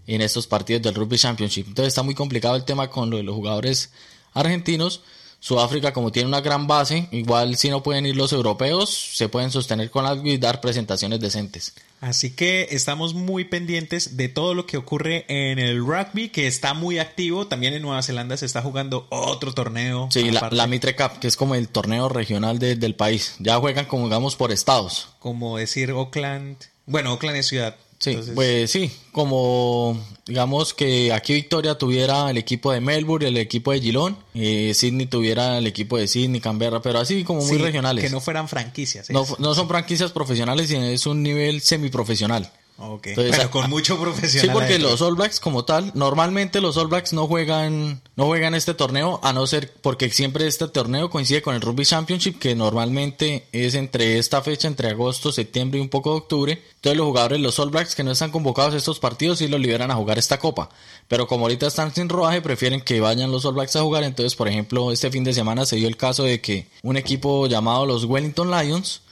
en 0.06 0.22
estos 0.22 0.46
partidos 0.46 0.84
del 0.84 0.94
Rugby 0.94 1.18
Championship. 1.18 1.68
Entonces 1.68 1.88
está 1.88 2.04
muy 2.04 2.14
complicado 2.14 2.56
el 2.56 2.66
tema 2.66 2.90
con 2.90 3.10
los 3.10 3.36
jugadores 3.36 3.92
argentinos. 4.34 5.02
Sudáfrica, 5.44 5.92
como 5.92 6.10
tiene 6.10 6.30
una 6.30 6.40
gran 6.40 6.68
base, 6.68 7.10
igual 7.12 7.58
si 7.58 7.70
no 7.70 7.84
pueden 7.84 8.06
ir 8.06 8.16
los 8.16 8.32
europeos, 8.32 8.90
se 8.90 9.28
pueden 9.28 9.52
sostener 9.52 9.92
con 9.92 10.06
algo 10.06 10.26
y 10.26 10.38
dar 10.38 10.62
presentaciones 10.62 11.20
decentes. 11.20 11.74
Así 12.00 12.32
que 12.32 12.70
estamos 12.72 13.14
muy 13.14 13.44
pendientes 13.44 14.16
de 14.16 14.30
todo 14.30 14.54
lo 14.54 14.66
que 14.66 14.78
ocurre 14.78 15.26
en 15.28 15.60
el 15.60 15.86
rugby, 15.86 16.30
que 16.30 16.48
está 16.48 16.74
muy 16.74 16.98
activo. 16.98 17.48
También 17.48 17.74
en 17.74 17.82
Nueva 17.82 18.02
Zelanda 18.04 18.38
se 18.38 18.46
está 18.46 18.62
jugando 18.62 19.06
otro 19.10 19.54
torneo. 19.54 20.08
Sí, 20.12 20.32
la, 20.32 20.68
Mitre 20.68 20.96
Cup, 20.96 21.20
que 21.20 21.28
es 21.28 21.36
como 21.36 21.56
el 21.56 21.68
torneo 21.68 22.08
regional 22.08 22.58
del 22.58 22.96
país. 22.96 23.36
Ya 23.40 23.58
juegan 23.58 23.84
como 23.84 24.06
digamos 24.06 24.38
por 24.38 24.54
estados. 24.54 25.10
Como 25.20 25.58
decir 25.58 25.92
Oakland. 25.92 26.56
Bueno, 26.86 27.12
Oakland 27.12 27.36
es 27.36 27.48
ciudad. 27.48 27.76
Sí, 28.04 28.18
pues 28.36 28.70
sí, 28.70 28.92
como 29.14 29.98
digamos 30.26 30.74
que 30.74 31.14
aquí 31.14 31.34
Victoria 31.34 31.78
tuviera 31.78 32.30
el 32.30 32.38
equipo 32.38 32.74
de 32.74 32.82
Melbourne, 32.82 33.30
el 33.30 33.38
equipo 33.38 33.72
de 33.72 33.80
Gilón, 33.80 34.18
eh, 34.34 34.74
Sydney 34.74 35.06
tuviera 35.06 35.58
el 35.58 35.68
equipo 35.68 35.98
de 35.98 36.08
Sydney, 36.10 36.42
Canberra, 36.42 36.82
pero 36.82 37.00
así 37.00 37.24
como 37.24 37.46
muy 37.46 37.58
regionales. 37.58 38.04
Que 38.04 38.10
no 38.10 38.20
fueran 38.20 38.50
franquicias. 38.50 39.10
No, 39.10 39.26
no, 39.40 39.56
son 39.56 39.70
franquicias 39.70 40.12
profesionales, 40.12 40.68
sino 40.68 40.84
es 40.84 41.06
un 41.06 41.24
nivel 41.24 41.62
semiprofesional. 41.62 42.52
Ok, 42.78 43.10
pero 43.16 43.52
con 43.52 43.70
mucho 43.70 44.00
profesional. 44.00 44.48
Sí, 44.48 44.52
porque 44.52 44.80
los 44.80 45.02
All 45.02 45.16
Blacks 45.16 45.40
como 45.40 45.64
tal, 45.64 45.92
normalmente 45.94 46.60
los 46.60 46.76
All 46.76 46.88
Blacks 46.88 47.14
no 47.14 47.28
juegan, 47.28 48.02
no 48.16 48.26
juegan 48.26 48.56
este 48.56 48.74
torneo, 48.74 49.20
a 49.24 49.32
no 49.32 49.46
ser 49.46 49.72
porque 49.82 50.10
siempre 50.10 50.48
este 50.48 50.68
torneo 50.68 51.10
coincide 51.10 51.44
con 51.44 51.54
el 51.54 51.62
Rugby 51.62 51.86
Championship, 51.86 52.40
que 52.40 52.56
normalmente 52.56 53.48
es 53.52 53.76
entre 53.76 54.18
esta 54.18 54.42
fecha, 54.42 54.68
entre 54.68 54.90
agosto, 54.90 55.32
septiembre 55.32 55.80
y 55.80 55.84
un 55.84 55.90
poco 55.90 56.12
de 56.12 56.18
octubre. 56.18 56.64
Entonces 56.76 56.98
los 56.98 57.06
jugadores, 57.06 57.40
los 57.40 57.60
All 57.60 57.70
Blacks 57.70 57.94
que 57.94 58.04
no 58.04 58.12
están 58.12 58.32
convocados 58.32 58.74
a 58.74 58.78
estos 58.78 59.00
partidos, 59.00 59.38
sí 59.38 59.48
los 59.48 59.62
liberan 59.62 59.92
a 59.92 59.96
jugar 59.96 60.18
esta 60.18 60.40
copa. 60.40 60.70
Pero 61.08 61.28
como 61.28 61.46
ahorita 61.46 61.68
están 61.68 61.94
sin 61.94 62.10
rodaje, 62.10 62.42
prefieren 62.42 62.82
que 62.82 63.00
vayan 63.00 63.32
los 63.32 63.46
All 63.46 63.54
Blacks 63.54 63.76
a 63.76 63.82
jugar. 63.82 64.04
Entonces, 64.04 64.36
por 64.36 64.48
ejemplo, 64.48 64.92
este 64.92 65.12
fin 65.12 65.24
de 65.24 65.34
semana 65.34 65.66
se 65.66 65.76
dio 65.76 65.88
el 65.88 65.96
caso 65.96 66.24
de 66.24 66.42
que 66.42 66.68
un 66.82 66.98
equipo 66.98 67.46
llamado 67.46 67.86
los 67.86 68.06
Wellington 68.06 68.50
Lions, 68.50 69.03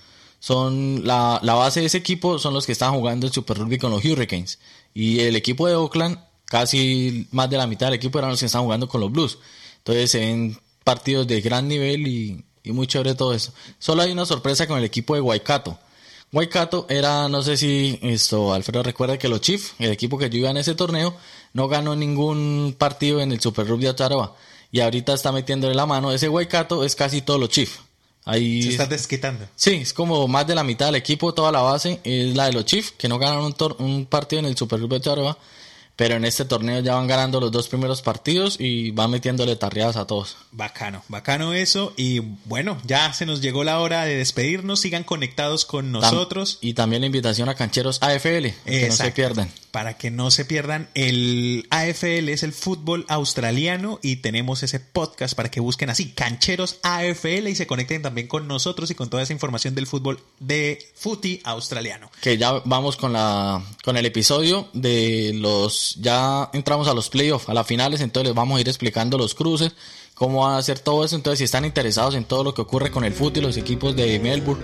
son 0.42 1.06
la, 1.06 1.40
la, 1.44 1.54
base 1.54 1.82
de 1.82 1.86
ese 1.86 2.00
equipo 2.00 2.40
son 2.40 2.56
los 2.56 2.66
que 2.66 2.72
están 2.72 2.96
jugando 2.96 3.28
el 3.28 3.32
Super 3.32 3.60
Rugby 3.60 3.78
con 3.78 3.92
los 3.92 4.04
Hurricanes. 4.04 4.58
Y 4.92 5.20
el 5.20 5.36
equipo 5.36 5.68
de 5.68 5.76
Oakland, 5.76 6.18
casi 6.46 7.28
más 7.30 7.48
de 7.48 7.58
la 7.58 7.68
mitad 7.68 7.86
del 7.86 7.94
equipo 7.94 8.18
eran 8.18 8.32
los 8.32 8.40
que 8.40 8.48
están 8.48 8.64
jugando 8.64 8.90
con 8.90 9.02
los 9.02 9.12
Blues. 9.12 9.38
Entonces 9.78 10.10
se 10.10 10.20
ven 10.20 10.58
partidos 10.84 11.28
de 11.28 11.42
gran 11.42 11.68
nivel 11.68 12.08
y, 12.08 12.44
y 12.64 12.72
muy 12.72 12.88
chévere 12.88 13.14
todo 13.14 13.36
eso. 13.36 13.54
Solo 13.78 14.02
hay 14.02 14.12
una 14.12 14.26
sorpresa 14.26 14.68
con 14.68 14.80
el 14.80 14.84
equipo 14.84 15.14
de 15.14 15.22
Waikato. 15.22 15.78
Waikato 16.34 16.88
era, 16.90 17.30
no 17.30 17.44
sé 17.44 17.56
si 17.56 18.00
esto, 18.02 18.52
Alfredo 18.52 18.82
recuerda 18.82 19.20
que 19.20 19.28
los 19.28 19.42
Chiefs, 19.42 19.76
el 19.78 19.92
equipo 19.92 20.18
que 20.18 20.32
yo 20.32 20.40
iba 20.40 20.50
en 20.50 20.58
ese 20.58 20.74
torneo, 20.74 21.16
no 21.54 21.68
ganó 21.68 21.96
ningún 21.96 22.74
partido 22.80 23.22
en 23.22 23.32
el 23.32 23.40
Super 23.40 23.68
Rugby 23.68 23.84
de 23.84 23.90
Ottawa. 23.92 24.36
Y 24.72 24.80
ahorita 24.80 25.14
está 25.14 25.32
metiéndole 25.32 25.76
la 25.76 25.86
mano. 25.86 26.12
Ese 26.12 26.30
Waikato 26.30 26.84
es 26.84 26.96
casi 26.96 27.22
todos 27.22 27.40
los 27.40 27.50
Chiefs. 27.50 27.80
Ahí, 28.26 28.62
Se 28.64 28.70
está 28.70 28.86
desquitando. 28.86 29.48
Sí, 29.56 29.76
es 29.76 29.94
como 29.94 30.28
más 30.28 30.46
de 30.46 30.56
la 30.56 30.64
mitad 30.64 30.88
del 30.88 30.96
equipo, 30.96 31.34
toda 31.34 31.52
la 31.52 31.62
base 31.62 32.00
es 32.04 32.36
la 32.36 32.46
de 32.46 32.54
los 32.54 32.66
Chiefs, 32.66 32.94
que 32.98 33.08
no 33.08 33.18
ganaron 33.18 33.46
un, 33.46 33.86
un 33.86 34.06
partido 34.06 34.40
en 34.42 34.46
el 34.46 34.58
Super 34.58 34.80
Rugby 34.80 35.00
de 35.00 35.10
Ottawa 35.10 35.38
pero 36.02 36.16
en 36.16 36.26
este 36.26 36.46
torneo 36.46 36.80
ya 36.80 36.96
van 36.96 37.06
ganando 37.06 37.40
los 37.40 37.52
dos 37.52 37.68
primeros 37.68 38.02
partidos 38.02 38.56
y 38.60 38.90
van 38.90 39.12
metiéndole 39.12 39.56
tarriadas 39.56 39.98
a 39.98 40.08
todos. 40.08 40.36
Bacano, 40.52 41.04
bacano 41.10 41.54
eso. 41.54 41.94
Y 41.96 42.22
bueno, 42.46 42.80
ya 42.86 43.14
se 43.14 43.28
nos 43.28 43.40
llegó 43.40 43.64
la 43.64 43.80
hora 43.80 44.04
de 44.06 44.16
despedirnos. 44.16 44.80
Sigan 44.80 45.04
conectados 45.04 45.64
con 45.64 45.92
nosotros. 45.92 46.58
y 46.60 46.74
también 46.74 47.02
la 47.02 47.06
invitación 47.06 47.50
a 47.50 47.54
Cancheros 47.54 48.02
AFL, 48.02 48.48
que 48.66 48.88
no 48.88 48.96
se 48.96 49.12
pierdan. 49.12 49.52
Para 49.72 49.98
que 49.98 50.12
no 50.12 50.32
se 50.32 50.44
pierdan, 50.44 50.90
el 50.96 51.66
AFL 51.70 52.30
es 52.30 52.44
el 52.44 52.52
fútbol 52.52 53.06
australiano 53.08 54.00
y 54.02 54.18
tenemos 54.18 54.64
ese 54.64 54.80
podcast 54.80 55.34
para 55.34 55.50
que 55.50 55.62
busquen 55.62 55.90
así, 55.90 56.12
Cancheros 56.12 56.80
AFL 56.84 57.48
y 57.48 57.56
se 57.56 57.68
conecten 57.68 58.02
también 58.02 58.28
con 58.28 58.48
nosotros 58.48 58.92
y 58.92 58.96
con 58.96 59.10
toda 59.10 59.24
esa 59.24 59.34
información 59.34 59.74
del 59.74 59.88
fútbol 59.88 60.20
de 60.40 60.80
footy 60.96 61.40
australiano. 61.46 62.12
Que 62.22 62.38
ya 62.38 62.62
vamos 62.66 62.98
con 62.98 63.14
la 63.14 63.64
con 63.84 63.96
el 63.96 64.06
episodio 64.06 64.68
de 64.74 65.32
los 65.36 65.96
ya 66.02 66.50
entramos 66.54 66.88
a 66.88 66.94
los 66.94 67.10
playoffs, 67.10 67.48
a 67.48 67.54
las 67.54 67.66
finales, 67.66 68.02
entonces 68.02 68.30
les 68.30 68.36
vamos 68.36 68.58
a 68.58 68.62
ir 68.62 68.68
explicando 68.68 69.18
los 69.18 69.36
cruces, 69.36 69.72
cómo 70.22 70.42
van 70.42 70.54
a 70.54 70.58
hacer 70.60 70.78
todo 70.78 71.04
eso. 71.04 71.16
Entonces, 71.16 71.40
si 71.40 71.46
están 71.46 71.66
interesados 71.66 72.14
en 72.14 72.26
todo 72.26 72.44
lo 72.44 72.54
que 72.54 72.62
ocurre 72.62 72.92
con 72.92 73.04
el 73.04 73.12
fútbol 73.12 73.38
y 73.38 73.42
los 73.42 73.58
equipos 73.58 73.96
de 73.96 74.20
Melbourne 74.20 74.64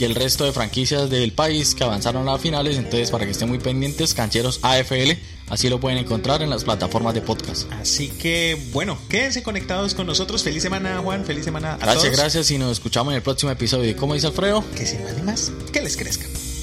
y 0.00 0.04
el 0.04 0.14
resto 0.14 0.46
de 0.46 0.52
franquicias 0.52 1.10
del 1.10 1.32
país 1.32 1.74
que 1.74 1.84
avanzaron 1.84 2.26
a 2.26 2.32
las 2.32 2.40
finales, 2.40 2.78
entonces 2.78 3.10
para 3.10 3.26
que 3.26 3.32
estén 3.32 3.46
muy 3.50 3.58
pendientes, 3.58 4.14
Cancheros 4.14 4.58
AFL, 4.62 5.12
así 5.50 5.68
lo 5.68 5.80
pueden 5.80 5.98
encontrar 5.98 6.40
en 6.40 6.48
las 6.48 6.64
plataformas 6.64 7.12
de 7.12 7.20
podcast. 7.20 7.70
Así 7.72 8.08
que 8.08 8.58
bueno, 8.72 8.96
quédense 9.10 9.42
conectados 9.42 9.94
con 9.94 10.06
nosotros. 10.06 10.42
Feliz 10.42 10.62
semana, 10.62 10.98
Juan, 11.04 11.26
feliz 11.26 11.44
semana 11.44 11.74
a 11.74 11.76
gracias, 11.76 12.16
Gracias, 12.16 12.50
y 12.50 12.56
nos 12.56 12.72
escuchamos 12.72 13.12
en 13.12 13.16
el 13.16 13.22
próximo 13.22 13.52
episodio. 13.52 13.94
¿Cómo 13.98 14.14
dice 14.14 14.28
Alfredo? 14.28 14.64
Que 14.74 14.86
sin 14.86 15.04
más 15.04 15.14
ni 15.14 15.22
más, 15.24 15.52
que 15.74 15.82
les 15.82 15.94
crezcan. 15.98 16.55